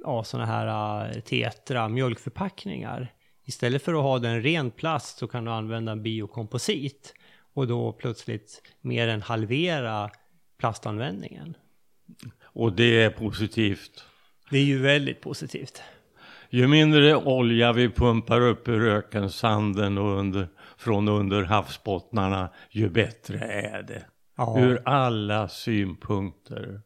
ja, 0.03 0.23
sådana 0.23 0.45
här 0.45 1.07
uh, 1.07 1.21
tetra 1.21 1.89
mjölkförpackningar. 1.89 3.13
Istället 3.45 3.83
för 3.83 3.93
att 3.93 4.03
ha 4.03 4.19
den 4.19 4.41
ren 4.41 4.71
plast 4.71 5.17
så 5.17 5.27
kan 5.27 5.45
du 5.45 5.51
använda 5.51 5.91
en 5.91 6.03
biokomposit 6.03 7.13
och 7.53 7.67
då 7.67 7.91
plötsligt 7.91 8.61
mer 8.81 9.07
än 9.07 9.21
halvera 9.21 10.09
plastanvändningen. 10.57 11.57
Och 12.41 12.73
det 12.73 13.03
är 13.03 13.09
positivt. 13.09 14.05
Det 14.49 14.57
är 14.57 14.63
ju 14.63 14.81
väldigt 14.81 15.21
positivt. 15.21 15.81
Ju 16.49 16.67
mindre 16.67 17.15
olja 17.15 17.73
vi 17.73 17.89
pumpar 17.89 18.41
upp 18.41 18.67
ur 18.67 18.87
ökensanden 18.87 19.97
och 19.97 20.19
under, 20.19 20.47
från 20.77 21.07
under 21.07 21.43
havsbottnarna, 21.43 22.49
ju 22.69 22.89
bättre 22.89 23.39
är 23.39 23.83
det. 23.83 24.05
Ja. 24.37 24.59
Ur 24.59 24.81
alla 24.85 25.47
synpunkter. 25.47 26.81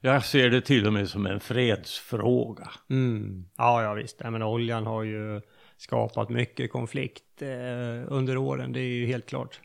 Jag 0.00 0.24
ser 0.24 0.50
det 0.50 0.60
till 0.60 0.86
och 0.86 0.92
med 0.92 1.08
som 1.08 1.26
en 1.26 1.40
fredsfråga. 1.40 2.70
Mm. 2.90 3.44
Ja, 3.56 3.82
ja 3.82 3.94
visst. 3.94 4.20
men 4.20 4.42
oljan 4.42 4.86
har 4.86 5.02
ju 5.02 5.40
skapat 5.82 6.28
mycket 6.28 6.72
konflikt 6.72 7.42
eh, 7.42 7.48
under 8.06 8.36
åren, 8.36 8.72
det 8.72 8.80
är 8.80 8.84
ju 8.84 9.06
helt 9.06 9.26
klart. 9.26 9.60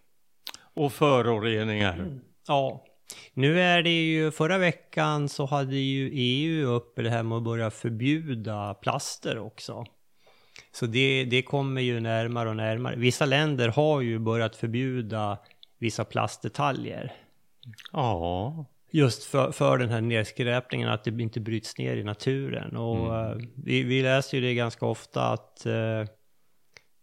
Och 0.60 0.94
föroreningar. 0.94 1.94
Mm. 1.94 2.20
Ja. 2.48 2.86
Nu 3.34 3.62
är 3.62 3.84
det 3.84 4.06
ju, 4.06 4.32
förra 4.32 4.58
veckan 4.58 5.30
så 5.30 5.46
hade 5.46 5.76
ju 5.76 6.10
EU 6.14 6.68
uppe 6.68 7.02
det 7.02 7.10
här 7.10 7.24
med 7.24 7.38
att 7.38 7.44
börja 7.44 7.70
förbjuda 7.70 8.74
plaster 8.74 9.40
också. 9.40 9.86
Så 10.72 10.86
det, 10.86 11.24
det 11.24 11.42
kommer 11.42 11.82
ju 11.82 12.00
närmare 12.00 12.50
och 12.50 12.56
närmare. 12.56 12.96
Vissa 12.96 13.26
länder 13.26 13.70
har 13.70 14.02
ju 14.02 14.20
börjat 14.20 14.56
förbjuda 14.56 15.38
vissa 15.78 16.06
plastdetaljer. 16.06 17.14
Ja. 17.92 18.66
Just 18.92 19.24
för, 19.24 19.52
för 19.52 19.78
den 19.78 19.90
här 19.90 20.02
nedskräpningen, 20.02 20.90
att 20.90 21.04
det 21.04 21.22
inte 21.22 21.40
bryts 21.40 21.78
ner 21.78 21.98
i 21.98 22.04
naturen. 22.04 22.78
Och 22.78 23.16
mm. 23.16 23.38
uh, 23.38 23.48
vi, 23.56 23.84
vi 23.84 24.02
läser 24.02 24.38
ju 24.38 24.44
det 24.44 24.54
ganska 24.54 24.86
ofta 24.86 25.28
att 25.28 25.64
uh, 25.66 26.06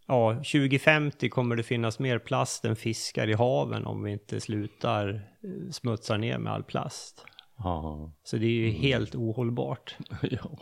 ja, 0.07 0.33
2050 0.33 1.29
kommer 1.29 1.55
det 1.55 1.63
finnas 1.63 1.99
mer 1.99 2.19
plast 2.19 2.65
än 2.65 2.75
fiskar 2.75 3.29
i 3.29 3.33
haven 3.33 3.85
om 3.85 4.03
vi 4.03 4.11
inte 4.11 4.41
slutar 4.41 5.13
uh, 5.45 5.71
smutsa 5.71 6.17
ner 6.17 6.37
med 6.37 6.53
all 6.53 6.63
plast. 6.63 7.25
Ja. 7.57 8.11
Så 8.23 8.37
det 8.37 8.45
är 8.45 8.49
ju 8.49 8.69
mm. 8.69 8.81
helt 8.81 9.15
ohållbart. 9.15 9.97
ja. 10.21 10.59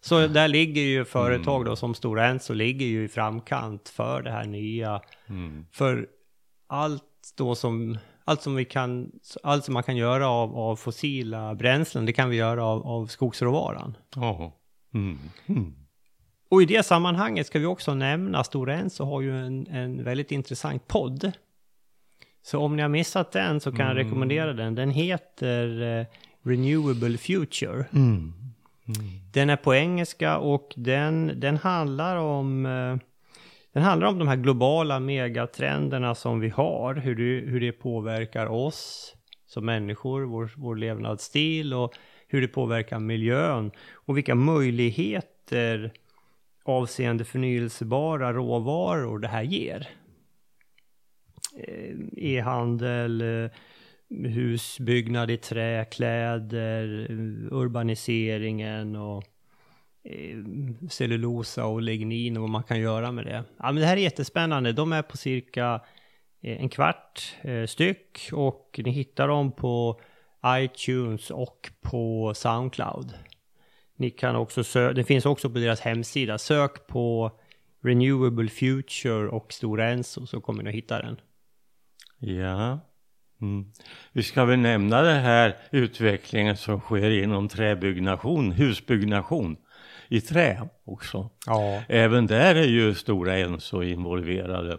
Så 0.00 0.26
där 0.26 0.48
ligger 0.48 0.82
ju 0.82 1.04
företag 1.04 1.64
då 1.64 1.76
som 1.76 1.94
Stora 1.94 2.26
Enso 2.26 2.54
ligger 2.54 2.86
ju 2.86 3.04
i 3.04 3.08
framkant 3.08 3.88
för 3.88 4.22
det 4.22 4.30
här 4.30 4.44
nya. 4.44 5.00
Mm. 5.28 5.66
För 5.72 6.08
allt 6.66 7.02
då 7.36 7.54
som 7.54 7.98
allt 8.24 8.42
som 8.42 8.54
vi 8.54 8.64
kan, 8.64 9.10
allt 9.42 9.64
som 9.64 9.74
man 9.74 9.82
kan 9.82 9.96
göra 9.96 10.28
av, 10.28 10.56
av 10.56 10.76
fossila 10.76 11.54
bränslen, 11.54 12.06
det 12.06 12.12
kan 12.12 12.30
vi 12.30 12.36
göra 12.36 12.64
av, 12.64 12.86
av 12.86 13.06
skogsråvaran. 13.06 13.96
Ja. 14.16 14.52
Mm. 14.94 15.18
Mm. 15.46 15.74
Och 16.48 16.62
i 16.62 16.64
det 16.64 16.86
sammanhanget 16.86 17.46
ska 17.46 17.58
vi 17.58 17.66
också 17.66 17.94
nämna, 17.94 18.44
Stora 18.44 18.74
Enso 18.74 19.04
har 19.04 19.20
ju 19.20 19.46
en, 19.46 19.66
en 19.66 20.04
väldigt 20.04 20.32
intressant 20.32 20.88
podd. 20.88 21.32
Så 22.42 22.60
om 22.60 22.76
ni 22.76 22.82
har 22.82 22.88
missat 22.88 23.32
den 23.32 23.60
så 23.60 23.70
kan 23.70 23.80
mm. 23.80 23.96
jag 23.96 24.06
rekommendera 24.06 24.52
den. 24.52 24.74
Den 24.74 24.90
heter 24.90 25.82
uh, 25.82 26.06
Renewable 26.42 27.18
Future. 27.18 27.84
Mm. 27.92 28.32
Mm. 28.86 29.10
Den 29.32 29.50
är 29.50 29.56
på 29.56 29.74
engelska 29.74 30.38
och 30.38 30.72
den, 30.76 31.40
den 31.40 31.56
handlar 31.56 32.16
om 32.16 32.66
uh, 32.66 32.98
den 33.74 33.82
handlar 33.82 34.08
om 34.08 34.18
de 34.18 34.28
här 34.28 34.36
globala 34.36 35.00
megatrenderna 35.00 36.14
som 36.14 36.40
vi 36.40 36.48
har, 36.48 36.94
hur 36.94 37.14
det, 37.14 37.50
hur 37.50 37.60
det 37.60 37.72
påverkar 37.72 38.46
oss 38.46 39.14
som 39.46 39.64
människor, 39.64 40.22
vår, 40.22 40.50
vår 40.56 40.76
levnadsstil 40.76 41.74
och 41.74 41.94
hur 42.28 42.40
det 42.40 42.48
påverkar 42.48 42.98
miljön 42.98 43.70
och 43.92 44.16
vilka 44.16 44.34
möjligheter 44.34 45.92
avseende 46.64 47.24
förnyelsebara 47.24 48.32
råvaror 48.32 49.18
det 49.18 49.28
här 49.28 49.42
ger. 49.42 49.88
Eh, 51.56 51.94
e-handel, 52.16 53.20
eh, 53.20 53.50
husbyggnad 54.28 55.30
i 55.30 55.36
trä, 55.36 55.84
kläder, 55.84 57.06
eh, 57.10 57.58
urbaniseringen 57.58 58.96
och 58.96 59.24
Eh, 60.06 60.88
cellulosa 60.88 61.66
och 61.66 61.82
lignin 61.82 62.36
och 62.36 62.40
vad 62.40 62.50
man 62.50 62.62
kan 62.62 62.80
göra 62.80 63.12
med 63.12 63.26
det. 63.26 63.44
Ja, 63.58 63.72
men 63.72 63.76
det 63.76 63.86
här 63.86 63.96
är 63.96 64.00
jättespännande. 64.00 64.72
De 64.72 64.92
är 64.92 65.02
på 65.02 65.16
cirka 65.16 65.80
eh, 66.42 66.60
en 66.60 66.68
kvart 66.68 67.36
eh, 67.42 67.66
styck 67.66 68.28
och 68.32 68.80
ni 68.84 68.90
hittar 68.90 69.28
dem 69.28 69.52
på 69.52 70.00
iTunes 70.46 71.30
och 71.30 71.70
på 71.80 72.32
Soundcloud. 72.34 73.14
Ni 73.96 74.10
kan 74.10 74.36
också 74.36 74.64
söka, 74.64 74.92
det 74.92 75.04
finns 75.04 75.26
också 75.26 75.50
på 75.50 75.58
deras 75.58 75.80
hemsida. 75.80 76.38
Sök 76.38 76.86
på 76.86 77.30
Renewable 77.82 78.48
Future 78.48 79.28
och 79.28 79.52
Stora 79.52 79.90
Enso 79.90 80.26
så 80.26 80.40
kommer 80.40 80.62
ni 80.62 80.68
att 80.68 80.74
hitta 80.74 81.02
den. 81.02 81.20
Ja. 82.18 82.80
Mm. 83.40 83.72
Vi 84.12 84.22
ska 84.22 84.44
väl 84.44 84.58
nämna 84.58 85.02
den 85.02 85.22
här 85.22 85.56
utvecklingen 85.70 86.56
som 86.56 86.80
sker 86.80 87.10
inom 87.10 87.48
träbyggnation, 87.48 88.52
husbyggnation 88.52 89.56
i 90.08 90.20
trä 90.20 90.68
också. 90.84 91.30
Ja. 91.46 91.82
Även 91.88 92.26
där 92.26 92.54
är 92.54 92.66
ju 92.66 92.94
Stora 92.94 93.38
Enso 93.38 93.82
involverade. 93.82 94.78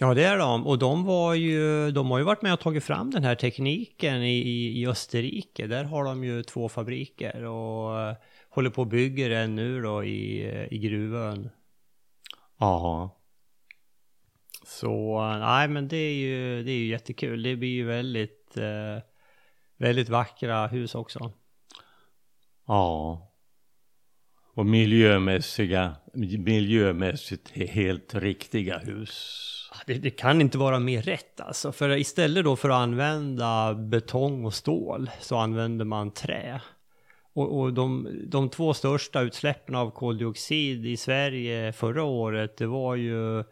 Ja 0.00 0.14
det 0.14 0.24
är 0.24 0.38
de 0.38 0.66
och 0.66 0.78
de 0.78 1.04
var 1.04 1.34
ju, 1.34 1.90
de 1.90 2.10
har 2.10 2.18
ju 2.18 2.24
varit 2.24 2.42
med 2.42 2.52
och 2.52 2.60
tagit 2.60 2.84
fram 2.84 3.10
den 3.10 3.24
här 3.24 3.34
tekniken 3.34 4.22
i, 4.22 4.80
i, 4.80 4.86
Österrike. 4.86 5.66
Där 5.66 5.84
har 5.84 6.04
de 6.04 6.24
ju 6.24 6.42
två 6.42 6.68
fabriker 6.68 7.44
och 7.44 8.10
uh, 8.10 8.16
håller 8.50 8.70
på 8.70 8.82
och 8.82 8.88
bygger 8.88 9.30
en 9.30 9.54
nu 9.54 9.82
då 9.82 10.04
i, 10.04 10.48
i 10.70 10.78
Gruvön. 10.78 11.50
Ja. 12.58 13.14
Så 14.66 15.20
nej 15.40 15.68
men 15.68 15.88
det 15.88 15.96
är 15.96 16.14
ju, 16.14 16.62
det 16.62 16.70
är 16.70 16.78
ju 16.78 16.86
jättekul. 16.86 17.42
Det 17.42 17.56
blir 17.56 17.68
ju 17.68 17.86
väldigt, 17.86 18.54
uh, 18.58 19.02
väldigt 19.76 20.08
vackra 20.08 20.66
hus 20.66 20.94
också. 20.94 21.32
Ja 22.66 23.27
och 24.58 24.66
miljömässiga, 24.66 25.96
miljömässigt 26.38 27.50
helt 27.50 28.14
riktiga 28.14 28.78
hus. 28.78 29.70
Det, 29.86 29.94
det, 29.94 30.10
kan 30.10 30.40
inte 30.40 30.58
vara 30.58 30.78
mer 30.78 31.02
rätt 31.02 31.40
alltså. 31.40 31.72
För 31.72 31.96
istället 31.96 32.44
då 32.44 32.56
för 32.56 32.70
att 32.70 32.76
använda 32.76 33.74
betong 33.74 34.44
och 34.44 34.54
stål 34.54 35.10
så 35.20 35.36
använder 35.36 35.84
man 35.84 36.10
trä. 36.10 36.60
Och, 37.32 37.60
och 37.60 37.72
de, 37.72 38.08
de 38.26 38.48
två 38.48 38.74
största 38.74 39.20
utsläppen 39.20 39.74
av 39.74 39.90
koldioxid 39.90 40.86
i 40.86 40.96
Sverige 40.96 41.72
förra 41.72 42.02
året 42.02 42.56
det 42.56 42.66
var 42.66 42.94
ju 42.96 43.44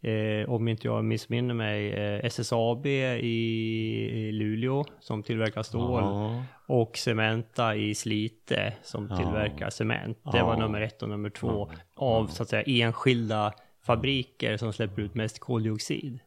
eh, 0.00 0.50
om 0.50 0.68
inte 0.68 0.86
jag 0.86 1.04
missminner 1.04 1.54
mig, 1.54 1.92
eh, 1.92 2.24
SSAB 2.24 2.86
i, 2.86 4.30
Luleå 4.32 4.84
som 5.00 5.22
tillverkar 5.22 5.62
stål 5.62 6.02
ja. 6.02 6.44
och 6.66 6.96
Cementa 6.96 7.76
i 7.76 7.94
Slite 7.94 8.72
som 8.82 9.06
ja. 9.10 9.16
tillverkar 9.16 9.70
cement. 9.70 10.18
Det 10.32 10.38
ja. 10.38 10.46
var 10.46 10.56
nummer 10.56 10.80
ett 10.80 11.02
och 11.02 11.08
nummer 11.08 11.30
två 11.30 11.70
av 11.96 12.26
så 12.26 12.42
att 12.42 12.48
säga 12.48 12.62
enskilda 12.86 13.52
fabriker 13.86 14.56
som 14.56 14.72
släpper 14.72 15.02
ut 15.02 15.14
mest 15.14 15.38
koldioxid. 15.38 16.18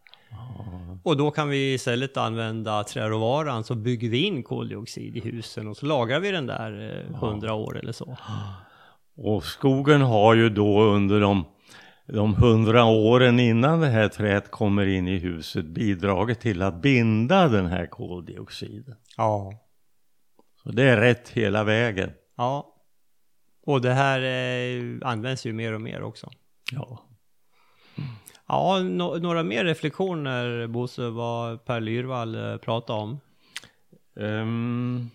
Och 1.03 1.17
då 1.17 1.31
kan 1.31 1.49
vi 1.49 1.73
istället 1.73 2.17
använda 2.17 2.83
träråvaran 2.83 3.63
så 3.63 3.75
bygger 3.75 4.09
vi 4.09 4.23
in 4.23 4.43
koldioxid 4.43 5.17
i 5.17 5.19
husen 5.19 5.67
och 5.67 5.77
så 5.77 5.85
lagrar 5.85 6.19
vi 6.19 6.31
den 6.31 6.47
där 6.47 7.05
eh, 7.09 7.15
hundra 7.15 7.53
år 7.53 7.79
eller 7.79 7.91
så. 7.91 8.17
Och 9.15 9.43
skogen 9.43 10.01
har 10.01 10.33
ju 10.33 10.49
då 10.49 10.81
under 10.83 11.21
de 11.21 11.45
de 12.07 12.35
hundra 12.35 12.85
åren 12.85 13.39
innan 13.39 13.79
det 13.79 13.87
här 13.87 14.07
träet 14.07 14.51
kommer 14.51 14.85
in 14.85 15.07
i 15.07 15.17
huset 15.17 15.65
bidragit 15.65 16.39
till 16.39 16.61
att 16.61 16.81
binda 16.81 17.47
den 17.47 17.65
här 17.65 17.85
koldioxiden. 17.85 18.95
Ja. 19.17 19.53
Så 20.63 20.71
det 20.71 20.83
är 20.83 20.97
rätt 20.97 21.29
hela 21.29 21.63
vägen. 21.63 22.11
Ja. 22.37 22.75
Och 23.65 23.81
det 23.81 23.93
här 23.93 24.21
eh, 24.21 25.09
används 25.09 25.45
ju 25.45 25.53
mer 25.53 25.73
och 25.73 25.81
mer 25.81 26.03
också. 26.03 26.31
Ja. 26.71 27.03
Ja, 28.47 28.79
no 28.79 29.17
några 29.17 29.43
mer 29.43 29.65
reflektioner 29.65 30.67
Bosse, 30.67 31.09
vad 31.09 31.65
Per 31.65 31.79
Lyrvall 31.79 32.35
eh, 32.35 32.57
pratade 32.57 32.99
om? 32.99 33.19
Um, 34.15 35.11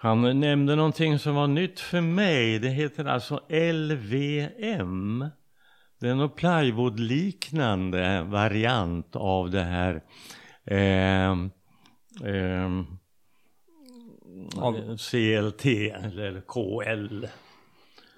han 0.00 0.40
nämnde 0.40 0.76
någonting 0.76 1.18
som 1.18 1.34
var 1.34 1.46
nytt 1.46 1.80
för 1.80 2.00
mig. 2.00 2.58
Det 2.58 2.68
heter 2.68 3.04
alltså 3.04 3.40
LVM. 3.72 5.30
Det 6.00 6.08
är 6.08 6.14
någon 6.14 6.30
plywood-liknande 6.30 8.22
variant 8.22 9.16
av 9.16 9.50
det 9.50 9.62
här 9.62 10.02
eh, 10.64 11.30
eh, 12.32 12.82
av 14.56 14.96
CLT 14.96 15.64
eller 15.66 16.40
KL. 16.40 17.26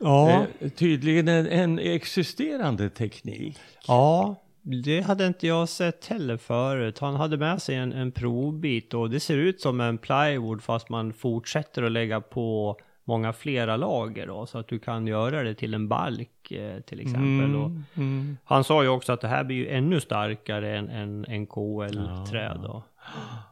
Ja. 0.01 0.47
Eh, 0.61 0.69
tydligen 0.71 1.29
en, 1.29 1.47
en, 1.47 1.79
existerande 1.79 2.91
teknik. 2.91 3.59
Ja, 3.87 4.37
det 4.63 5.01
hade 5.01 5.27
inte 5.27 5.47
jag 5.47 5.69
sett 5.69 6.07
heller 6.07 6.37
förut. 6.37 6.99
Han 6.99 7.15
hade 7.17 7.37
med 7.37 7.63
sig 7.63 7.75
en, 7.77 7.93
en 7.93 8.13
provbit 8.13 8.95
och 8.95 9.11
det 9.11 9.21
ser 9.21 9.37
ut 9.37 9.61
som 9.61 9.81
en 9.81 9.99
plywood 9.99 10.63
fast 10.63 10.89
man 10.89 11.13
fortsätter 11.13 11.83
att 11.83 11.93
lägga 11.93 12.21
på 12.21 12.77
många 13.05 13.33
flera 13.33 13.77
lager 13.77 14.27
då, 14.27 14.47
så 14.47 14.59
att 14.59 14.69
du 14.69 14.79
kan 14.79 15.07
göra 15.07 15.43
det 15.43 15.55
till 15.55 15.75
en 15.75 15.89
balk 15.89 16.51
eh, 16.53 16.81
till 16.81 17.01
exempel. 17.01 17.25
Mm, 17.45 17.57
Och 17.63 17.71
mm. 17.97 18.37
han 18.45 18.65
sa 18.65 18.83
ju 18.83 18.89
också 18.89 19.13
att 19.13 19.21
det 19.21 19.29
här 19.29 19.45
blir 19.45 19.57
ju 19.57 19.69
ännu 19.69 20.01
starkare 20.01 20.77
än, 20.79 20.89
än, 20.89 21.25
än 21.25 21.47
KL-trä 21.47 22.55
då. 22.63 22.83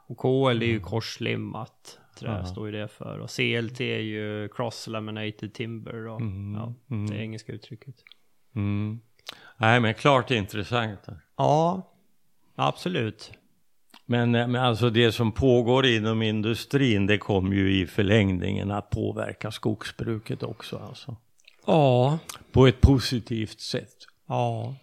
Och 0.06 0.18
KL 0.18 0.62
är 0.62 0.66
ju 0.66 0.80
korslimmat 0.80 1.98
trä, 2.18 2.38
Ja. 2.38 2.44
står 2.44 2.66
ju 2.66 2.72
det 2.72 2.88
för. 2.88 3.18
Och 3.18 3.30
CLT 3.30 3.80
är 3.80 3.98
ju 4.00 4.48
cross 4.48 4.86
laminated 4.86 5.54
timber 5.54 6.04
då. 6.06 6.14
Mm, 6.16 6.54
Ja, 6.54 6.74
mm. 6.90 7.11
det 7.11 7.16
engelska 7.16 7.52
uttrycket. 7.52 7.94
Mm. 8.54 9.00
Nej, 9.57 9.81
men 9.81 9.95
klart 9.95 10.31
intressant. 10.31 11.01
Ja, 11.37 11.83
absolut. 12.57 13.31
Men, 14.07 14.35
eh, 14.35 14.49
men 14.49 14.64
alltså 14.64 14.91
det 14.91 15.12
som 15.12 15.33
pågår 15.33 15.87
inom 15.87 16.22
industrin, 16.22 17.07
det 17.07 17.18
kommer 17.18 17.57
ju 17.57 17.81
i 17.81 17.87
förlängningen 17.87 18.70
att 18.70 18.91
påverka 18.91 19.51
skogsbruket 19.51 20.43
också 20.43 20.79
alltså. 20.89 21.16
Ja, 21.66 22.18
På 22.53 22.66
ett 22.66 22.81
positivt 22.81 23.61
sätt. 23.61 23.95
ja, 24.29 24.74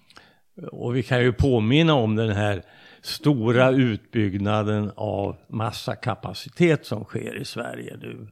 Och 0.71 0.95
vi 0.95 1.03
kan 1.03 1.21
ju 1.21 1.33
påminna 1.33 1.93
om 1.93 2.15
den 2.15 2.31
här 2.31 2.63
stora 3.01 3.69
utbyggnaden 3.71 4.91
av 4.95 5.35
massakapacitet 5.47 6.85
som 6.85 7.03
sker 7.03 7.35
i 7.41 7.45
Sverige 7.45 7.97
nu. 8.01 8.27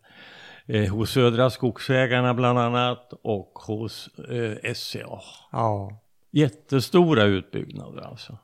Eh, 0.65 0.93
hos 0.93 1.11
Södra 1.11 1.49
Skogsägarna 1.49 2.33
bland 2.33 2.59
annat 2.59 3.13
och 3.23 3.51
hos 3.67 4.09
eh, 4.29 4.73
SCA. 4.73 5.19
ja. 5.51 5.99
Jättestora 6.33 7.23
utbyggnader 7.23 8.01
alltså. 8.01 8.37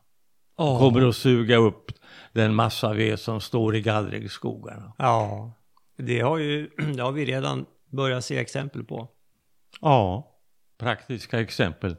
Ja. 0.58 0.80
Kommer 0.80 1.10
att 1.10 1.16
suga 1.16 1.58
upp 1.58 1.92
den 2.34 2.56
massaved 2.56 3.20
som 3.20 3.42
står 3.42 3.76
i 3.76 3.82
gallringsskogarna. 3.82 4.94
Ja, 4.98 5.52
det 5.98 6.20
har 6.20 6.38
ju, 6.38 6.70
det 6.96 7.02
har 7.02 7.12
vi 7.12 7.26
redan 7.26 7.66
börjat 7.92 8.26
se 8.26 8.38
exempel 8.38 8.84
på. 8.84 9.08
Ja, 9.82 10.32
praktiska 10.78 11.40
exempel. 11.40 11.96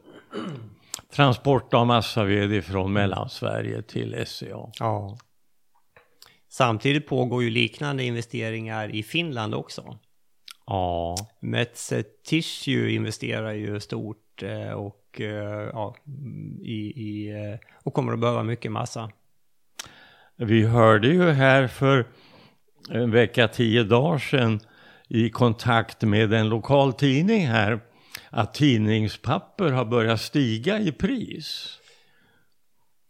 Transport 1.13 1.75
av 1.75 1.87
massaved 1.87 2.65
från 2.65 2.93
Mellansverige 2.93 3.83
till 3.83 4.25
SCA. 4.27 4.71
Ja. 4.79 5.19
Samtidigt 6.49 7.07
pågår 7.07 7.43
ju 7.43 7.51
liknande 7.51 8.05
investeringar 8.05 8.95
i 8.95 9.03
Finland 9.03 9.55
också. 9.55 9.99
Ja, 10.67 11.17
Metsä 11.41 12.03
Tissue 12.03 12.91
investerar 12.91 13.53
ju 13.53 13.81
stort 13.81 14.43
eh, 14.43 14.71
och, 15.15 15.21
eh, 15.21 15.71
ja, 15.73 15.95
i, 16.63 16.93
i, 16.97 17.29
eh, 17.31 17.59
och 17.85 17.95
kommer 17.95 18.13
att 18.13 18.19
behöva 18.21 18.43
mycket 18.43 18.73
massa. 18.73 19.11
vi 20.37 20.65
hörde 20.67 21.09
ju 21.09 21.31
här 21.31 21.67
för 21.69 22.07
en 22.91 23.11
vecka, 23.11 23.49
tio 23.49 23.85
dagar 23.85 24.19
sedan 24.19 24.61
i 25.09 25.31
kontakt 25.31 26.03
med 26.03 26.33
en 26.33 26.49
lokal 26.49 26.93
tidning 26.93 27.47
här 27.47 27.81
att 28.31 28.55
tidningspapper 28.55 29.71
har 29.71 29.85
börjat 29.85 30.21
stiga 30.21 30.79
i 30.79 30.93
pris. 30.93 31.77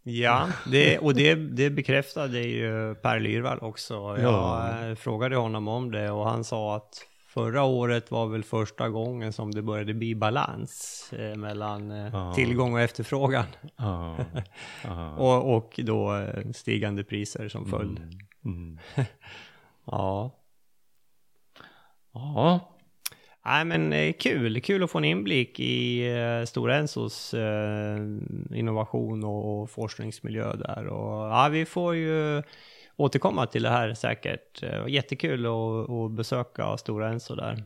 Ja, 0.03 0.47
det, 0.71 0.97
och 0.99 1.13
det, 1.13 1.35
det 1.35 1.69
bekräftade 1.69 2.39
ju 2.39 2.95
Per 2.95 3.19
Lyrvall 3.19 3.59
också. 3.59 3.93
Jag 3.93 4.19
Ja. 4.19 4.69
eh, 4.89 4.95
frågade 4.95 5.35
honom 5.35 5.67
om 5.67 5.91
det 5.91 6.11
och 6.11 6.29
han 6.29 6.43
sa 6.43 6.75
att 6.75 6.93
förra 7.33 7.63
året 7.63 8.11
var 8.11 8.27
väl 8.27 8.43
första 8.43 8.89
gången 8.89 9.33
som 9.33 9.51
det 9.51 9.61
började 9.61 9.93
bli 9.93 10.15
balans 10.15 11.09
eh, 11.13 11.35
mellan 11.35 11.91
eh, 11.91 12.33
tillgång 12.33 12.73
och 12.73 12.81
efterfrågan. 12.81 13.45
Ja, 13.75 14.17
ja. 14.83 15.15
Och, 15.15 15.55
och 15.55 15.79
då 15.83 16.15
eh, 16.15 16.51
stigande 16.51 17.03
priser 17.03 17.49
som 17.49 17.65
följd. 17.65 17.99
Mm. 18.45 18.79
Ja. 19.85 20.31
Ja, 22.13 22.77
Nej 23.45 23.65
men 23.65 23.93
eh, 23.93 24.13
kul, 24.13 24.61
kul 24.61 24.83
att 24.83 24.91
få 24.91 24.97
en 24.97 25.05
inblick 25.05 25.59
i 25.59 26.11
eh, 26.11 26.45
Stora 26.45 26.75
Ensos 26.75 27.35
innovation 28.53 29.23
och, 29.23 29.61
och 29.61 29.69
forskningsmiljö 29.69 30.55
där. 30.55 30.87
Och 30.87 31.29
ja, 31.29 31.49
vi 31.51 31.65
får 31.65 31.95
ju 31.95 32.43
återkomma 33.01 33.45
till 33.45 33.63
det 33.63 33.69
här 33.69 33.93
säkert. 33.93 34.63
Eh, 34.63 34.87
Jättekul 34.87 35.45
att, 35.45 35.89
att 35.89 36.11
besöka 36.11 36.77
Stora 36.77 37.09
Enso 37.09 37.35
där. 37.35 37.63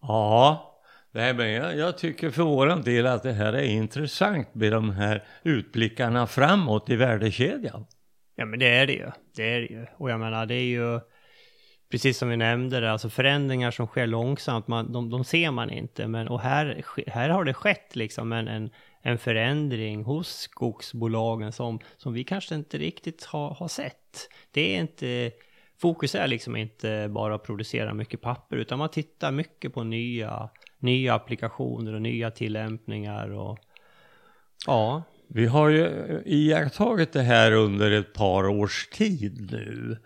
Ja, 0.00 0.80
nej, 1.12 1.34
men 1.34 1.52
jag, 1.52 1.76
jag 1.76 1.98
tycker 1.98 2.30
för 2.30 2.42
våran 2.42 2.82
del 2.82 3.06
att 3.06 3.22
det 3.22 3.32
här 3.32 3.52
är 3.52 3.64
intressant 3.64 4.54
med 4.54 4.72
de 4.72 4.90
här 4.90 5.24
utblickarna 5.42 6.26
framåt 6.26 6.90
i 6.90 6.96
värdekedjan. 6.96 7.86
Ja 8.36 8.44
men 8.44 8.58
det 8.58 8.68
är 8.68 8.86
det 8.86 8.92
ju, 8.92 9.10
det 9.36 9.42
är 9.42 9.60
det 9.60 9.66
ju. 9.66 9.86
Och 9.96 10.10
jag 10.10 10.20
menar 10.20 10.46
det 10.46 10.54
är 10.54 10.64
ju 10.64 11.00
precis 11.90 12.18
som 12.18 12.28
vi 12.28 12.36
nämnde 12.36 12.80
det, 12.80 12.92
alltså 12.92 13.10
förändringar 13.10 13.70
som 13.70 13.86
sker 13.86 14.06
långsamt, 14.06 14.68
man, 14.68 14.92
de, 14.92 15.10
de 15.10 15.24
ser 15.24 15.50
man 15.50 15.70
inte. 15.70 16.06
Men, 16.06 16.28
och 16.28 16.40
här, 16.40 16.84
här 17.06 17.28
har 17.28 17.44
det 17.44 17.54
skett 17.54 17.96
liksom 17.96 18.32
en, 18.32 18.48
en, 18.48 18.70
en 19.06 19.18
förändring 19.18 20.04
hos 20.04 20.28
skogsbolagen 20.28 21.52
som, 21.52 21.80
som 21.96 22.12
vi 22.12 22.24
kanske 22.24 22.54
inte 22.54 22.78
riktigt 22.78 23.24
har, 23.24 23.50
har 23.50 23.68
sett. 23.68 24.28
Det 24.50 24.76
är 24.76 24.80
inte, 24.80 25.30
fokus 25.80 26.14
är 26.14 26.26
liksom 26.26 26.56
inte 26.56 27.08
bara 27.10 27.34
att 27.34 27.44
producera 27.44 27.94
mycket 27.94 28.20
papper, 28.20 28.56
utan 28.56 28.78
man 28.78 28.88
tittar 28.88 29.32
mycket 29.32 29.74
på 29.74 29.84
nya, 29.84 30.48
nya 30.78 31.14
applikationer 31.14 31.94
och 31.94 32.02
nya 32.02 32.30
tillämpningar 32.30 33.30
och 33.30 33.58
ja. 34.66 35.02
Vi 35.28 35.46
har 35.46 35.68
ju 35.68 36.22
iakttagit 36.26 37.12
det 37.12 37.22
här 37.22 37.52
under 37.52 37.90
ett 37.90 38.12
par 38.12 38.46
års 38.46 38.88
tid 38.88 39.48
nu. 39.52 39.98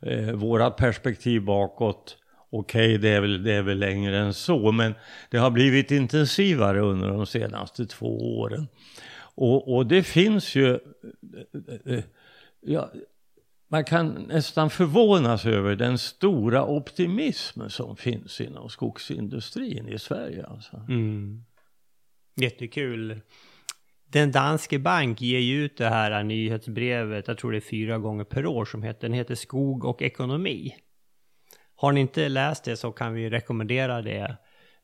Eh, 0.00 0.32
våra 0.32 0.70
perspektiv 0.70 1.44
bakåt, 1.44 2.16
okej 2.58 2.98
det, 2.98 3.08
är 3.08 3.20
väl, 3.20 3.42
det 3.42 3.52
är 3.52 3.62
väl 3.62 3.78
längre 3.78 4.18
än 4.18 4.34
så, 4.34 4.72
men 4.72 4.94
det 5.30 5.38
har 5.38 5.50
blivit 5.50 5.90
intensivare 5.90 6.80
under 6.80 7.08
de 7.08 7.26
senaste 7.26 7.86
två 7.86 8.38
åren. 8.38 8.68
Och, 9.34 9.74
och 9.74 9.86
det 9.86 10.02
finns 10.02 10.54
ju, 10.54 10.78
ja, 12.60 12.92
man 13.68 13.84
kan 13.84 14.08
nästan 14.08 14.70
förvånas 14.70 15.46
över 15.46 15.76
den 15.76 15.98
stora 15.98 16.66
optimism 16.66 17.68
som 17.68 17.96
finns 17.96 18.40
inom 18.40 18.68
skogsindustrin 18.68 19.88
i 19.88 19.98
Sverige. 19.98 20.46
Alltså. 20.46 20.76
Mm. 20.88 21.44
Jättekul. 22.36 23.20
Den 24.06 24.32
danske 24.32 24.78
bank 24.78 25.20
ger 25.20 25.38
ju 25.38 25.64
ut 25.64 25.76
det 25.76 25.88
här 25.88 26.22
nyhetsbrevet, 26.22 27.28
jag 27.28 27.38
tror 27.38 27.52
det 27.52 27.58
är 27.58 27.60
fyra 27.60 27.98
gånger 27.98 28.24
per 28.24 28.46
år, 28.46 28.64
som 28.64 28.82
heter, 28.82 29.00
den 29.00 29.12
heter 29.12 29.34
Skog 29.34 29.84
och 29.84 30.02
ekonomi. 30.02 30.74
Har 31.84 31.92
ni 31.92 32.00
inte 32.00 32.28
läst 32.28 32.64
det 32.64 32.76
så 32.76 32.92
kan 32.92 33.14
vi 33.14 33.30
rekommendera 33.30 34.02
det. 34.02 34.36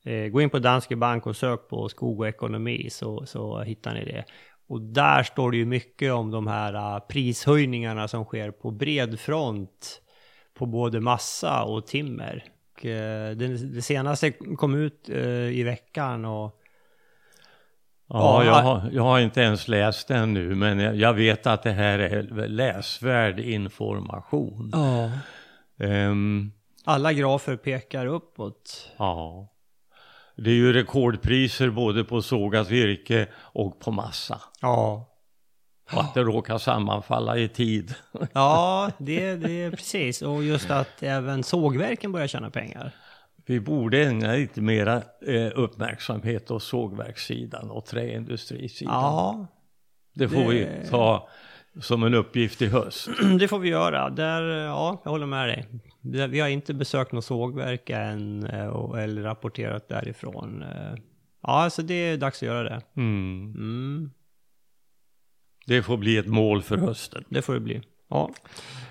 Eh, 0.04 0.26
gå 0.26 0.40
in 0.40 0.50
på 0.50 0.58
Danske 0.58 0.96
Bank 0.96 1.26
och 1.26 1.36
sök 1.36 1.68
på 1.68 1.88
skog 1.88 2.20
och 2.20 2.28
ekonomi 2.28 2.88
så, 2.90 3.26
så 3.26 3.62
hittar 3.62 3.94
ni 3.94 4.04
det. 4.04 4.24
Och 4.68 4.80
där 4.80 5.22
står 5.22 5.50
det 5.50 5.56
ju 5.56 5.64
mycket 5.64 6.12
om 6.12 6.30
de 6.30 6.46
här 6.46 6.74
eh, 6.74 6.98
prishöjningarna 7.08 8.08
som 8.08 8.24
sker 8.24 8.50
på 8.50 8.70
bred 8.70 9.20
front 9.20 10.00
på 10.58 10.66
både 10.66 11.00
massa 11.00 11.62
och 11.62 11.86
timmer. 11.86 12.44
Och, 12.72 12.86
eh, 12.86 13.36
det, 13.36 13.82
senaste 13.82 14.30
kom 14.30 14.74
ut 14.74 15.08
eh, 15.08 15.58
i 15.58 15.62
veckan 15.62 16.24
och 16.24 16.56
Ja, 18.12 18.44
Ja, 18.44 18.44
jag 18.44 18.62
har, 18.62 18.90
jag 18.92 19.02
har 19.02 19.20
inte 19.20 19.40
ens 19.40 19.68
läst 19.68 20.08
den 20.08 20.34
nu, 20.34 20.54
men 20.54 20.98
jag, 20.98 21.14
vet 21.14 21.46
att 21.46 21.62
det 21.62 21.72
här 21.72 21.98
är 21.98 22.48
läsvärd 22.48 23.40
information. 23.40 24.70
Ja. 24.72 25.10
Ehm, 25.86 26.52
Alla 26.84 27.12
grafer 27.12 27.56
pekar 27.56 28.06
uppåt. 28.06 28.90
ja. 28.98 29.46
Det 30.36 30.50
är 30.50 30.54
ju 30.54 30.72
rekordpriser 30.72 31.70
både 31.70 32.04
på 32.04 32.22
sågat 32.22 32.70
virke 32.70 33.26
och 33.36 33.80
på 33.80 33.90
massa. 33.90 34.40
Ja. 34.60 35.06
Och 35.92 36.00
att 36.00 36.14
det 36.14 36.20
råkar 36.22 36.58
sammanfalla 36.58 37.38
i 37.38 37.48
tid. 37.48 37.94
Ja, 38.32 38.90
det, 38.98 39.36
det 39.36 39.62
är 39.62 39.70
precis. 39.70 40.22
Och 40.22 40.44
just 40.44 40.70
att 40.70 41.02
även 41.02 41.42
sågverken 41.42 42.12
börjar 42.12 42.26
tjäna 42.26 42.50
pengar. 42.50 42.92
Vi 43.46 43.60
borde 43.60 44.04
ägna 44.06 44.32
lite 44.32 44.60
mera 44.60 45.02
eh, 45.26 45.50
uppmärksamhet 45.54 46.50
åt 46.50 46.62
sågverkssidan 46.62 47.70
och 47.70 47.84
träindustrisidan. 47.86 48.94
Ja, 48.94 49.46
det 50.14 50.28
får 50.28 50.48
vi 50.48 50.58
det- 50.64 50.86
ta 50.90 51.28
som 51.80 52.02
en 52.02 52.14
uppgift 52.14 52.62
i 52.62 52.66
höst. 52.66 53.08
det 53.38 53.48
får 53.48 53.58
vi 53.58 53.68
göra. 53.68 54.10
Där, 54.10 54.42
ja, 54.42 55.00
jag 55.04 55.10
håller 55.10 55.26
med 55.26 55.48
dig. 55.48 55.66
Vi 56.00 56.40
har 56.40 56.48
inte 56.48 56.74
besökt 56.74 57.12
något 57.12 57.24
sågverk 57.24 57.90
än 57.90 58.46
eh, 58.46 58.66
och- 58.66 59.00
eller 59.00 59.22
rapporterat 59.22 59.88
därifrån. 59.88 60.62
Eh, 60.62 60.94
Ja, 61.42 61.48
alltså 61.62 61.82
det 61.82 61.94
är 61.94 62.16
dags 62.16 62.36
att 62.42 62.46
göra 62.46 62.62
det. 62.62 62.80
Mm. 62.96 63.52
Mm, 63.56 64.10
Det 65.66 65.82
får 65.82 65.96
bli 65.96 66.16
ett 66.16 66.26
mål 66.26 66.62
för 66.62 66.76
hösten. 66.76 67.24
det 67.28 67.42
får 67.42 67.54
det 67.54 67.60
bli. 67.60 67.80
Ja. 68.08 68.30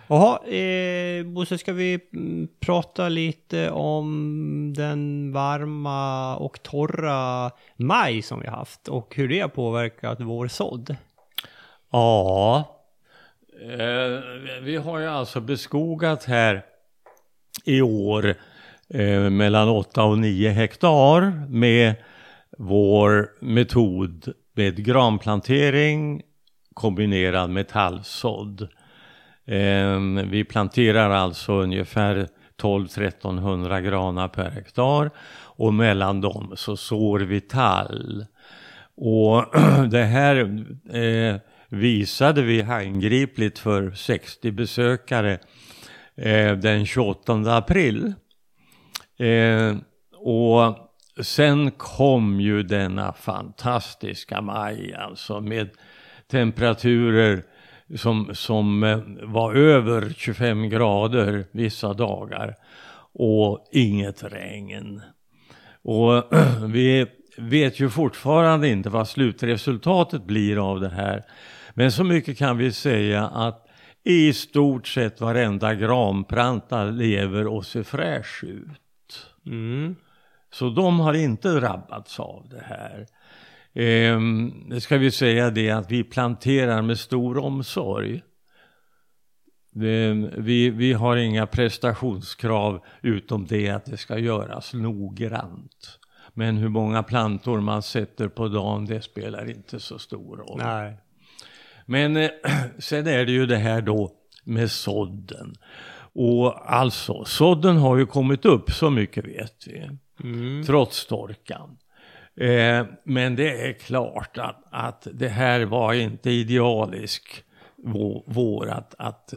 Jaha, 0.07 0.47
eh, 0.47 1.24
Bosse, 1.26 1.57
ska 1.57 1.74
vi 1.74 1.99
mm, 2.14 2.47
prata 2.60 3.10
lite 3.10 3.70
om 3.72 4.74
den 4.78 5.32
varma 5.32 6.36
och 6.38 6.64
torra 6.64 7.51
maj 7.76 8.22
som 8.22 8.39
vi 8.39 8.47
haft 8.47 8.88
och 8.88 9.16
hur 9.16 9.28
det 9.30 9.39
har 9.39 9.49
påverkat 9.49 10.22
vår 10.22 10.47
sådd? 10.47 10.95
Ja, 11.91 12.57
eh, 13.62 14.20
vi 14.62 14.76
har 14.84 14.99
ju 14.99 15.05
alltså 15.07 15.41
beskogat 15.41 16.24
här 16.24 16.66
i 17.66 17.82
år 17.82 18.36
eh, 18.89 19.30
mellan 19.30 19.70
8 19.70 20.03
och 20.03 20.20
9 20.20 20.49
hektar 20.49 21.47
med 21.49 21.95
vår 22.57 23.30
metod 23.41 24.34
med 24.53 24.86
granplantering 24.86 26.22
kombinerad 26.74 27.49
med 27.49 27.68
tallsådd. 27.68 28.62
Eh, 29.45 29.99
vi 30.26 30.45
planterar 30.49 31.10
alltså 31.10 31.53
ungefär 31.53 32.28
12-1300 32.62 33.82
granar 33.82 34.28
per 34.28 34.49
hektar 34.49 35.12
och 35.41 35.74
mellan 35.74 36.22
dem 36.22 36.53
så 36.55 36.78
sår 36.78 37.20
vi 37.20 37.41
tall. 37.41 38.26
Och 38.95 39.45
det 39.89 40.03
här 40.03 40.66
eh, 40.93 41.36
visade 41.70 42.41
vi 42.41 42.62
handgripligt 42.62 43.60
för 43.60 43.91
60 43.91 44.51
besökare 44.51 45.39
eh, 46.22 46.51
den 46.51 46.86
28 46.86 47.57
april. 47.57 48.13
Eh, 49.20 49.76
och 50.15 50.89
sen 51.22 51.72
kom 51.72 52.41
ju 52.41 52.63
denna 52.63 53.13
fantastiska 53.13 54.41
maj 54.41 54.93
alltså 54.93 55.41
med 55.41 55.70
temperaturer 56.32 57.43
som, 57.95 58.30
som 58.34 58.84
eh, 58.84 58.99
var 59.24 59.53
över 59.53 60.13
25 60.17 60.70
grader 60.70 61.45
vissa 61.51 61.93
dagar 61.93 62.55
och 63.13 63.70
inget 63.72 64.24
regn. 64.24 65.01
Och 65.82 66.24
vi 66.67 67.05
vet 67.38 67.80
ju 67.80 67.89
fortfarande 67.89 68.70
inte 68.70 68.89
vad 68.89 69.07
slutresultatet 69.07 70.24
blir 70.24 70.72
av 70.72 70.80
det 70.80 70.89
här. 70.89 71.24
Men 71.74 71.91
så 71.91 72.03
mycket 72.03 72.38
kan 72.38 72.57
vi 72.57 72.72
säga 72.72 73.28
att 73.28 73.68
i 74.04 74.34
stort 74.34 74.88
sett 74.88 75.22
varenda 75.22 75.76
granplanta 75.76 76.84
lever 76.84 77.47
och 77.47 77.66
ser 77.66 77.84
fräsch 77.84 78.43
ut. 78.43 79.28
Mm. 79.45 79.95
Så 80.52 80.70
de 80.70 81.00
har 81.00 81.14
inte 81.14 81.50
drabbats 81.50 82.20
av 82.20 82.47
det 82.50 82.64
här. 82.66 83.08
Eh, 83.74 84.20
det 84.70 84.82
ska 84.82 84.97
vi 84.97 85.12
säga 85.12 85.50
det 85.50 85.72
att 85.72 85.91
vi 85.91 86.04
planterar 86.04 86.82
med 86.82 87.00
stor 87.00 87.38
omsorg. 87.38 88.22
Det, 89.72 90.14
vi, 90.38 90.70
vi 90.70 90.93
har 90.93 91.18
inga 91.18 91.47
prestationskrav 91.47 92.84
utom 93.02 93.45
det 93.45 93.70
att 93.70 93.86
det 93.86 93.97
ska 93.97 94.18
göras 94.18 94.74
noggrant. 94.74 96.00
Men 96.34 96.58
hur 96.58 96.70
många 96.70 97.04
plantor 97.04 97.62
man 97.62 97.82
sätter 97.82 98.28
på 98.28 98.47
dagen 98.47 98.86
det 98.86 99.02
spelar 99.02 99.50
inte 99.50 99.80
så 99.80 100.00
stor 100.00 100.38
roll. 100.38 100.62
Nej. 100.64 100.97
Men 101.90 102.18
eh, 102.18 102.30
sen 102.78 103.08
är 103.08 103.26
det 103.26 103.32
ju 103.32 103.46
det 103.46 103.58
här 103.58 103.82
då 103.82 104.12
med 104.44 104.72
sådden. 104.72 105.56
Och 106.14 106.72
alltså, 106.74 107.26
sådden 107.26 107.78
har 107.78 107.98
ju 107.98 108.06
kommit 108.06 108.46
upp, 108.46 108.72
så 108.72 108.90
mycket 108.90 109.26
vet 109.26 109.68
vi. 109.68 109.90
Mm. 110.24 110.64
Trots 110.66 111.06
torkan. 111.06 111.78
Eh, 112.36 112.86
men 113.04 113.36
det 113.36 113.68
är 113.68 113.74
klart 113.74 114.38
att, 114.38 114.64
att 114.72 115.08
det 115.14 115.30
här 115.30 115.66
var 115.66 115.94
inte 115.94 116.32
idealisk 116.32 117.44
vår, 117.84 118.24
vår 118.26 118.70
att, 118.70 118.96
att, 118.98 119.34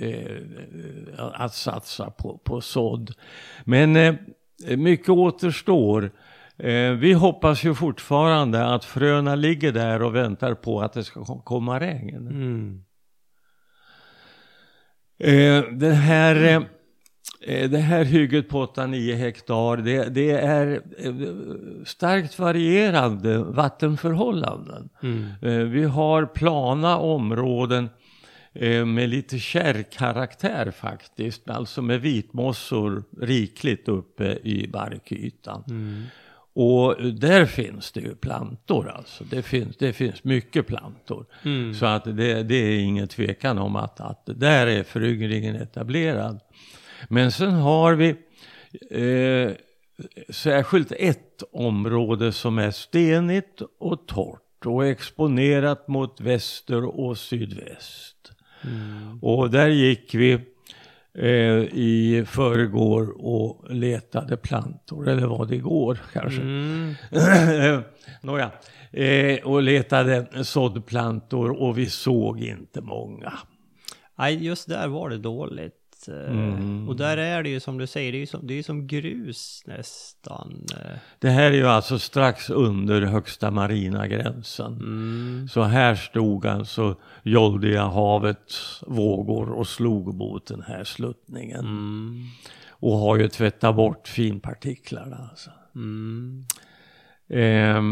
eh, 0.00 0.08
eh, 0.08 0.40
att 1.16 1.54
satsa 1.54 2.10
på, 2.10 2.38
på 2.38 2.60
sådd. 2.60 3.14
Men 3.64 3.96
eh, 3.96 4.14
mycket 4.76 5.08
återstår. 5.08 6.10
Eh, 6.58 6.90
vi 6.90 7.12
hoppas 7.12 7.64
ju 7.64 7.74
fortfarande 7.74 8.66
att 8.66 8.84
fröna 8.84 9.34
ligger 9.34 9.72
där 9.72 10.02
och 10.02 10.14
väntar 10.14 10.54
på 10.54 10.80
att 10.80 10.92
det 10.92 11.04
ska 11.04 11.24
komma 11.24 11.80
regn. 11.80 12.26
Mm. 12.26 12.82
Eh, 15.18 15.64
den 15.72 15.94
här 15.94 16.66
Eh, 17.40 17.70
det 17.70 17.78
här 17.78 18.04
hygget 18.04 18.48
på 18.48 18.66
8-9 18.66 19.14
hektar, 19.14 19.76
det, 19.76 20.04
det, 20.04 20.30
är 20.30 20.82
starkt 21.84 22.38
varierande 22.38 23.38
vattenförhållanden. 23.38 24.88
Mm. 25.02 25.70
Vi 25.70 25.84
har 25.84 26.26
plana 26.26 26.96
områden 26.96 27.88
med 28.86 29.08
lite 29.08 29.38
kärrkaraktär 29.38 30.70
faktiskt, 30.70 31.50
alltså 31.50 31.82
med 31.82 32.00
vitmossor 32.00 33.04
rikligt 33.20 33.88
uppe 33.88 34.38
i 34.42 34.68
barkytan. 34.68 35.64
Mm. 35.68 36.02
Och 36.58 37.12
där 37.12 37.46
finns 37.46 37.92
det 37.92 38.00
ju 38.00 38.14
plantor 38.14 38.88
alltså. 38.88 39.24
Det 39.24 39.42
finns, 39.42 39.76
det 39.76 39.92
finns 39.92 40.24
mycket 40.24 40.66
plantor. 40.66 41.26
Mm. 41.42 41.74
Så 41.74 41.86
att 41.86 42.04
det, 42.04 42.42
det, 42.42 42.54
är 42.54 42.78
ingen 42.78 43.08
tvekan 43.08 43.58
om 43.58 43.76
att, 43.76 44.00
att 44.00 44.22
där 44.26 44.66
är 44.66 44.82
föryngringen 44.82 45.56
etablerad. 45.56 46.40
Men 47.08 47.32
sen 47.32 47.50
har 47.50 47.94
vi 47.94 48.08
eh, 48.90 49.52
särskilt 50.28 50.92
ett 50.92 51.42
område 51.52 52.32
som 52.32 52.58
är 52.58 52.70
stenigt 52.70 53.62
och 53.78 54.06
torrt 54.06 54.66
och 54.66 54.86
exponerat 54.86 55.88
mot 55.88 56.20
väster 56.20 56.84
och 56.84 57.18
sydväst. 57.18 58.32
Mm. 58.64 59.18
Och 59.22 59.50
där 59.50 59.68
gick 59.68 60.14
vi 60.14 60.40
eh, 61.18 61.64
i 61.72 62.24
förrgår 62.26 63.14
och 63.16 63.70
letade 63.70 64.36
plantor, 64.36 65.08
eller 65.08 65.26
var 65.26 65.46
det 65.46 65.56
igår 65.56 65.98
kanske? 66.12 66.40
Mm. 66.40 66.94
Nåja, 68.20 68.50
eh, 68.90 69.44
och 69.44 69.62
letade 69.62 70.44
såddplantor 70.44 71.62
och 71.62 71.78
vi 71.78 71.86
såg 71.86 72.40
inte 72.40 72.80
många. 72.80 73.32
Nej, 74.18 74.44
just 74.44 74.68
där 74.68 74.88
var 74.88 75.10
det 75.10 75.18
dåligt. 75.18 75.85
Mm. 76.08 76.88
Och 76.88 76.96
där 76.96 77.16
är 77.16 77.42
det 77.42 77.48
ju 77.48 77.60
som 77.60 77.78
du 77.78 77.86
säger, 77.86 78.12
det 78.12 78.18
är 78.18 78.20
ju 78.20 78.26
som, 78.26 78.46
det 78.46 78.58
är 78.58 78.62
som 78.62 78.86
grus 78.86 79.62
nästan. 79.66 80.66
Det 81.18 81.30
här 81.30 81.50
är 81.50 81.56
ju 81.56 81.66
alltså 81.66 81.98
strax 81.98 82.50
under 82.50 83.02
högsta 83.02 83.50
marina 83.50 84.06
gränsen. 84.06 84.72
Mm. 84.72 85.48
Så 85.48 85.62
här 85.62 85.94
stod 85.94 86.46
alltså 86.46 86.96
Joldiga 87.22 87.82
havets 87.82 88.82
vågor 88.86 89.50
och 89.50 89.66
slog 89.66 90.14
mot 90.14 90.46
den 90.46 90.62
här 90.62 90.84
sluttningen. 90.84 91.60
Mm. 91.60 92.24
Och 92.68 92.98
har 92.98 93.16
ju 93.16 93.28
tvättat 93.28 93.76
bort 93.76 94.08
finpartiklarna. 94.08 95.28
Alltså. 95.30 95.50
Eh, 97.28 97.82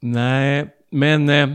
nej, 0.00 0.76
men 0.90 1.28
eh, 1.28 1.48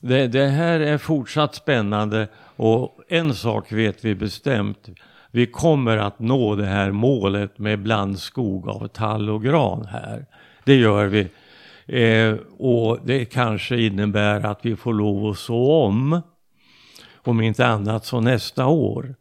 det, 0.00 0.26
det 0.26 0.46
här 0.46 0.80
är 0.80 0.98
fortsatt 0.98 1.54
spännande 1.54 2.28
och 2.56 3.03
en 3.08 3.34
sak 3.34 3.72
vet 3.72 4.04
vi 4.04 4.14
bestämt. 4.14 4.88
Vi 5.30 5.46
kommer 5.46 5.96
att 5.96 6.18
nå 6.18 6.54
det 6.54 6.66
här 6.66 6.90
målet 6.90 7.58
med 7.58 7.82
blandskog 7.82 8.68
av 8.68 8.88
tall 8.88 9.30
och 9.30 9.42
gran 9.44 9.84
här. 9.84 10.26
Det 10.64 10.74
gör 10.74 11.06
vi. 11.06 11.28
Eh, 11.86 12.36
och 12.58 12.98
det 13.04 13.24
kanske 13.24 13.80
innebär 13.80 14.46
att 14.46 14.60
vi 14.62 14.76
får 14.76 14.92
lov 14.94 15.30
att 15.30 15.38
så 15.38 15.72
om. 15.72 16.20
Om 17.16 17.40
inte 17.40 17.66
annat 17.66 18.04
så 18.04 18.20
nästa 18.20 18.66
år. 18.66 19.14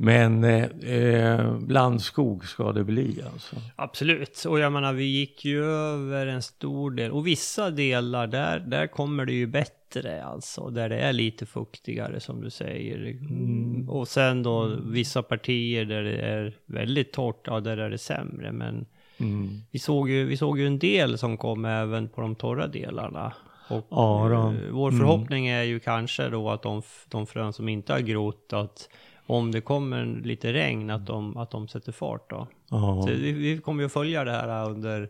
Men 0.00 0.44
eh, 0.44 0.64
eh, 0.94 1.58
blandskog 1.58 2.44
ska 2.44 2.72
det 2.72 2.84
bli 2.84 3.22
alltså. 3.32 3.56
Absolut, 3.76 4.44
och 4.48 4.58
jag 4.58 4.72
menar 4.72 4.92
vi 4.92 5.04
gick 5.04 5.44
ju 5.44 5.64
över 5.64 6.26
en 6.26 6.42
stor 6.42 6.90
del 6.90 7.10
och 7.10 7.26
vissa 7.26 7.70
delar 7.70 8.26
där, 8.26 8.58
där 8.58 8.86
kommer 8.86 9.24
det 9.24 9.32
ju 9.32 9.46
bättre 9.46 10.24
alltså. 10.24 10.70
Där 10.70 10.88
det 10.88 10.98
är 10.98 11.12
lite 11.12 11.46
fuktigare 11.46 12.20
som 12.20 12.40
du 12.40 12.50
säger. 12.50 12.96
Mm. 12.96 13.88
Och 13.88 14.08
sen 14.08 14.42
då 14.42 14.76
vissa 14.84 15.22
partier 15.22 15.84
där 15.84 16.02
det 16.02 16.18
är 16.18 16.56
väldigt 16.66 17.12
torrt, 17.12 17.46
ja 17.46 17.60
där 17.60 17.76
är 17.76 17.90
det 17.90 17.98
sämre. 17.98 18.52
Men 18.52 18.86
mm. 19.18 19.62
vi, 19.70 19.78
såg 19.78 20.10
ju, 20.10 20.24
vi 20.24 20.36
såg 20.36 20.58
ju 20.58 20.66
en 20.66 20.78
del 20.78 21.18
som 21.18 21.36
kom 21.36 21.64
även 21.64 22.08
på 22.08 22.20
de 22.20 22.34
torra 22.34 22.66
delarna. 22.66 23.32
Och 23.68 23.86
ja, 23.90 24.32
eh, 24.32 24.52
vår 24.70 24.88
mm. 24.88 25.00
förhoppning 25.00 25.46
är 25.46 25.62
ju 25.62 25.80
kanske 25.80 26.28
då 26.28 26.50
att 26.50 26.62
de, 26.62 26.82
de 27.08 27.26
frön 27.26 27.52
som 27.52 27.68
inte 27.68 27.92
har 27.92 28.00
grott, 28.00 28.52
att 28.52 28.88
om 29.28 29.52
det 29.52 29.60
kommer 29.60 30.04
lite 30.04 30.52
regn 30.52 30.90
att 30.90 31.06
de, 31.06 31.36
att 31.36 31.50
de 31.50 31.68
sätter 31.68 31.92
fart 31.92 32.30
då. 32.30 32.48
Så 32.68 33.06
vi, 33.06 33.32
vi 33.32 33.58
kommer 33.58 33.82
ju 33.82 33.86
att 33.86 33.92
följa 33.92 34.24
det 34.24 34.30
här 34.30 34.70
under, 34.70 35.08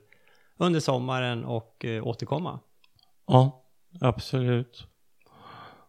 under 0.57 0.81
sommaren 0.81 1.45
och 1.45 1.85
eh, 1.85 2.07
återkomma. 2.07 2.61
Ja, 3.27 3.65
absolut. 4.01 4.87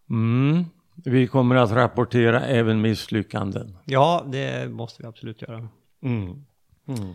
Mm. 0.10 0.66
Vi 1.06 1.28
kommer 1.28 1.56
att 1.56 1.72
rapportera 1.72 2.42
även 2.46 2.82
misslyckanden. 2.82 3.78
Ja, 3.86 4.24
det 4.28 4.72
måste 4.72 5.04
vi 5.04 5.08
absolut 5.08 5.42
göra. 5.42 5.70
Mm. 6.04 6.46
Mm. 6.88 7.14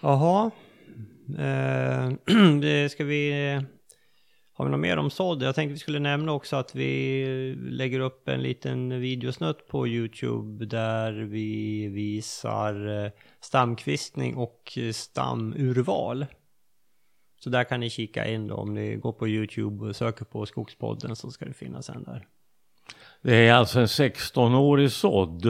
Jaha. 0.00 0.50
Eh, 1.38 2.88
ska 2.88 3.04
vi 3.04 3.32
har 4.56 4.64
vi 4.64 4.70
något 4.70 4.80
mer 4.80 4.96
om 4.96 5.10
sådd? 5.10 5.42
Jag 5.42 5.54
tänkte 5.54 5.72
vi 5.72 5.78
skulle 5.78 5.98
nämna 5.98 6.32
också 6.32 6.56
att 6.56 6.74
vi 6.74 7.56
lägger 7.70 8.00
upp 8.00 8.28
en 8.28 8.42
liten 8.42 9.00
videosnutt 9.00 9.68
på 9.68 9.88
Youtube 9.88 10.66
där 10.66 11.12
vi 11.12 11.88
visar 11.88 13.04
eh, 13.04 13.10
stamkvistning 13.40 14.36
och 14.36 14.78
stamurval. 14.92 16.26
Så 17.40 17.50
där 17.50 17.64
kan 17.64 17.80
ni 17.80 17.90
kika 17.90 18.28
in 18.28 18.46
då 18.46 18.54
om 18.54 18.74
ni 18.74 18.96
går 18.96 19.12
på 19.12 19.28
YouTube 19.28 19.86
och 19.86 19.96
söker 19.96 20.24
på 20.24 20.46
Skogspodden 20.46 21.16
så 21.16 21.30
ska 21.30 21.44
det 21.44 21.52
finnas 21.52 21.90
en 21.90 22.04
där. 22.04 22.26
Det 23.22 23.34
är 23.34 23.52
alltså 23.52 23.80
en 23.80 23.86
16-årig 23.86 24.92
sådd. 24.92 25.44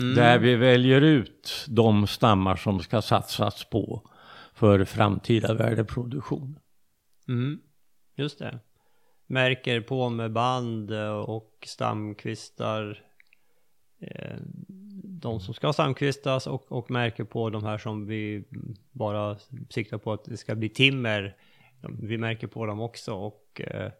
Mm. 0.00 0.14
Där 0.14 0.38
vi 0.38 0.54
väljer 0.54 1.00
ut 1.00 1.64
de 1.68 2.06
stammar 2.06 2.56
som 2.56 2.80
ska 2.80 3.02
satsas 3.02 3.64
på 3.64 4.10
för 4.54 4.84
framtida 4.84 5.54
värdeproduktion. 5.54 6.58
Mm. 7.28 7.60
Just 8.18 8.38
det. 8.38 8.58
Märker 9.26 9.80
på 9.80 10.08
med 10.08 10.32
band 10.32 10.90
eh, 10.90 11.10
och 11.10 11.64
stamkvistar. 11.66 13.02
Eh, 14.00 14.36
de 15.04 15.40
som 15.40 15.54
ska 15.54 15.72
stamkvistas 15.72 16.46
och, 16.46 16.72
och 16.72 16.90
märker 16.90 17.24
på 17.24 17.50
de 17.50 17.64
här 17.64 17.78
som 17.78 18.06
vi 18.06 18.44
bara 18.92 19.36
siktar 19.70 19.98
på 19.98 20.12
att 20.12 20.24
det 20.24 20.36
ska 20.36 20.54
bli 20.54 20.68
timmer. 20.68 21.36
Vi 22.00 22.18
märker 22.18 22.46
på 22.46 22.66
dem 22.66 22.80
också 22.80 23.14
och 23.14 23.60
eh, 23.64 23.90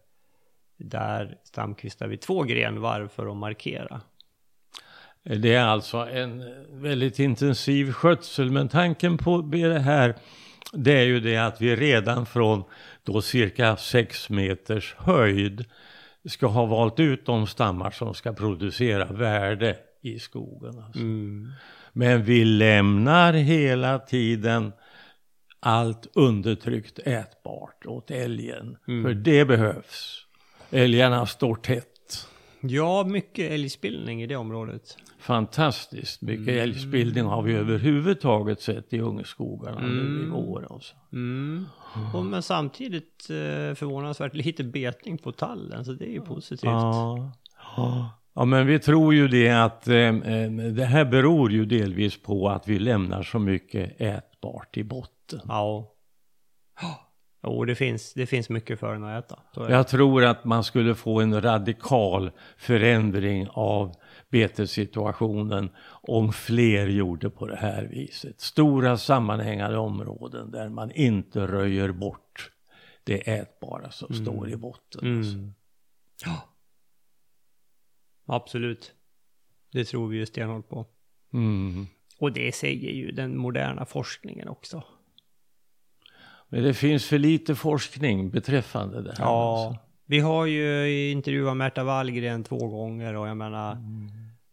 där 0.77 1.37
stamkvistar 1.43 2.07
vi 2.07 2.17
två 2.17 2.43
grenvarv 2.43 3.07
för 3.07 3.31
att 3.31 3.37
markera. 3.37 4.01
Det 5.23 5.53
är 5.53 5.65
alltså 5.65 5.97
en 5.97 6.43
väldigt 6.81 7.19
intensiv 7.19 7.91
skötsel 7.91 8.51
men 8.51 8.69
tanken 8.69 9.17
på 9.17 9.41
det 9.41 9.79
här 9.79 10.15
det 10.73 10.93
är 10.93 11.03
ju 11.03 11.19
det 11.19 11.37
att 11.37 11.61
vi 11.61 11.75
redan 11.75 12.25
från 12.25 12.63
då 13.03 13.21
cirka 13.21 13.77
6 13.77 14.29
meters 14.29 14.95
höjd 14.97 15.65
ska 16.25 16.47
ha 16.47 16.65
valt 16.65 16.99
ut 16.99 17.25
de 17.25 17.47
stammar 17.47 17.91
som 17.91 18.13
ska 18.13 18.33
producera 18.33 19.05
värde 19.05 19.77
i 20.01 20.19
skogen. 20.19 20.79
Alltså. 20.79 20.99
Mm. 20.99 21.51
Men 21.93 22.23
vi 22.23 22.45
lämnar 22.45 23.33
hela 23.33 23.99
tiden 23.99 24.71
allt 25.59 26.07
undertryckt 26.13 26.99
ätbart 26.99 27.85
åt 27.85 28.11
älgen. 28.11 28.77
Mm. 28.87 29.03
För 29.03 29.13
det 29.13 29.45
behövs. 29.45 30.25
Älgarna 30.71 31.25
står 31.25 31.55
tätt. 31.55 32.27
Ja, 32.61 33.03
mycket 33.03 33.51
älgspillning 33.51 34.23
i 34.23 34.27
det 34.27 34.35
området. 34.35 34.97
Fantastiskt 35.19 36.21
mycket 36.21 36.47
älgspillning 36.47 37.25
har 37.25 37.41
vi 37.41 37.53
överhuvudtaget 37.53 38.61
sett 38.61 38.93
i 38.93 38.99
ungskogarna 38.99 39.79
nu 39.81 39.87
i 39.87 40.23
Mm. 40.23 40.31
vår. 40.31 40.67
Alltså. 40.69 40.95
Mm. 41.13 41.65
Och, 42.13 42.25
men 42.25 42.41
samtidigt 42.41 43.29
eh, 43.29 43.75
förvånansvärt 43.75 44.33
lite 44.33 44.63
betning 44.63 45.17
på 45.17 45.31
tallen, 45.31 45.85
så 45.85 45.91
det 45.91 46.05
är 46.05 46.11
ju 46.11 46.21
positivt. 46.21 46.63
Ja. 46.63 47.31
ja, 48.35 48.45
men 48.45 48.67
vi 48.67 48.79
tror 48.79 49.13
ju 49.13 49.27
det 49.27 49.49
att 49.49 49.87
eh, 49.87 49.95
eh, 49.95 50.51
det 50.51 50.85
här 50.85 51.05
beror 51.05 51.51
ju 51.51 51.65
delvis 51.65 52.21
på 52.23 52.49
att 52.49 52.67
vi 52.67 52.79
lämnar 52.79 53.23
så 53.23 53.39
mycket 53.39 54.01
ätbart 54.01 54.77
i 54.77 54.83
botten. 54.83 55.41
Ja. 55.47 55.91
Jo, 57.43 57.65
det 57.65 57.75
finns, 57.75 58.13
det 58.13 58.25
finns 58.25 58.49
mycket 58.49 58.79
för 58.79 58.93
den 58.93 59.03
att 59.03 59.25
äta. 59.25 59.39
Så. 59.55 59.67
Jag 59.69 59.87
tror 59.87 60.23
att 60.25 60.45
man 60.45 60.63
skulle 60.63 60.95
få 60.95 61.21
en 61.21 61.41
radikal 61.41 62.31
förändring 62.57 63.47
av 63.51 63.93
betessituationen 64.29 65.69
om 65.89 66.33
fler 66.33 66.87
gjorde 66.87 67.29
på 67.29 67.47
det 67.47 67.55
här 67.55 67.83
viset. 67.83 68.41
Stora 68.41 68.97
sammanhängande 68.97 69.77
områden 69.77 70.51
där 70.51 70.69
man 70.69 70.91
inte 70.91 71.47
röjer 71.47 71.91
bort 71.91 72.51
det 73.03 73.29
ätbara 73.29 73.91
som 73.91 74.13
står 74.13 74.49
i 74.49 74.55
botten. 74.55 75.17
alltså. 75.17 75.37
Mm. 75.37 75.53
Ja. 76.25 76.49
Absolut. 78.25 78.93
Det 79.71 79.85
tror 79.85 80.07
vi 80.07 80.17
ju 80.17 80.25
stenhårt 80.25 80.69
på. 80.69 80.85
Mm. 81.33 81.87
Och 82.19 82.31
det 82.31 82.55
säger 82.55 82.91
ju 82.91 83.11
den 83.11 83.37
moderna 83.37 83.85
forskningen 83.85 84.47
också. 84.47 84.83
Men 86.49 86.63
det 86.63 86.73
finns 86.73 87.05
för 87.05 87.17
lite 87.17 87.55
forskning 87.55 88.29
beträffande 88.29 89.01
det 89.01 89.09
här. 89.17 89.23
Ja, 89.23 89.67
alltså. 89.67 89.88
Vi 90.09 90.19
har 90.19 90.45
ju 90.45 91.09
intervjuat 91.11 91.57
Märta 91.57 91.83
Wallgren 91.83 92.43
två 92.43 92.67
gånger 92.67 93.15
och 93.15 93.27
jag 93.27 93.37
menar, 93.37 93.71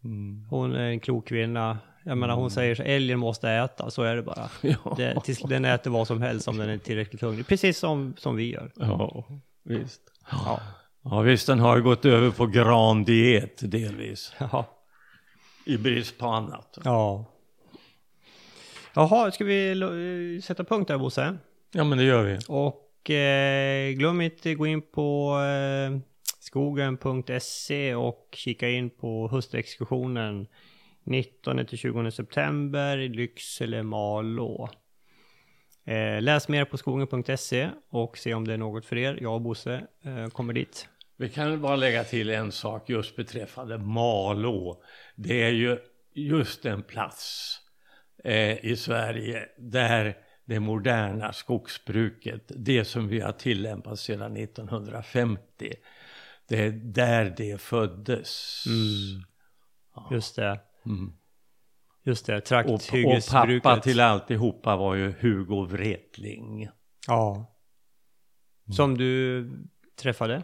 Mm. 0.03 0.45
hon 0.49 0.75
är 0.75 0.89
en 0.89 0.99
klok 0.99 1.27
kvinna. 1.27 1.77
Jag 2.03 2.17
menar, 2.17 2.35
hon 2.35 2.51
säger 2.51 2.75
så 2.75 2.83
älgen 2.83 3.19
måste 3.19 3.49
äta, 3.49 3.89
så 3.91 4.03
är 4.03 4.15
det 4.15 4.21
bara. 4.21 4.49
Ja. 4.97 5.21
Tills 5.21 5.39
den 5.39 5.65
äter 5.65 5.91
vad 5.91 6.07
som 6.07 6.21
helst 6.21 6.47
om 6.47 6.57
den 6.57 6.69
är 6.69 6.77
tillräckligt 6.77 7.21
hungrig. 7.21 7.47
Precis 7.47 7.79
som, 7.79 8.13
som 8.17 8.35
vi 8.35 8.51
gör. 8.53 8.71
ja, 8.75 9.25
visst. 9.63 10.01
Ja. 10.31 10.59
Ja, 11.03 11.21
visst, 11.21 11.47
den 11.47 11.59
har 11.59 11.77
ju 11.77 11.83
gått 11.83 12.05
över 12.05 12.31
på 12.31 12.45
grandiet 12.47 13.71
delvis. 13.71 14.33
Ja. 14.39 14.65
I 15.65 15.77
brist 15.77 16.17
på 16.17 16.27
annat. 16.27 16.77
ja. 16.83 17.25
Jaha, 18.93 19.31
ska 19.31 19.43
vi 19.45 19.75
lo- 19.75 20.41
sätta 20.41 20.63
punkt 20.63 20.87
där 20.87 20.97
Bosse? 20.97 21.37
Ja, 21.71 21.83
men 21.83 21.97
det 21.97 22.03
gör 22.03 22.23
vi. 22.23 22.39
Och 22.47 22.86
eh, 23.09 23.91
glöm 23.91 24.21
inte 24.21 24.53
gå 24.53 24.67
in 24.67 24.81
på 24.81 25.39
eh, 25.39 25.99
skogen.se 26.39 27.95
och 27.95 28.29
kika 28.31 28.69
in 28.69 28.89
på 28.89 29.27
höstexkursionen 29.27 30.47
19-20 31.05 32.09
september 32.09 32.97
i 32.97 33.09
Lycksele, 33.09 33.83
Malå. 33.83 34.69
Eh, 35.85 36.21
läs 36.21 36.47
mer 36.47 36.65
på 36.65 36.77
skogen.se 36.77 37.69
och 37.89 38.17
se 38.17 38.33
om 38.33 38.47
det 38.47 38.53
är 38.53 38.57
något 38.57 38.85
för 38.85 38.97
er. 38.97 39.17
Jag 39.21 39.33
och 39.33 39.41
Bosse 39.41 39.87
eh, 40.03 40.27
kommer 40.27 40.53
dit. 40.53 40.87
Vi 41.17 41.29
kan 41.29 41.61
bara 41.61 41.75
lägga 41.75 42.03
till 42.03 42.29
en 42.29 42.51
sak 42.51 42.89
just 42.89 43.15
beträffande 43.15 43.77
Malå. 43.77 44.83
Det 45.15 45.43
är 45.43 45.51
ju 45.51 45.77
just 46.13 46.65
en 46.65 46.83
plats 46.83 47.55
eh, 48.23 48.65
i 48.65 48.75
Sverige 48.75 49.49
där 49.57 50.17
det 50.47 50.59
moderna 50.59 51.33
skogsbruket, 51.33 52.51
det 52.55 52.85
som 52.85 53.07
vi 53.07 53.19
har 53.19 53.31
tillämpat 53.31 53.99
sedan 53.99 54.37
1950, 54.37 55.73
det 56.47 56.65
är 56.65 56.71
där 56.71 57.33
det 57.37 57.61
föddes. 57.61 58.63
Just 60.11 60.35
det. 60.35 60.59
Mm. 60.85 61.13
Just 62.03 62.25
det, 62.25 62.33
Och, 62.33 62.39
och 62.39 62.45
trakthyggesbruket. 62.45 63.63
pappa 63.63 63.81
till 63.81 63.99
alltihopa 63.99 64.75
var 64.75 64.95
ju 64.95 65.13
Hugo 65.19 65.65
Wretling. 65.65 66.69
Ja. 67.07 67.53
Som 68.75 68.97
du 68.97 69.49
träffade? 70.01 70.43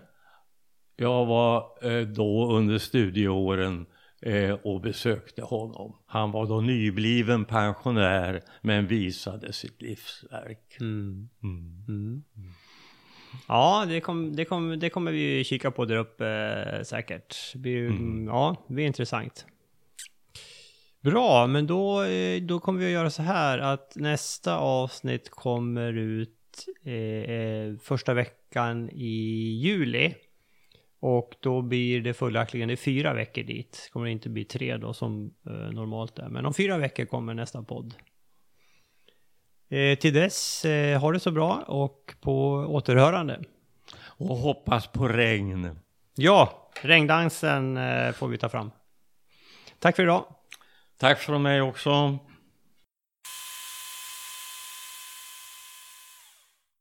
Jag 0.96 1.26
var 1.26 1.78
eh, 1.82 2.08
då 2.08 2.52
under 2.52 2.78
studieåren 2.78 3.86
eh, 4.26 4.52
och 4.64 4.82
besökte 4.82 5.42
honom. 5.42 5.96
Han 6.06 6.32
var 6.32 6.46
då 6.48 6.62
nybliven 6.62 7.46
pensionär 7.46 8.42
men 8.62 8.88
visade 8.88 9.54
sitt 9.54 9.82
livsverk. 9.82 10.78
Mm. 10.80 11.30
Mm. 11.44 11.84
Mm. 11.88 12.24
Ja, 13.48 13.86
det, 13.88 14.02
kom, 14.02 14.36
det, 14.36 14.46
kom, 14.46 14.80
det 14.80 14.90
kommer 14.90 15.12
vi 15.12 15.44
kika 15.44 15.72
på 15.72 15.86
där 15.86 15.96
uppe 15.98 16.28
eh, 16.78 16.84
säkert. 16.84 17.36
Ju- 17.66 17.88
Mm. 17.88 18.28
Ja, 18.28 18.56
det 18.68 18.74
blir 18.74 18.86
intressant. 18.86 19.46
Bra, 21.02 21.48
men 21.48 21.68
då, 21.68 22.04
eh, 22.04 22.42
då 22.42 22.60
kommer 22.60 22.80
vi 22.80 22.86
att 22.86 22.92
göra 22.92 23.10
så 23.10 23.22
här 23.24 23.60
att 23.60 23.94
nästa 23.96 24.58
avsnitt 24.58 25.30
kommer 25.30 25.94
ut 25.94 26.66
eh, 26.84 26.94
eh, 26.94 27.74
första 27.82 28.14
veckan 28.14 28.90
i 28.90 29.14
juli. 29.64 30.14
Och 31.06 31.36
då 31.40 31.62
blir 31.62 32.02
det 32.02 32.14
följaktligen 32.14 32.68
det 32.68 32.74
är 32.74 32.76
fyra 32.76 33.14
veckor 33.14 33.44
dit. 33.44 33.90
Kommer 33.94 34.06
det 34.06 34.12
inte 34.12 34.30
bli 34.30 34.46
tre 34.46 34.78
då 34.78 34.94
som 34.94 35.34
eh, 35.46 35.54
normalt 35.54 36.20
är. 36.20 36.30
Men 36.30 36.46
om 36.46 36.54
fyra 36.54 36.78
veckor 36.78 37.06
kommer 37.06 37.34
nästa 37.34 37.64
podd. 37.64 37.94
Eh, 39.70 39.98
till 39.98 40.14
dess, 40.14 40.66
eh, 40.66 41.00
ha 41.00 41.12
det 41.12 41.20
så 41.20 41.32
bra 41.32 41.64
och 41.68 42.16
på 42.22 42.52
återhörande. 42.52 43.44
Och 44.02 44.38
hoppas 44.38 44.88
på 44.88 45.08
regn. 45.08 45.80
Ja, 46.16 46.70
regndansen 46.82 47.78
eh, 47.78 48.12
får 48.12 48.28
vi 48.28 48.38
ta 48.38 48.50
fram. 48.50 48.72
Tack 49.80 49.96
för 49.96 50.04
idag. 50.04 50.26
Tack 50.98 51.20
från 51.20 51.42
mig 51.42 51.62
också. 51.62 52.20